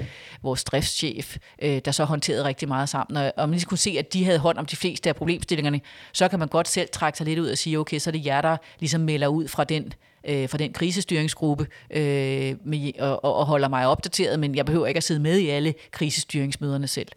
vores 0.42 0.64
driftschef, 0.64 1.36
øh, 1.62 1.80
der 1.84 1.90
så 1.90 2.04
håndterede 2.04 2.44
rigtig 2.44 2.68
meget 2.68 2.88
sammen. 2.88 3.16
Og, 3.16 3.32
og 3.36 3.48
man 3.48 3.58
lige 3.58 3.66
kunne 3.66 3.78
se, 3.78 3.96
at 3.98 4.12
de 4.12 4.24
havde 4.24 4.38
hånd 4.38 4.58
om 4.58 4.66
de 4.66 4.76
fleste 4.76 5.08
af 5.08 5.16
problemstillingerne, 5.16 5.80
så 6.12 6.28
kan 6.28 6.38
man 6.38 6.48
godt 6.48 6.68
selv 6.68 6.88
trække 6.92 7.18
sig 7.18 7.26
lidt 7.26 7.38
ud 7.38 7.48
og 7.48 7.58
sige, 7.58 7.78
okay, 7.78 7.98
så 7.98 8.10
er 8.10 8.12
det 8.12 8.26
jer, 8.26 8.40
der 8.40 8.56
ligesom 8.80 9.00
melder 9.00 9.26
ud 9.26 9.48
fra 9.48 9.64
den 9.64 9.92
øh, 10.28 10.48
fra 10.48 10.58
den 10.58 10.72
krisestyringsgruppe 10.72 11.66
øh, 11.90 12.54
med, 12.64 12.92
og, 12.98 13.24
og 13.24 13.46
holder 13.46 13.68
mig 13.68 13.86
opdateret, 13.86 14.40
men 14.40 14.54
jeg 14.54 14.66
behøver 14.66 14.86
ikke 14.86 14.98
at 14.98 15.04
sidde 15.04 15.20
med 15.20 15.38
i 15.38 15.48
alle 15.48 15.74
krisestyringsmøderne 15.90 16.86
selv. 16.86 17.08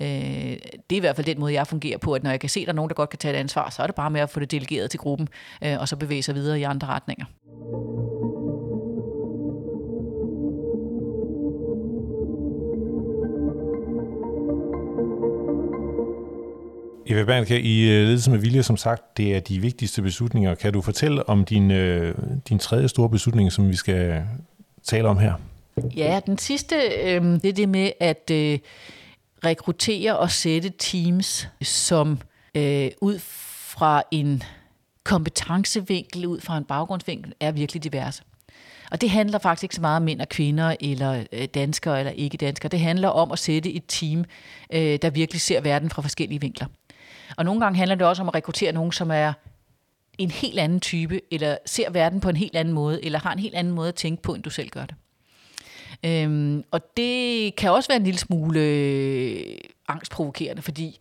Øh, 0.00 0.06
det 0.90 0.92
er 0.92 0.96
i 0.96 0.98
hvert 0.98 1.16
fald 1.16 1.26
den 1.26 1.40
måde, 1.40 1.52
jeg 1.52 1.66
fungerer 1.66 1.98
på, 1.98 2.12
at 2.12 2.22
når 2.22 2.30
jeg 2.30 2.40
kan 2.40 2.50
se, 2.50 2.60
at 2.60 2.66
der 2.66 2.72
er 2.72 2.76
nogen, 2.76 2.88
der 2.88 2.94
godt 2.94 3.10
kan 3.10 3.18
tage 3.18 3.34
et 3.34 3.38
ansvar, 3.38 3.70
så 3.70 3.82
er 3.82 3.86
det 3.86 3.94
bare 3.94 4.10
med 4.10 4.20
at 4.20 4.30
få 4.30 4.40
det 4.40 4.50
delegeret 4.50 4.90
til 4.90 5.00
gruppen, 5.00 5.28
øh, 5.64 5.80
og 5.80 5.88
så 5.88 5.96
bevæge 5.96 6.22
sig 6.22 6.34
videre 6.34 6.60
i 6.60 6.62
andre 6.62 6.88
retninger. 6.88 7.24
Eva 17.06 17.24
Bernke, 17.24 17.60
i 17.60 17.90
øh, 17.90 18.04
Ledelse 18.06 18.30
med 18.30 18.38
Vilje, 18.38 18.62
som 18.62 18.76
sagt, 18.76 19.16
det 19.16 19.36
er 19.36 19.40
de 19.40 19.60
vigtigste 19.60 20.02
beslutninger. 20.02 20.54
Kan 20.54 20.72
du 20.72 20.80
fortælle 20.80 21.28
om 21.28 21.44
din, 21.44 21.70
øh, 21.70 22.14
din 22.48 22.58
tredje 22.58 22.88
store 22.88 23.08
beslutning, 23.08 23.52
som 23.52 23.68
vi 23.68 23.76
skal 23.76 24.22
tale 24.82 25.08
om 25.08 25.18
her? 25.18 25.32
Ja, 25.96 26.20
den 26.26 26.38
sidste, 26.38 26.76
øh, 26.76 27.22
det 27.22 27.44
er 27.44 27.52
det 27.52 27.68
med 27.68 27.90
at 28.00 28.30
øh, 28.32 28.58
rekruttere 29.44 30.18
og 30.18 30.30
sætte 30.30 30.72
teams, 30.78 31.48
som 31.62 32.18
øh, 32.54 32.90
ud 33.00 33.18
fra 33.18 34.02
en 34.10 34.42
kompetencevinkel, 35.04 36.26
ud 36.26 36.40
fra 36.40 36.58
en 36.58 36.64
baggrundsvinkel, 36.64 37.34
er 37.40 37.52
virkelig 37.52 37.84
diverse. 37.84 38.22
Og 38.90 39.00
det 39.00 39.10
handler 39.10 39.38
faktisk 39.38 39.62
ikke 39.62 39.74
så 39.74 39.80
meget 39.80 39.96
om 39.96 40.02
mænd 40.02 40.20
og 40.20 40.28
kvinder, 40.28 40.76
eller 40.80 41.24
øh, 41.32 41.44
danskere 41.44 41.98
eller 41.98 42.12
ikke 42.12 42.36
danskere. 42.36 42.68
Det 42.68 42.80
handler 42.80 43.08
om 43.08 43.32
at 43.32 43.38
sætte 43.38 43.72
et 43.72 43.82
team, 43.88 44.24
øh, 44.72 44.98
der 45.02 45.10
virkelig 45.10 45.40
ser 45.40 45.60
verden 45.60 45.90
fra 45.90 46.02
forskellige 46.02 46.40
vinkler. 46.40 46.66
Og 47.36 47.44
nogle 47.44 47.60
gange 47.60 47.76
handler 47.76 47.94
det 47.94 48.06
også 48.06 48.22
om 48.22 48.28
at 48.28 48.34
rekruttere 48.34 48.72
nogen, 48.72 48.92
som 48.92 49.10
er 49.10 49.32
en 50.18 50.30
helt 50.30 50.58
anden 50.58 50.80
type, 50.80 51.20
eller 51.30 51.56
ser 51.66 51.90
verden 51.90 52.20
på 52.20 52.28
en 52.28 52.36
helt 52.36 52.56
anden 52.56 52.74
måde, 52.74 53.04
eller 53.04 53.18
har 53.18 53.32
en 53.32 53.38
helt 53.38 53.54
anden 53.54 53.72
måde 53.72 53.88
at 53.88 53.94
tænke 53.94 54.22
på, 54.22 54.34
end 54.34 54.42
du 54.42 54.50
selv 54.50 54.68
gør 54.68 54.86
det. 54.86 54.94
Øhm, 56.04 56.64
og 56.70 56.80
det 56.96 57.56
kan 57.56 57.70
også 57.70 57.88
være 57.88 57.96
en 57.96 58.04
lille 58.04 58.18
smule 58.18 58.60
øh, 58.60 59.58
angstprovokerende, 59.88 60.62
fordi 60.62 60.98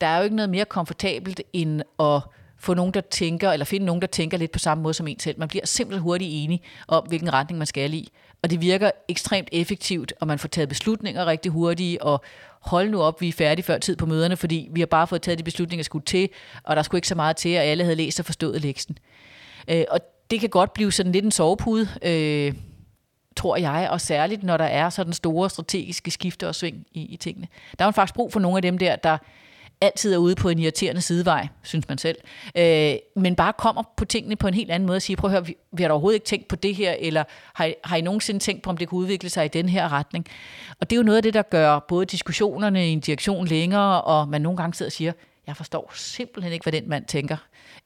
der 0.00 0.06
er 0.06 0.18
jo 0.18 0.24
ikke 0.24 0.36
noget 0.36 0.50
mere 0.50 0.64
komfortabelt 0.64 1.42
end 1.52 1.82
at 2.00 2.20
få 2.58 2.74
nogen, 2.74 2.94
der 2.94 3.00
tænker, 3.00 3.50
eller 3.50 3.64
finde 3.64 3.86
nogen, 3.86 4.00
der 4.00 4.06
tænker 4.06 4.38
lidt 4.38 4.52
på 4.52 4.58
samme 4.58 4.82
måde 4.82 4.94
som 4.94 5.08
en 5.08 5.20
selv. 5.20 5.38
Man 5.38 5.48
bliver 5.48 5.66
simpelthen 5.66 6.02
hurtigt 6.02 6.30
enig 6.32 6.62
om, 6.88 7.04
hvilken 7.08 7.32
retning 7.32 7.58
man 7.58 7.66
skal 7.66 7.94
i. 7.94 8.08
Og 8.42 8.50
det 8.50 8.60
virker 8.60 8.90
ekstremt 9.08 9.48
effektivt, 9.52 10.12
og 10.20 10.26
man 10.26 10.38
får 10.38 10.48
taget 10.48 10.68
beslutninger 10.68 11.26
rigtig 11.26 11.52
hurtigt, 11.52 12.00
og 12.00 12.22
hold 12.60 12.90
nu 12.90 13.02
op, 13.02 13.20
vi 13.20 13.28
er 13.28 13.32
færdige 13.32 13.64
før 13.64 13.78
tid 13.78 13.96
på 13.96 14.06
møderne, 14.06 14.36
fordi 14.36 14.68
vi 14.72 14.80
har 14.80 14.86
bare 14.86 15.06
fået 15.06 15.22
taget 15.22 15.38
de 15.38 15.44
beslutninger, 15.44 15.82
der 15.82 15.84
skulle 15.84 16.04
til, 16.04 16.28
og 16.62 16.76
der 16.76 16.82
skulle 16.82 16.98
ikke 16.98 17.08
så 17.08 17.14
meget 17.14 17.36
til, 17.36 17.56
og 17.56 17.64
alle 17.64 17.84
havde 17.84 17.96
læst 17.96 18.20
og 18.20 18.26
forstået 18.26 18.62
lektionen. 18.62 18.98
Øh, 19.68 19.84
og 19.90 20.00
det 20.30 20.40
kan 20.40 20.48
godt 20.48 20.72
blive 20.72 20.92
sådan 20.92 21.12
lidt 21.12 21.24
en 21.24 21.30
sovepude, 21.30 21.88
øh, 22.02 22.54
tror 23.36 23.56
jeg, 23.56 23.88
og 23.90 24.00
særligt 24.00 24.42
når 24.42 24.56
der 24.56 24.64
er 24.64 24.90
sådan 24.90 25.12
store 25.12 25.50
strategiske 25.50 26.10
skifte 26.10 26.48
og 26.48 26.54
sving 26.54 26.86
i, 26.92 27.02
i 27.02 27.16
tingene. 27.16 27.48
Der 27.78 27.84
er 27.84 27.86
man 27.86 27.94
faktisk 27.94 28.14
brug 28.14 28.32
for 28.32 28.40
nogle 28.40 28.58
af 28.58 28.62
dem 28.62 28.78
der, 28.78 28.96
der 28.96 29.18
altid 29.80 30.14
er 30.14 30.18
ude 30.18 30.34
på 30.34 30.48
en 30.48 30.58
irriterende 30.58 31.00
sidevej, 31.00 31.48
synes 31.62 31.88
man 31.88 31.98
selv, 31.98 32.18
øh, 32.56 32.94
men 33.16 33.36
bare 33.36 33.52
kommer 33.52 33.82
på 33.96 34.04
tingene 34.04 34.36
på 34.36 34.48
en 34.48 34.54
helt 34.54 34.70
anden 34.70 34.86
måde 34.86 34.96
og 34.96 35.02
siger, 35.02 35.16
prøv 35.16 35.28
at 35.28 35.32
høre, 35.32 35.46
vi, 35.46 35.56
vi 35.72 35.82
har 35.82 35.88
da 35.88 35.92
overhovedet 35.92 36.16
ikke 36.16 36.26
tænkt 36.26 36.48
på 36.48 36.56
det 36.56 36.74
her, 36.74 36.94
eller 36.98 37.24
har, 37.54 37.64
I, 37.64 37.74
har 37.84 37.96
I 37.96 38.00
nogensinde 38.00 38.40
tænkt 38.40 38.62
på, 38.62 38.70
om 38.70 38.76
det 38.76 38.88
kunne 38.88 39.00
udvikle 39.00 39.28
sig 39.28 39.44
i 39.44 39.48
den 39.48 39.68
her 39.68 39.92
retning? 39.92 40.26
Og 40.80 40.90
det 40.90 40.96
er 40.96 41.00
jo 41.00 41.02
noget 41.02 41.16
af 41.16 41.22
det, 41.22 41.34
der 41.34 41.42
gør 41.42 41.78
både 41.78 42.06
diskussionerne 42.06 42.88
i 42.88 42.92
en 42.92 43.00
direktion 43.00 43.46
længere, 43.46 44.02
og 44.02 44.28
man 44.28 44.40
nogle 44.40 44.56
gange 44.56 44.74
sidder 44.74 44.88
og 44.88 44.92
siger, 44.92 45.12
jeg 45.46 45.56
forstår 45.56 45.92
simpelthen 45.94 46.52
ikke, 46.52 46.62
hvad 46.62 46.72
den 46.72 46.88
mand 46.88 47.04
tænker. 47.04 47.36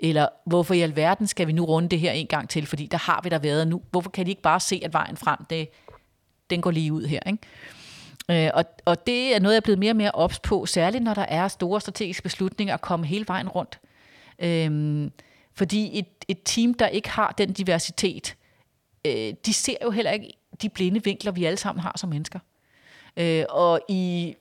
Eller 0.01 0.29
hvorfor 0.47 0.75
i 0.75 0.81
alverden 0.81 1.27
skal 1.27 1.47
vi 1.47 1.53
nu 1.53 1.65
runde 1.65 1.89
det 1.89 2.01
her 2.01 2.13
en 2.13 2.27
gang 2.27 2.49
til, 2.49 2.67
fordi 2.67 2.87
der 2.87 2.99
har 2.99 3.21
vi 3.25 3.29
der 3.29 3.39
været 3.39 3.69
nu. 3.69 3.83
Hvorfor 3.91 4.11
kan 4.11 4.27
de 4.27 4.31
ikke 4.31 4.43
bare 4.43 4.61
se, 4.61 4.81
at 4.85 4.93
vejen 4.93 5.17
frem, 5.17 5.39
det, 5.51 5.69
den 6.51 6.61
går 6.61 6.71
lige 6.71 6.93
ud 6.93 7.07
her, 7.07 7.21
ikke? 7.27 7.39
Øh, 8.31 8.51
og, 8.55 8.65
og 8.85 9.07
det 9.07 9.37
er 9.37 9.41
noget, 9.41 9.55
jeg 9.55 9.61
er 9.61 9.65
blevet 9.65 9.79
mere 9.79 9.93
og 9.93 9.97
mere 9.97 10.11
ops 10.11 10.39
på, 10.39 10.67
særligt 10.67 11.05
når 11.05 11.15
der 11.15 11.23
er 11.23 11.49
store 11.49 11.81
strategiske 11.81 12.23
beslutninger 12.23 12.75
at 12.75 12.81
komme 12.81 13.07
hele 13.07 13.25
vejen 13.29 13.49
rundt. 13.49 13.81
Øhm, 14.39 15.13
fordi 15.55 15.99
et, 15.99 16.07
et 16.29 16.39
team, 16.45 16.75
der 16.75 16.87
ikke 16.87 17.11
har 17.11 17.35
den 17.39 17.53
diversitet, 17.53 18.37
øh, 19.05 19.35
de 19.47 19.53
ser 19.53 19.77
jo 19.85 19.91
heller 19.91 20.11
ikke 20.11 20.33
de 20.63 20.69
blinde 20.69 21.05
vinkler, 21.05 21.33
vi 21.33 21.45
alle 21.45 21.57
sammen 21.57 21.83
har 21.83 21.93
som 21.97 22.11
mennesker. 22.11 22.39
Øh, 23.17 23.45
og 23.49 23.81
i 23.89 24.35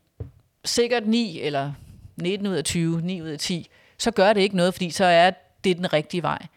sikkert 0.65 1.07
9 1.07 1.39
eller 1.41 1.73
19 2.15 2.47
ud 2.47 2.53
af 2.53 2.63
20, 2.63 3.01
9 3.01 3.21
ud 3.21 3.27
af 3.27 3.39
10, 3.39 3.67
så 3.97 4.11
gør 4.11 4.33
det 4.33 4.41
ikke 4.41 4.55
noget, 4.55 4.73
fordi 4.73 4.89
så 4.89 5.05
er 5.05 5.31
det 5.63 5.69
er 5.69 5.75
den 5.75 5.93
rigtige 5.93 6.23
vej. 6.23 6.47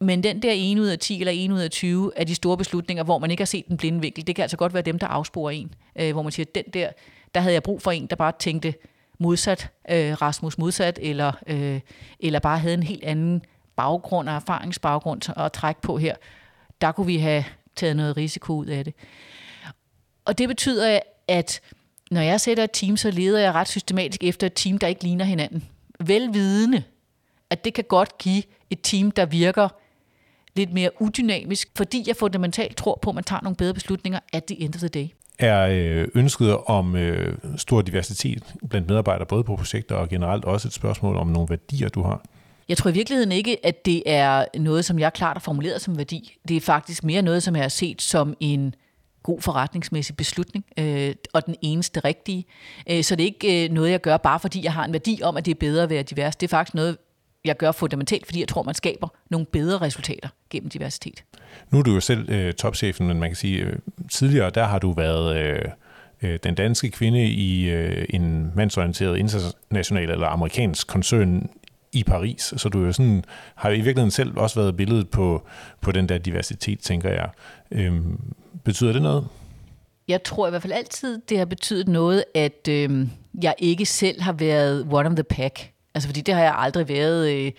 Men 0.00 0.22
den 0.22 0.42
der 0.42 0.52
1 0.54 0.78
ud 0.78 0.86
af 0.86 0.98
10 0.98 1.20
eller 1.20 1.32
1 1.36 1.50
ud 1.50 1.60
af 1.60 1.70
20 1.70 2.12
af 2.16 2.26
de 2.26 2.34
store 2.34 2.56
beslutninger, 2.56 3.04
hvor 3.04 3.18
man 3.18 3.30
ikke 3.30 3.40
har 3.40 3.46
set 3.46 3.68
den 3.68 3.76
blinde 3.76 4.00
vinkel, 4.00 4.26
det 4.26 4.36
kan 4.36 4.42
altså 4.42 4.56
godt 4.56 4.74
være 4.74 4.82
dem, 4.82 4.98
der 4.98 5.06
afsporer 5.06 5.50
en. 5.50 5.74
Øh, 5.98 6.12
hvor 6.12 6.22
man 6.22 6.32
siger, 6.32 6.46
den 6.54 6.64
der, 6.72 6.90
der 7.34 7.40
havde 7.40 7.54
jeg 7.54 7.62
brug 7.62 7.82
for 7.82 7.90
en, 7.90 8.06
der 8.06 8.16
bare 8.16 8.32
tænkte 8.38 8.74
modsat, 9.18 9.70
øh, 9.90 10.22
Rasmus 10.22 10.58
modsat, 10.58 10.98
eller, 11.02 11.32
øh, 11.46 11.80
eller 12.20 12.38
bare 12.38 12.58
havde 12.58 12.74
en 12.74 12.82
helt 12.82 13.04
anden 13.04 13.42
baggrund 13.76 14.28
og 14.28 14.34
erfaringsbaggrund 14.34 15.22
at 15.36 15.52
trække 15.52 15.80
på 15.80 15.98
her. 15.98 16.14
Der 16.80 16.92
kunne 16.92 17.06
vi 17.06 17.18
have 17.18 17.44
taget 17.76 17.96
noget 17.96 18.16
risiko 18.16 18.52
ud 18.52 18.66
af 18.66 18.84
det. 18.84 18.94
Og 20.24 20.38
det 20.38 20.48
betyder, 20.48 21.00
at 21.28 21.60
når 22.10 22.20
jeg 22.20 22.40
sætter 22.40 22.64
et 22.64 22.70
team, 22.72 22.96
så 22.96 23.10
leder 23.10 23.38
jeg 23.38 23.52
ret 23.52 23.68
systematisk 23.68 24.24
efter 24.24 24.46
et 24.46 24.54
team, 24.54 24.78
der 24.78 24.86
ikke 24.86 25.02
ligner 25.02 25.24
hinanden. 25.24 25.68
Velvidende, 26.00 26.82
at 27.50 27.64
det 27.64 27.74
kan 27.74 27.84
godt 27.88 28.18
give 28.18 28.42
et 28.70 28.78
team, 28.82 29.10
der 29.10 29.26
virker 29.26 29.68
lidt 30.56 30.72
mere 30.72 30.90
udynamisk, 31.00 31.68
fordi 31.76 32.04
jeg 32.06 32.16
fundamentalt 32.16 32.76
tror 32.76 32.98
på, 33.02 33.10
at 33.10 33.14
man 33.14 33.24
tager 33.24 33.40
nogle 33.42 33.56
bedre 33.56 33.74
beslutninger 33.74 34.18
at 34.32 34.44
the 34.44 34.60
end 34.60 34.74
of 34.74 34.78
the 34.78 34.88
day. 34.88 35.06
Er 35.38 35.68
øh, 35.70 36.08
ønsket 36.14 36.56
om 36.66 36.96
øh, 36.96 37.36
stor 37.56 37.82
diversitet 37.82 38.54
blandt 38.70 38.88
medarbejdere, 38.88 39.26
både 39.26 39.44
på 39.44 39.56
projekter 39.56 39.94
og 39.94 40.08
generelt 40.08 40.44
også 40.44 40.68
et 40.68 40.72
spørgsmål 40.72 41.16
om 41.16 41.26
nogle 41.26 41.48
værdier, 41.50 41.88
du 41.88 42.02
har? 42.02 42.24
Jeg 42.68 42.76
tror 42.76 42.90
i 42.90 42.92
virkeligheden 42.92 43.32
ikke, 43.32 43.66
at 43.66 43.86
det 43.86 44.02
er 44.06 44.44
noget, 44.58 44.84
som 44.84 44.98
jeg 44.98 45.12
klart 45.12 45.36
har 45.36 45.40
formuleret 45.40 45.80
som 45.80 45.98
værdi. 45.98 46.36
Det 46.48 46.56
er 46.56 46.60
faktisk 46.60 47.04
mere 47.04 47.22
noget, 47.22 47.42
som 47.42 47.56
jeg 47.56 47.64
har 47.64 47.68
set 47.68 48.02
som 48.02 48.34
en 48.40 48.74
god 49.22 49.40
forretningsmæssig 49.40 50.16
beslutning, 50.16 50.64
øh, 50.78 51.14
og 51.32 51.46
den 51.46 51.56
eneste 51.62 52.00
rigtige. 52.00 52.44
Øh, 52.90 53.04
så 53.04 53.16
det 53.16 53.22
er 53.22 53.26
ikke 53.26 53.64
øh, 53.64 53.70
noget, 53.70 53.90
jeg 53.90 54.00
gør 54.00 54.16
bare 54.16 54.40
fordi 54.40 54.64
jeg 54.64 54.72
har 54.72 54.84
en 54.84 54.92
værdi 54.92 55.20
om, 55.22 55.36
at 55.36 55.44
det 55.44 55.50
er 55.50 55.58
bedre 55.60 55.82
at 55.82 55.90
være 55.90 56.02
divers. 56.02 56.36
Det 56.36 56.46
er 56.46 56.56
faktisk 56.56 56.74
noget, 56.74 56.96
jeg 57.44 57.56
gør 57.56 57.72
fundamentalt, 57.72 58.26
fordi 58.26 58.40
jeg 58.40 58.48
tror, 58.48 58.62
man 58.62 58.74
skaber 58.74 59.08
nogle 59.30 59.46
bedre 59.46 59.78
resultater 59.78 60.28
gennem 60.50 60.70
diversitet. 60.70 61.24
Nu 61.70 61.78
er 61.78 61.82
du 61.82 61.94
jo 61.94 62.00
selv 62.00 62.30
øh, 62.30 62.52
topchefen, 62.54 63.06
men 63.06 63.20
man 63.20 63.28
kan 63.28 63.36
sige, 63.36 63.58
øh, 63.58 63.76
tidligere 64.10 64.50
der 64.50 64.64
har 64.64 64.78
du 64.78 64.92
været 64.92 65.36
øh, 65.36 65.62
øh, 66.22 66.38
den 66.42 66.54
danske 66.54 66.90
kvinde 66.90 67.24
i 67.24 67.70
øh, 67.70 68.06
en 68.10 68.52
mandsorienteret 68.54 69.18
international 69.18 70.10
eller 70.10 70.26
amerikansk 70.26 70.86
koncern 70.86 71.50
i 71.92 72.04
Paris, 72.04 72.54
så 72.56 72.68
du 72.68 72.84
jo 72.84 72.92
sådan, 72.92 73.24
har 73.54 73.68
jo 73.68 73.74
i 73.74 73.80
virkeligheden 73.80 74.10
selv 74.10 74.32
også 74.36 74.60
været 74.60 74.76
billedet 74.76 75.10
på, 75.10 75.46
på 75.80 75.92
den 75.92 76.08
der 76.08 76.18
diversitet, 76.18 76.78
tænker 76.80 77.10
jeg. 77.10 77.30
Øhm, 77.70 78.20
betyder 78.64 78.92
det 78.92 79.02
noget? 79.02 79.28
Jeg 80.08 80.22
tror 80.22 80.46
i 80.46 80.50
hvert 80.50 80.62
fald 80.62 80.72
altid, 80.72 81.20
det 81.28 81.38
har 81.38 81.44
betydet 81.44 81.88
noget, 81.88 82.24
at 82.34 82.68
øh, 82.68 83.08
jeg 83.42 83.54
ikke 83.58 83.86
selv 83.86 84.20
har 84.20 84.32
været 84.32 84.86
one 84.90 85.08
of 85.08 85.14
the 85.14 85.24
pack. 85.24 85.72
Altså 85.94 86.08
fordi 86.08 86.20
det 86.20 86.34
har 86.34 86.42
jeg 86.42 86.54
aldrig 86.56 86.88
været. 86.88 87.30
Øh, 87.32 87.52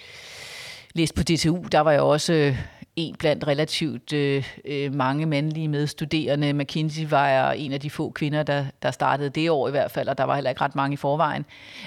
læst 0.95 1.15
på 1.15 1.23
DTU, 1.23 1.63
der 1.71 1.79
var 1.79 1.91
jeg 1.91 2.01
også 2.01 2.33
øh, 2.33 2.57
en 2.95 3.15
blandt 3.15 3.47
relativt 3.47 4.13
øh, 4.13 4.45
øh, 4.65 4.93
mange 4.93 5.25
mandlige 5.25 5.67
medstuderende. 5.67 6.53
McKinsey 6.53 7.05
var 7.09 7.27
jeg 7.27 7.57
en 7.57 7.73
af 7.73 7.79
de 7.79 7.89
få 7.89 8.09
kvinder, 8.09 8.43
der, 8.43 8.65
der 8.83 8.91
startede 8.91 9.29
det 9.29 9.49
år 9.49 9.67
i 9.67 9.71
hvert 9.71 9.91
fald, 9.91 10.07
og 10.07 10.17
der 10.17 10.23
var 10.23 10.35
heller 10.35 10.49
ikke 10.49 10.61
ret 10.61 10.75
mange 10.75 10.93
i 10.93 10.97
forvejen. 10.97 11.45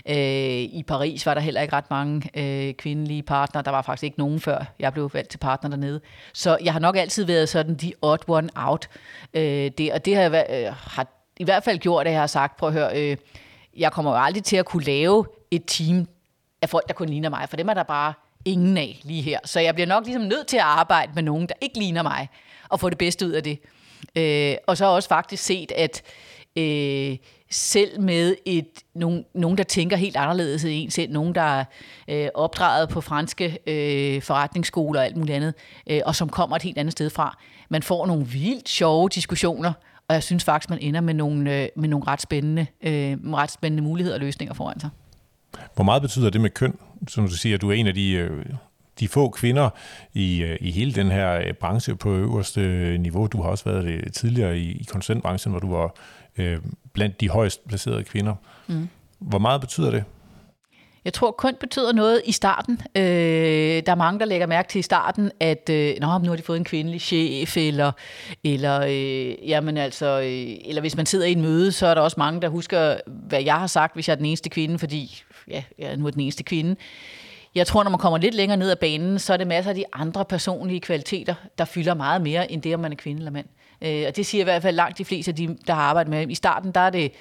Øh, 0.08 0.16
I 0.62 0.84
Paris 0.86 1.26
var 1.26 1.34
der 1.34 1.40
heller 1.40 1.60
ikke 1.60 1.76
ret 1.76 1.90
mange 1.90 2.30
øh, 2.34 2.74
kvindelige 2.74 3.22
partnere. 3.22 3.64
Der 3.64 3.70
var 3.70 3.82
faktisk 3.82 4.04
ikke 4.04 4.18
nogen 4.18 4.40
før 4.40 4.64
jeg 4.78 4.92
blev 4.92 5.10
valgt 5.14 5.30
til 5.30 5.38
partner 5.38 5.70
dernede. 5.70 6.00
Så 6.32 6.58
jeg 6.64 6.72
har 6.72 6.80
nok 6.80 6.96
altid 6.96 7.24
været 7.24 7.48
sådan 7.48 7.74
de 7.74 7.92
odd 8.02 8.20
one 8.28 8.48
out. 8.54 8.88
Øh, 9.34 9.70
det, 9.78 9.92
og 9.92 10.04
det 10.04 10.16
har, 10.16 10.22
jeg, 10.22 10.46
øh, 10.50 10.74
har 10.74 11.06
i 11.36 11.44
hvert 11.44 11.64
fald 11.64 11.78
gjort, 11.78 12.06
at 12.06 12.12
jeg 12.12 12.20
har 12.20 12.26
sagt, 12.26 12.56
prøv 12.56 12.68
at 12.68 12.74
høre, 12.74 13.00
øh, 13.00 13.16
jeg 13.76 13.92
kommer 13.92 14.10
jo 14.10 14.18
aldrig 14.24 14.44
til 14.44 14.56
at 14.56 14.64
kunne 14.64 14.84
lave 14.84 15.26
et 15.50 15.62
team 15.66 16.06
af 16.62 16.68
folk, 16.68 16.88
der 16.88 16.94
kun 16.94 17.08
ligner 17.08 17.28
mig, 17.28 17.48
for 17.48 17.56
dem 17.56 17.68
er 17.68 17.74
der 17.74 17.82
bare 17.82 18.12
ingen 18.44 18.76
af 18.76 19.00
lige 19.02 19.22
her. 19.22 19.38
Så 19.44 19.60
jeg 19.60 19.74
bliver 19.74 19.86
nok 19.86 20.04
ligesom 20.04 20.22
nødt 20.22 20.46
til 20.46 20.56
at 20.56 20.62
arbejde 20.62 21.12
med 21.14 21.22
nogen, 21.22 21.46
der 21.46 21.54
ikke 21.60 21.78
ligner 21.78 22.02
mig, 22.02 22.28
og 22.68 22.80
få 22.80 22.90
det 22.90 22.98
bedste 22.98 23.26
ud 23.26 23.30
af 23.30 23.42
det. 23.42 23.58
Øh, 24.16 24.56
og 24.66 24.76
så 24.76 24.84
har 24.84 24.92
også 24.92 25.08
faktisk 25.08 25.44
set, 25.44 25.72
at 25.72 26.02
øh, 26.56 27.16
selv 27.50 28.00
med 28.00 28.36
et, 28.44 28.68
nogen, 28.94 29.24
nogen, 29.34 29.58
der 29.58 29.64
tænker 29.64 29.96
helt 29.96 30.16
anderledes 30.16 30.64
end 30.64 30.72
en 30.72 30.90
selv, 30.90 31.12
nogen, 31.12 31.34
der 31.34 31.42
er 31.42 31.64
øh, 32.08 32.28
opdraget 32.34 32.88
på 32.88 33.00
franske 33.00 33.58
øh, 33.66 34.22
forretningsskoler 34.22 35.00
og 35.00 35.06
alt 35.06 35.16
muligt 35.16 35.36
andet, 35.36 35.54
øh, 35.86 36.00
og 36.06 36.16
som 36.16 36.28
kommer 36.28 36.56
et 36.56 36.62
helt 36.62 36.78
andet 36.78 36.92
sted 36.92 37.10
fra, 37.10 37.38
man 37.68 37.82
får 37.82 38.06
nogle 38.06 38.26
vildt 38.26 38.68
sjove 38.68 39.08
diskussioner, 39.08 39.72
og 40.08 40.14
jeg 40.14 40.22
synes 40.22 40.44
faktisk, 40.44 40.70
man 40.70 40.78
ender 40.78 41.00
med 41.00 41.14
nogle, 41.14 41.62
øh, 41.62 41.68
med 41.76 41.88
nogle 41.88 42.06
ret 42.06 42.22
spændende, 42.22 42.66
øh, 42.82 43.18
ret 43.32 43.50
spændende 43.50 43.82
muligheder 43.82 44.16
og 44.16 44.20
løsninger 44.20 44.54
foran 44.54 44.80
sig. 44.80 44.90
Hvor 45.74 45.84
meget 45.84 46.02
betyder 46.02 46.30
det 46.30 46.40
med 46.40 46.50
køn? 46.50 46.78
Som 47.08 47.28
du 47.28 47.34
siger, 47.34 47.58
du 47.58 47.70
er 47.70 47.74
en 47.74 47.86
af 47.86 47.94
de, 47.94 48.12
øh, 48.12 48.44
de 49.00 49.08
få 49.08 49.28
kvinder 49.28 49.70
i, 50.14 50.42
øh, 50.42 50.58
i 50.60 50.70
hele 50.70 50.92
den 50.92 51.10
her 51.10 51.32
øh, 51.32 51.52
branche 51.52 51.96
på 51.96 52.14
øverste 52.14 52.98
niveau. 52.98 53.26
Du 53.26 53.42
har 53.42 53.50
også 53.50 53.64
været 53.64 53.84
det 53.84 54.12
tidligere 54.12 54.58
i, 54.58 54.72
i 54.72 54.84
konsulentbranchen, 54.84 55.50
hvor 55.50 55.60
du 55.60 55.70
var 55.70 55.94
øh, 56.36 56.58
blandt 56.92 57.20
de 57.20 57.28
højst 57.28 57.68
placerede 57.68 58.04
kvinder. 58.04 58.34
Mm. 58.66 58.88
Hvor 59.18 59.38
meget 59.38 59.60
betyder 59.60 59.90
det? 59.90 60.04
Jeg 61.04 61.12
tror 61.12 61.30
kun 61.30 61.54
betyder 61.60 61.92
noget 61.92 62.22
i 62.24 62.32
starten. 62.32 62.80
Øh, 62.96 63.82
der 63.86 63.92
er 63.92 63.94
mange, 63.94 64.20
der 64.20 64.26
lægger 64.26 64.46
mærke 64.46 64.68
til 64.68 64.78
i 64.78 64.82
starten, 64.82 65.30
at 65.40 65.70
øh, 65.70 65.94
Nå, 66.00 66.18
nu 66.18 66.28
har 66.28 66.36
de 66.36 66.42
fået 66.42 66.56
en 66.56 66.64
kvindelig 66.64 67.00
chef, 67.00 67.56
eller, 67.56 67.92
eller, 68.44 68.80
øh, 68.80 69.48
jamen 69.48 69.76
altså, 69.76 70.20
øh, 70.20 70.56
eller 70.64 70.80
hvis 70.80 70.96
man 70.96 71.06
sidder 71.06 71.26
i 71.26 71.32
en 71.32 71.42
møde, 71.42 71.72
så 71.72 71.86
er 71.86 71.94
der 71.94 72.00
også 72.00 72.14
mange, 72.18 72.40
der 72.40 72.48
husker, 72.48 72.96
hvad 73.06 73.42
jeg 73.42 73.54
har 73.54 73.66
sagt, 73.66 73.94
hvis 73.94 74.08
jeg 74.08 74.14
er 74.14 74.16
den 74.16 74.26
eneste 74.26 74.50
kvinde, 74.50 74.78
fordi 74.78 75.22
ja, 75.48 75.62
jeg 75.78 75.92
er 75.92 75.96
nu 75.96 76.10
den 76.10 76.20
eneste 76.20 76.42
kvinde. 76.42 76.76
Jeg 77.54 77.66
tror, 77.66 77.82
når 77.82 77.90
man 77.90 78.00
kommer 78.00 78.18
lidt 78.18 78.34
længere 78.34 78.56
ned 78.56 78.70
ad 78.70 78.76
banen, 78.76 79.18
så 79.18 79.32
er 79.32 79.36
det 79.36 79.46
masser 79.46 79.70
af 79.70 79.74
de 79.74 79.84
andre 79.92 80.24
personlige 80.24 80.80
kvaliteter, 80.80 81.34
der 81.58 81.64
fylder 81.64 81.94
meget 81.94 82.22
mere, 82.22 82.52
end 82.52 82.62
det, 82.62 82.74
om 82.74 82.80
man 82.80 82.92
er 82.92 82.96
kvinde 82.96 83.20
eller 83.20 83.30
mand. 83.30 83.46
Øh, 83.82 84.04
og 84.08 84.16
det 84.16 84.26
siger 84.26 84.42
i 84.42 84.44
hvert 84.44 84.62
fald 84.62 84.76
langt 84.76 84.98
de 84.98 85.04
fleste 85.04 85.30
af 85.30 85.34
de, 85.34 85.56
der 85.66 85.74
har 85.74 85.82
arbejdet 85.82 86.10
med. 86.10 86.30
I 86.30 86.34
starten, 86.34 86.72
der 86.72 86.80
er 86.80 86.90
det, 86.90 87.12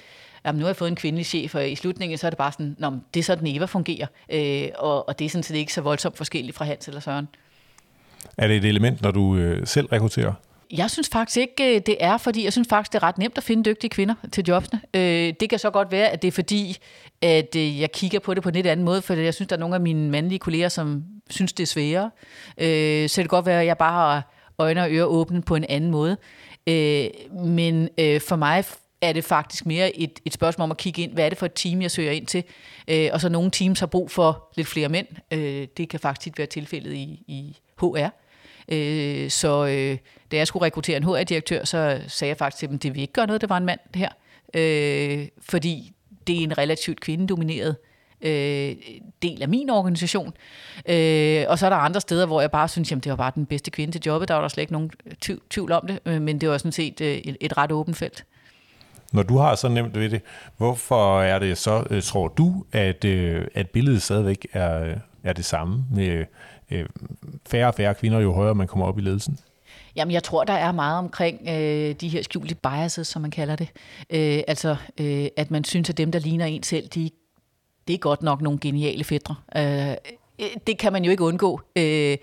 jamen 0.46 0.58
nu 0.58 0.64
har 0.64 0.68
jeg 0.68 0.76
fået 0.76 0.88
en 0.88 0.96
kvindelig 0.96 1.26
chef, 1.26 1.54
og 1.54 1.70
i 1.70 1.74
slutningen, 1.74 2.18
så 2.18 2.26
er 2.26 2.30
det 2.30 2.38
bare 2.38 2.52
sådan, 2.52 2.76
Nå, 2.78 2.92
det 3.14 3.20
er 3.20 3.24
sådan 3.24 3.46
Eva 3.46 3.64
fungerer. 3.64 4.06
Øh, 4.32 4.68
og, 4.78 5.08
og 5.08 5.18
det 5.18 5.24
er 5.24 5.28
sådan 5.28 5.42
set 5.42 5.56
ikke 5.56 5.72
så 5.72 5.80
voldsomt 5.80 6.16
forskelligt 6.16 6.56
fra 6.56 6.64
Hans 6.64 6.88
eller 6.88 7.00
Søren. 7.00 7.28
Er 8.38 8.48
det 8.48 8.56
et 8.56 8.64
element, 8.64 9.02
når 9.02 9.10
du 9.10 9.36
øh, 9.36 9.66
selv 9.66 9.86
rekrutterer? 9.86 10.32
Jeg 10.72 10.90
synes 10.90 11.08
faktisk 11.12 11.36
ikke, 11.36 11.74
øh, 11.74 11.80
det 11.86 11.96
er, 12.00 12.16
fordi 12.16 12.44
jeg 12.44 12.52
synes 12.52 12.68
faktisk, 12.68 12.92
det 12.92 12.98
er 12.98 13.02
ret 13.02 13.18
nemt 13.18 13.38
at 13.38 13.44
finde 13.44 13.70
dygtige 13.70 13.90
kvinder 13.90 14.14
til 14.32 14.44
jobsene. 14.48 14.80
Øh, 14.94 15.34
det 15.40 15.50
kan 15.50 15.58
så 15.58 15.70
godt 15.70 15.92
være, 15.92 16.08
at 16.08 16.22
det 16.22 16.28
er 16.28 16.32
fordi, 16.32 16.76
at 17.22 17.56
øh, 17.56 17.80
jeg 17.80 17.92
kigger 17.92 18.18
på 18.18 18.34
det 18.34 18.42
på 18.42 18.48
en 18.48 18.54
lidt 18.54 18.66
anden 18.66 18.84
måde, 18.84 19.02
for 19.02 19.14
jeg 19.14 19.34
synes, 19.34 19.48
der 19.48 19.56
er 19.56 19.60
nogle 19.60 19.74
af 19.74 19.80
mine 19.80 20.10
mandlige 20.10 20.38
kolleger, 20.38 20.68
som 20.68 21.04
synes, 21.30 21.52
det 21.52 21.62
er 21.62 21.66
sværere. 21.66 22.10
Så 23.08 23.14
det 23.16 23.24
kan 23.24 23.26
godt 23.26 23.46
være, 23.46 23.60
at 23.60 23.66
jeg 23.66 23.78
bare 23.78 23.92
har 23.92 24.32
øjne 24.58 24.82
og 24.82 24.92
ører 24.92 25.04
åbne 25.04 25.42
på 25.42 25.56
en 25.56 25.64
anden 25.68 25.90
måde. 25.90 26.16
Men 27.44 27.88
for 27.98 28.36
mig 28.36 28.64
er 29.02 29.12
det 29.12 29.24
faktisk 29.24 29.66
mere 29.66 29.96
et, 29.96 30.20
et 30.24 30.32
spørgsmål 30.32 30.64
om 30.64 30.70
at 30.70 30.76
kigge 30.76 31.02
ind, 31.02 31.12
hvad 31.12 31.24
er 31.24 31.28
det 31.28 31.38
for 31.38 31.46
et 31.46 31.52
team, 31.54 31.82
jeg 31.82 31.90
søger 31.90 32.12
ind 32.12 32.26
til. 32.26 32.44
Øh, 32.88 33.08
og 33.12 33.20
så 33.20 33.28
nogle 33.28 33.50
teams 33.50 33.80
har 33.80 33.86
brug 33.86 34.10
for 34.10 34.48
lidt 34.56 34.68
flere 34.68 34.88
mænd. 34.88 35.06
Øh, 35.30 35.68
det 35.76 35.88
kan 35.88 36.00
faktisk 36.00 36.38
være 36.38 36.46
tilfældet 36.46 36.94
i, 36.94 37.24
i 37.26 37.56
HR. 37.80 38.08
Øh, 38.68 39.30
så 39.30 39.66
øh, 39.66 39.98
da 40.32 40.36
jeg 40.36 40.46
skulle 40.46 40.64
rekruttere 40.64 40.96
en 40.96 41.04
HR-direktør, 41.04 41.64
så 41.64 42.00
sagde 42.08 42.28
jeg 42.28 42.36
faktisk 42.36 42.58
til 42.58 42.68
dem, 42.68 42.78
det 42.78 42.94
vil 42.94 43.00
ikke 43.00 43.12
gøre 43.12 43.26
noget, 43.26 43.40
det 43.40 43.48
var 43.48 43.56
en 43.56 43.66
mand 43.66 43.80
her. 43.94 44.08
Øh, 44.54 45.28
fordi 45.40 45.92
det 46.26 46.38
er 46.38 46.42
en 46.42 46.58
relativt 46.58 47.00
kvindedomineret 47.00 47.76
øh, 48.22 48.76
del 49.22 49.42
af 49.42 49.48
min 49.48 49.70
organisation. 49.70 50.34
Øh, 50.88 51.44
og 51.48 51.58
så 51.58 51.66
er 51.66 51.70
der 51.70 51.76
andre 51.76 52.00
steder, 52.00 52.26
hvor 52.26 52.40
jeg 52.40 52.50
bare 52.50 52.68
synes, 52.68 52.90
jamen 52.90 53.00
det 53.00 53.10
var 53.10 53.16
bare 53.16 53.32
den 53.34 53.46
bedste 53.46 53.70
kvinde 53.70 53.92
til 53.92 54.02
jobbet. 54.06 54.28
Der 54.28 54.34
var 54.34 54.40
der 54.40 54.48
slet 54.48 54.62
ikke 54.62 54.72
nogen 54.72 54.90
tvivl 55.50 55.72
om 55.72 55.86
det, 55.86 55.98
øh, 56.06 56.22
men 56.22 56.40
det 56.40 56.48
var 56.48 56.58
sådan 56.58 56.72
set 56.72 57.00
øh, 57.00 57.16
et, 57.16 57.36
et 57.40 57.56
ret 57.56 57.72
åbent 57.72 57.96
felt. 57.96 58.24
Når 59.12 59.22
du 59.22 59.36
har 59.36 59.54
så 59.54 59.68
nemt 59.68 59.98
ved 59.98 60.10
det, 60.10 60.22
hvorfor 60.56 61.20
er 61.20 61.38
det 61.38 61.58
så, 61.58 61.84
øh, 61.90 62.02
tror 62.02 62.28
du, 62.28 62.64
at, 62.72 63.04
øh, 63.04 63.46
at 63.54 63.70
billedet 63.70 64.02
stadigvæk 64.02 64.46
er, 64.52 64.84
øh, 64.84 64.96
er 65.24 65.32
det 65.32 65.44
samme 65.44 65.84
med 65.90 66.24
øh, 66.70 66.86
færre 67.46 67.66
og 67.66 67.74
færre 67.74 67.94
kvinder, 67.94 68.20
jo 68.20 68.32
højere 68.32 68.54
man 68.54 68.66
kommer 68.66 68.86
op 68.86 68.98
i 68.98 69.02
ledelsen? 69.02 69.38
Jamen, 69.96 70.12
jeg 70.12 70.22
tror, 70.22 70.44
der 70.44 70.52
er 70.52 70.72
meget 70.72 70.98
omkring 70.98 71.40
øh, 71.48 71.94
de 71.94 72.08
her 72.08 72.22
skjulte 72.22 72.54
biases, 72.54 73.08
som 73.08 73.22
man 73.22 73.30
kalder 73.30 73.56
det. 73.56 73.68
Øh, 74.10 74.42
altså, 74.48 74.76
øh, 75.00 75.26
at 75.36 75.50
man 75.50 75.64
synes, 75.64 75.90
at 75.90 75.98
dem, 75.98 76.12
der 76.12 76.18
ligner 76.18 76.46
en 76.46 76.62
selv, 76.62 76.88
de, 76.88 77.10
det 77.88 77.94
er 77.94 77.98
godt 77.98 78.22
nok 78.22 78.42
nogle 78.42 78.58
geniale 78.58 79.04
fædre. 79.04 79.34
Øh, 79.56 79.90
øh 79.90 79.96
det 80.66 80.78
kan 80.78 80.92
man 80.92 81.04
jo 81.04 81.10
ikke 81.10 81.24
undgå. 81.24 81.60
Øh, 81.76 82.16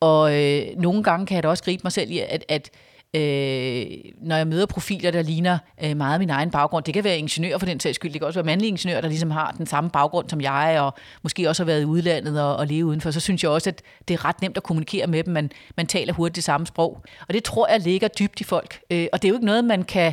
og 0.00 0.34
øh, 0.42 0.62
nogle 0.76 1.02
gange 1.02 1.26
kan 1.26 1.34
jeg 1.34 1.42
da 1.42 1.48
også 1.48 1.64
gribe 1.64 1.80
mig 1.84 1.92
selv 1.92 2.10
i, 2.10 2.18
at, 2.18 2.44
at 2.48 2.70
øh, 3.16 3.86
når 4.20 4.36
jeg 4.36 4.46
møder 4.46 4.66
profiler, 4.66 5.10
der 5.10 5.22
ligner 5.22 5.58
øh, 5.84 5.96
meget 5.96 6.20
min 6.20 6.30
egen 6.30 6.50
baggrund. 6.50 6.84
Det 6.84 6.94
kan 6.94 7.04
være 7.04 7.18
ingeniør 7.18 7.58
for 7.58 7.66
den 7.66 7.80
sags 7.80 7.94
skyld. 7.94 8.12
Det 8.12 8.20
kan 8.20 8.26
også 8.26 8.38
være 8.38 8.46
mandlige 8.46 8.68
ingeniører, 8.68 9.00
der 9.00 9.08
ligesom 9.08 9.30
har 9.30 9.54
den 9.58 9.66
samme 9.66 9.90
baggrund 9.90 10.30
som 10.30 10.40
jeg, 10.40 10.78
og 10.80 10.94
måske 11.22 11.48
også 11.48 11.62
har 11.62 11.66
været 11.66 11.82
i 11.82 11.84
udlandet 11.84 12.42
og, 12.42 12.56
og 12.56 12.66
leve 12.66 12.86
udenfor. 12.86 13.10
Så 13.10 13.20
synes 13.20 13.42
jeg 13.42 13.50
også, 13.50 13.70
at 13.70 13.82
det 14.08 14.14
er 14.14 14.24
ret 14.24 14.42
nemt 14.42 14.56
at 14.56 14.62
kommunikere 14.62 15.06
med 15.06 15.24
dem. 15.24 15.32
Man, 15.32 15.50
man 15.76 15.86
taler 15.86 16.12
hurtigt 16.12 16.36
det 16.36 16.44
samme 16.44 16.66
sprog. 16.66 17.02
Og 17.28 17.34
det 17.34 17.44
tror 17.44 17.68
jeg 17.68 17.80
ligger 17.80 18.08
dybt 18.08 18.40
i 18.40 18.44
folk. 18.44 18.80
Øh, 18.90 19.06
og 19.12 19.22
det 19.22 19.28
er 19.28 19.30
jo 19.30 19.34
ikke 19.34 19.46
noget, 19.46 19.64
man 19.64 19.82
kan 19.82 20.12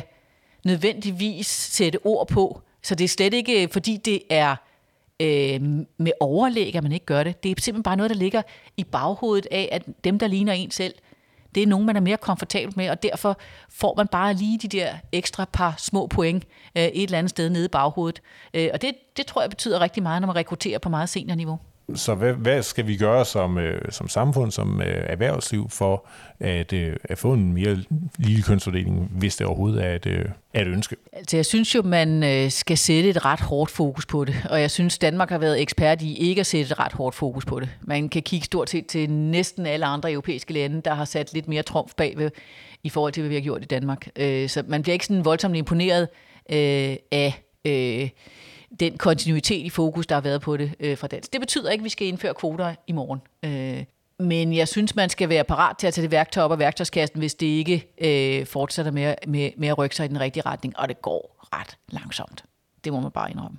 nødvendigvis 0.64 1.46
sætte 1.46 1.98
ord 2.04 2.28
på. 2.28 2.60
Så 2.82 2.94
det 2.94 3.04
er 3.04 3.08
slet 3.08 3.34
ikke, 3.34 3.62
øh, 3.62 3.68
fordi 3.72 3.96
det 3.96 4.22
er 4.30 4.56
øh, 5.20 5.60
med 5.98 6.12
overlæg, 6.20 6.76
at 6.76 6.82
man 6.82 6.92
ikke 6.92 7.06
gør 7.06 7.22
det. 7.24 7.42
Det 7.42 7.50
er 7.50 7.54
simpelthen 7.60 7.82
bare 7.82 7.96
noget, 7.96 8.10
der 8.10 8.16
ligger 8.16 8.42
i 8.76 8.84
baghovedet 8.84 9.46
af, 9.50 9.68
at 9.72 9.82
dem, 10.04 10.18
der 10.18 10.26
ligner 10.26 10.52
en 10.52 10.70
selv, 10.70 10.94
det 11.54 11.62
er 11.62 11.66
nogen, 11.66 11.86
man 11.86 11.96
er 11.96 12.00
mere 12.00 12.16
komfortabel 12.16 12.72
med, 12.76 12.90
og 12.90 13.02
derfor 13.02 13.38
får 13.68 13.94
man 13.96 14.08
bare 14.08 14.34
lige 14.34 14.58
de 14.58 14.68
der 14.68 14.94
ekstra 15.12 15.44
par 15.52 15.74
små 15.78 16.06
point 16.06 16.44
øh, 16.76 16.82
et 16.82 17.02
eller 17.02 17.18
andet 17.18 17.30
sted 17.30 17.50
nede 17.50 17.64
i 17.64 17.68
baghovedet. 17.68 18.22
Øh, 18.54 18.70
og 18.72 18.82
det, 18.82 18.94
det 19.16 19.26
tror 19.26 19.40
jeg 19.40 19.50
betyder 19.50 19.80
rigtig 19.80 20.02
meget, 20.02 20.20
når 20.20 20.26
man 20.26 20.36
rekrutterer 20.36 20.78
på 20.78 20.88
meget 20.88 21.08
seniorniveau. 21.08 21.58
Så 21.94 22.14
hvad, 22.14 22.32
hvad 22.32 22.62
skal 22.62 22.86
vi 22.86 22.96
gøre 22.96 23.24
som, 23.24 23.58
øh, 23.58 23.80
som 23.90 24.08
samfund, 24.08 24.50
som 24.50 24.80
øh, 24.80 24.86
erhvervsliv, 24.86 25.70
for 25.70 26.06
at, 26.40 26.72
øh, 26.72 26.96
at 27.04 27.18
få 27.18 27.32
en 27.32 27.52
mere 27.52 27.78
lille 28.18 28.42
kønsfordeling, 28.42 29.10
hvis 29.10 29.36
det 29.36 29.46
overhovedet 29.46 29.84
er 29.84 29.94
et, 29.94 30.06
øh, 30.06 30.24
er 30.54 30.62
et 30.62 30.66
ønske? 30.66 30.96
Altså, 31.12 31.36
jeg 31.36 31.46
synes 31.46 31.74
jo, 31.74 31.82
man 31.82 32.22
øh, 32.22 32.50
skal 32.50 32.78
sætte 32.78 33.10
et 33.10 33.24
ret 33.24 33.40
hårdt 33.40 33.70
fokus 33.70 34.06
på 34.06 34.24
det, 34.24 34.34
og 34.50 34.60
jeg 34.60 34.70
synes, 34.70 34.98
Danmark 34.98 35.30
har 35.30 35.38
været 35.38 35.60
ekspert 35.60 36.02
i 36.02 36.16
ikke 36.16 36.40
at 36.40 36.46
sætte 36.46 36.72
et 36.72 36.78
ret 36.78 36.92
hårdt 36.92 37.14
fokus 37.14 37.44
på 37.44 37.60
det. 37.60 37.68
Man 37.82 38.08
kan 38.08 38.22
kigge 38.22 38.44
stort 38.44 38.70
set 38.70 38.86
til 38.86 39.10
næsten 39.10 39.66
alle 39.66 39.86
andre 39.86 40.12
europæiske 40.12 40.52
lande, 40.52 40.80
der 40.84 40.94
har 40.94 41.04
sat 41.04 41.32
lidt 41.34 41.48
mere 41.48 41.62
trumf 41.62 41.92
bagved 41.96 42.30
i 42.82 42.88
forhold 42.88 43.12
til, 43.12 43.20
hvad 43.20 43.28
vi 43.28 43.34
har 43.34 43.42
gjort 43.42 43.62
i 43.62 43.66
Danmark. 43.66 44.08
Øh, 44.16 44.48
så 44.48 44.62
man 44.68 44.82
bliver 44.82 44.92
ikke 44.92 45.06
sådan 45.06 45.24
voldsomt 45.24 45.56
imponeret 45.56 46.08
øh, 46.50 46.96
af... 47.12 47.42
Øh, 47.64 48.08
den 48.80 48.98
kontinuitet 48.98 49.64
i 49.64 49.70
fokus, 49.70 50.06
der 50.06 50.14
har 50.14 50.20
været 50.20 50.40
på 50.40 50.56
det 50.56 50.74
øh, 50.80 50.98
fra 50.98 51.06
dansk. 51.06 51.32
Det 51.32 51.40
betyder 51.40 51.70
ikke, 51.70 51.82
at 51.82 51.84
vi 51.84 51.88
skal 51.88 52.06
indføre 52.06 52.34
kvoter 52.34 52.74
i 52.86 52.92
morgen. 52.92 53.20
Øh, 53.42 53.84
men 54.18 54.56
jeg 54.56 54.68
synes, 54.68 54.96
man 54.96 55.10
skal 55.10 55.28
være 55.28 55.44
parat 55.44 55.76
til 55.76 55.86
at 55.86 55.94
tage 55.94 56.02
det 56.02 56.10
værktøj 56.10 56.44
op 56.44 56.52
af 56.52 56.58
værktøjskassen, 56.58 57.18
hvis 57.18 57.34
det 57.34 57.46
ikke 57.46 57.88
øh, 57.98 58.46
fortsætter 58.46 58.92
med, 58.92 59.14
med, 59.26 59.50
med 59.56 59.68
at 59.68 59.78
rykke 59.78 59.96
sig 59.96 60.04
i 60.04 60.08
den 60.08 60.20
rigtige 60.20 60.42
retning. 60.46 60.78
Og 60.78 60.88
det 60.88 61.02
går 61.02 61.48
ret 61.52 61.76
langsomt. 61.88 62.44
Det 62.84 62.92
må 62.92 63.00
man 63.00 63.10
bare 63.10 63.30
indrømme. 63.30 63.58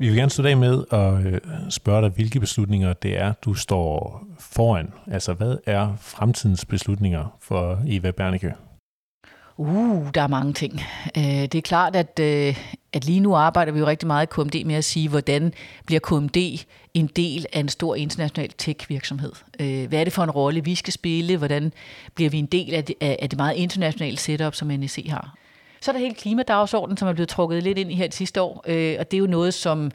Vi 0.00 0.08
vil 0.08 0.16
gerne 0.16 0.30
slutte 0.30 0.50
af 0.50 0.56
med 0.56 0.84
at 0.92 1.26
øh, 1.26 1.40
spørge 1.70 2.02
dig, 2.02 2.10
hvilke 2.10 2.40
beslutninger 2.40 2.92
det 2.92 3.18
er, 3.18 3.32
du 3.32 3.54
står 3.54 4.22
foran. 4.40 4.92
Altså, 5.06 5.32
hvad 5.32 5.56
er 5.66 5.96
fremtidens 6.00 6.64
beslutninger 6.64 7.36
for 7.40 7.82
Eva 7.86 8.10
Bernicke? 8.10 8.54
Uh, 9.56 10.08
der 10.14 10.22
er 10.22 10.26
mange 10.26 10.52
ting. 10.52 10.80
Øh, 11.16 11.22
det 11.22 11.54
er 11.54 11.60
klart, 11.62 11.96
at, 11.96 12.20
øh, 12.20 12.56
at 12.92 13.04
lige 13.04 13.20
nu 13.20 13.34
arbejder 13.34 13.72
vi 13.72 13.78
jo 13.78 13.86
rigtig 13.86 14.06
meget 14.06 14.26
i 14.26 14.30
KMD 14.30 14.64
med 14.64 14.74
at 14.74 14.84
sige, 14.84 15.08
hvordan 15.08 15.52
bliver 15.86 16.00
KMD 16.00 16.36
en 16.94 17.06
del 17.06 17.46
af 17.52 17.60
en 17.60 17.68
stor 17.68 17.94
international 17.94 18.50
tech-virksomhed? 18.58 19.32
Hvad 19.88 20.00
er 20.00 20.04
det 20.04 20.12
for 20.12 20.22
en 20.22 20.30
rolle, 20.30 20.64
vi 20.64 20.74
skal 20.74 20.92
spille? 20.92 21.36
Hvordan 21.36 21.72
bliver 22.14 22.30
vi 22.30 22.38
en 22.38 22.46
del 22.46 22.74
af 22.74 22.84
det, 22.84 22.96
af 23.00 23.30
det 23.30 23.36
meget 23.36 23.56
internationale 23.56 24.16
setup, 24.16 24.54
som 24.54 24.68
NEC 24.68 25.06
har? 25.08 25.34
Så 25.80 25.90
er 25.90 25.92
der 25.92 26.00
hele 26.00 26.14
klimadagsordenen, 26.14 26.96
som 26.96 27.08
er 27.08 27.12
blevet 27.12 27.28
trukket 27.28 27.62
lidt 27.62 27.78
ind 27.78 27.92
i 27.92 27.94
her 27.94 28.06
det 28.06 28.14
sidste 28.14 28.42
år, 28.42 28.64
øh, 28.66 28.96
og 28.98 29.10
det 29.10 29.16
er 29.16 29.20
jo 29.20 29.26
noget, 29.26 29.54
som 29.54 29.90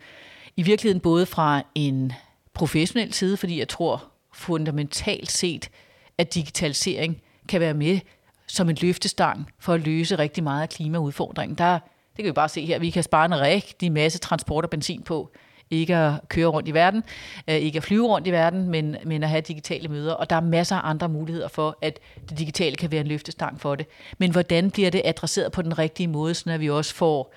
i 0.57 0.61
virkeligheden 0.61 1.01
både 1.01 1.25
fra 1.25 1.61
en 1.75 2.13
professionel 2.53 3.13
side, 3.13 3.37
fordi 3.37 3.59
jeg 3.59 3.69
tror 3.69 4.03
fundamentalt 4.33 5.31
set, 5.31 5.69
at 6.17 6.33
digitalisering 6.33 7.21
kan 7.49 7.61
være 7.61 7.73
med 7.73 7.99
som 8.47 8.69
en 8.69 8.77
løftestang 8.81 9.51
for 9.59 9.73
at 9.73 9.81
løse 9.81 10.15
rigtig 10.17 10.43
meget 10.43 10.61
af 10.61 10.69
klimaudfordringen. 10.69 11.57
Der, 11.57 11.73
det 12.15 12.17
kan 12.17 12.25
vi 12.25 12.31
bare 12.31 12.49
se 12.49 12.65
her, 12.65 12.79
vi 12.79 12.89
kan 12.89 13.03
spare 13.03 13.25
en 13.25 13.39
rigtig 13.39 13.91
masse 13.91 14.19
transport 14.19 14.63
og 14.63 14.69
benzin 14.69 15.01
på 15.01 15.31
ikke 15.73 15.95
at 15.95 16.13
køre 16.29 16.47
rundt 16.47 16.67
i 16.67 16.73
verden, 16.73 17.03
øh, 17.47 17.55
ikke 17.55 17.77
at 17.77 17.83
flyve 17.83 18.07
rundt 18.07 18.27
i 18.27 18.31
verden, 18.31 18.69
men, 18.69 18.95
men 19.05 19.23
at 19.23 19.29
have 19.29 19.41
digitale 19.41 19.87
møder. 19.87 20.13
Og 20.13 20.29
der 20.29 20.35
er 20.35 20.41
masser 20.41 20.75
af 20.75 20.89
andre 20.89 21.09
muligheder 21.09 21.47
for, 21.47 21.77
at 21.81 21.99
det 22.29 22.39
digitale 22.39 22.75
kan 22.75 22.91
være 22.91 23.01
en 23.01 23.07
løftestang 23.07 23.61
for 23.61 23.75
det. 23.75 23.87
Men 24.17 24.31
hvordan 24.31 24.71
bliver 24.71 24.89
det 24.89 25.01
adresseret 25.05 25.51
på 25.51 25.61
den 25.61 25.79
rigtige 25.79 26.07
måde, 26.07 26.33
så 26.33 26.57
vi 26.57 26.69
også 26.69 26.95
får 26.95 27.33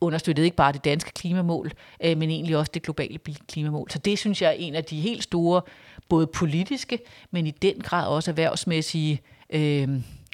understøttet 0.00 0.44
ikke 0.44 0.56
bare 0.56 0.72
det 0.72 0.84
danske 0.84 1.12
klimamål, 1.12 1.72
øh, 2.04 2.18
men 2.18 2.30
egentlig 2.30 2.56
også 2.56 2.70
det 2.74 2.82
globale 2.82 3.18
klimamål. 3.48 3.90
Så 3.90 3.98
det 3.98 4.18
synes 4.18 4.42
jeg 4.42 4.48
er 4.48 4.54
en 4.58 4.74
af 4.74 4.84
de 4.84 5.00
helt 5.00 5.22
store, 5.22 5.62
både 6.08 6.26
politiske, 6.26 6.98
men 7.30 7.46
i 7.46 7.50
den 7.50 7.80
grad 7.80 8.06
også 8.06 8.30
erhvervsmæssige 8.30 9.20
øh, 9.50 9.88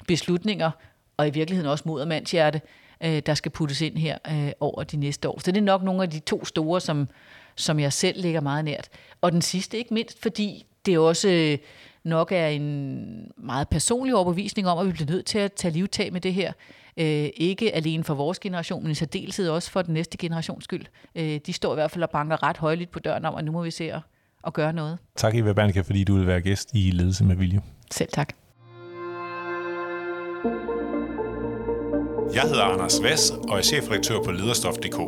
beslutninger, 0.07 0.71
og 1.17 1.27
i 1.27 1.29
virkeligheden 1.29 1.71
også 1.71 1.83
mod 1.87 2.05
mandshjerte, 2.05 2.61
øh, 3.05 3.21
der 3.25 3.33
skal 3.33 3.51
puttes 3.51 3.81
ind 3.81 3.97
her 3.97 4.17
øh, 4.31 4.51
over 4.59 4.83
de 4.83 4.97
næste 4.97 5.29
år. 5.29 5.39
Så 5.39 5.51
det 5.51 5.57
er 5.57 5.65
nok 5.65 5.83
nogle 5.83 6.03
af 6.03 6.09
de 6.09 6.19
to 6.19 6.45
store, 6.45 6.81
som, 6.81 7.07
som 7.55 7.79
jeg 7.79 7.93
selv 7.93 8.21
ligger 8.21 8.41
meget 8.41 8.65
nært. 8.65 8.89
Og 9.21 9.31
den 9.31 9.41
sidste 9.41 9.77
ikke 9.77 9.93
mindst, 9.93 10.21
fordi 10.21 10.65
det 10.85 10.97
også 10.97 11.29
øh, 11.29 11.57
nok 12.03 12.31
er 12.31 12.47
en 12.47 13.31
meget 13.37 13.69
personlig 13.69 14.15
overbevisning 14.15 14.67
om, 14.67 14.77
at 14.77 14.87
vi 14.87 14.91
bliver 14.91 15.11
nødt 15.11 15.25
til 15.25 15.39
at 15.39 15.53
tage 15.53 15.71
livtag 15.71 16.13
med 16.13 16.21
det 16.21 16.33
her. 16.33 16.53
Øh, 16.97 17.29
ikke 17.35 17.75
alene 17.75 18.03
for 18.03 18.13
vores 18.13 18.39
generation, 18.39 18.83
men 18.83 18.91
i 18.91 18.95
særdeleshed 18.95 19.49
også 19.49 19.71
for 19.71 19.81
den 19.81 19.93
næste 19.93 20.17
generations 20.17 20.63
skyld. 20.63 20.85
Øh, 21.15 21.39
de 21.45 21.53
står 21.53 21.73
i 21.73 21.75
hvert 21.75 21.91
fald 21.91 22.03
og 22.03 22.09
banker 22.09 22.43
ret 22.43 22.57
højligt 22.57 22.91
på 22.91 22.99
døren 22.99 23.25
om, 23.25 23.35
at 23.35 23.45
nu 23.45 23.51
må 23.51 23.63
vi 23.63 23.71
se 23.71 23.91
at, 23.91 24.01
at 24.47 24.53
gøre 24.53 24.73
noget. 24.73 24.97
Tak 25.15 25.35
Eva 25.35 25.53
Bernicke, 25.53 25.83
fordi 25.83 26.03
du 26.03 26.15
vil 26.15 26.27
være 26.27 26.41
gæst 26.41 26.69
i 26.73 26.91
Ledelse 26.91 27.23
med 27.23 27.35
Vilje. 27.35 27.61
Selv 27.91 28.09
tak. 28.13 28.33
Jeg 32.33 32.41
hedder 32.41 32.63
Anders 32.63 33.03
Vass 33.03 33.31
og 33.49 33.57
er 33.57 33.61
chefredaktør 33.61 34.21
på 34.21 34.31
lederstof.dk. 34.31 34.99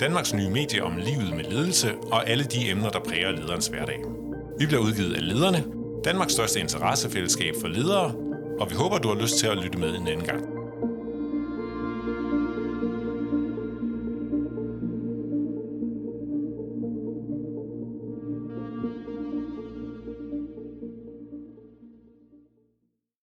Danmarks 0.00 0.34
nye 0.34 0.50
medie 0.50 0.84
om 0.84 0.96
livet 0.96 1.36
med 1.36 1.44
ledelse 1.44 1.94
og 2.12 2.28
alle 2.28 2.44
de 2.44 2.70
emner, 2.70 2.90
der 2.90 2.98
præger 2.98 3.30
lederens 3.30 3.66
hverdag. 3.66 3.98
Vi 4.58 4.66
bliver 4.66 4.82
udgivet 4.82 5.14
af 5.14 5.28
Lederne, 5.28 5.64
Danmarks 6.04 6.32
største 6.32 6.60
interessefællesskab 6.60 7.54
for 7.60 7.68
ledere, 7.68 8.14
og 8.60 8.70
vi 8.70 8.74
håber, 8.74 8.98
du 8.98 9.08
har 9.08 9.20
lyst 9.22 9.38
til 9.38 9.46
at 9.46 9.58
lytte 9.58 9.78
med 9.78 9.88
en 9.88 10.08
anden 10.08 10.26
gang. 10.26 10.63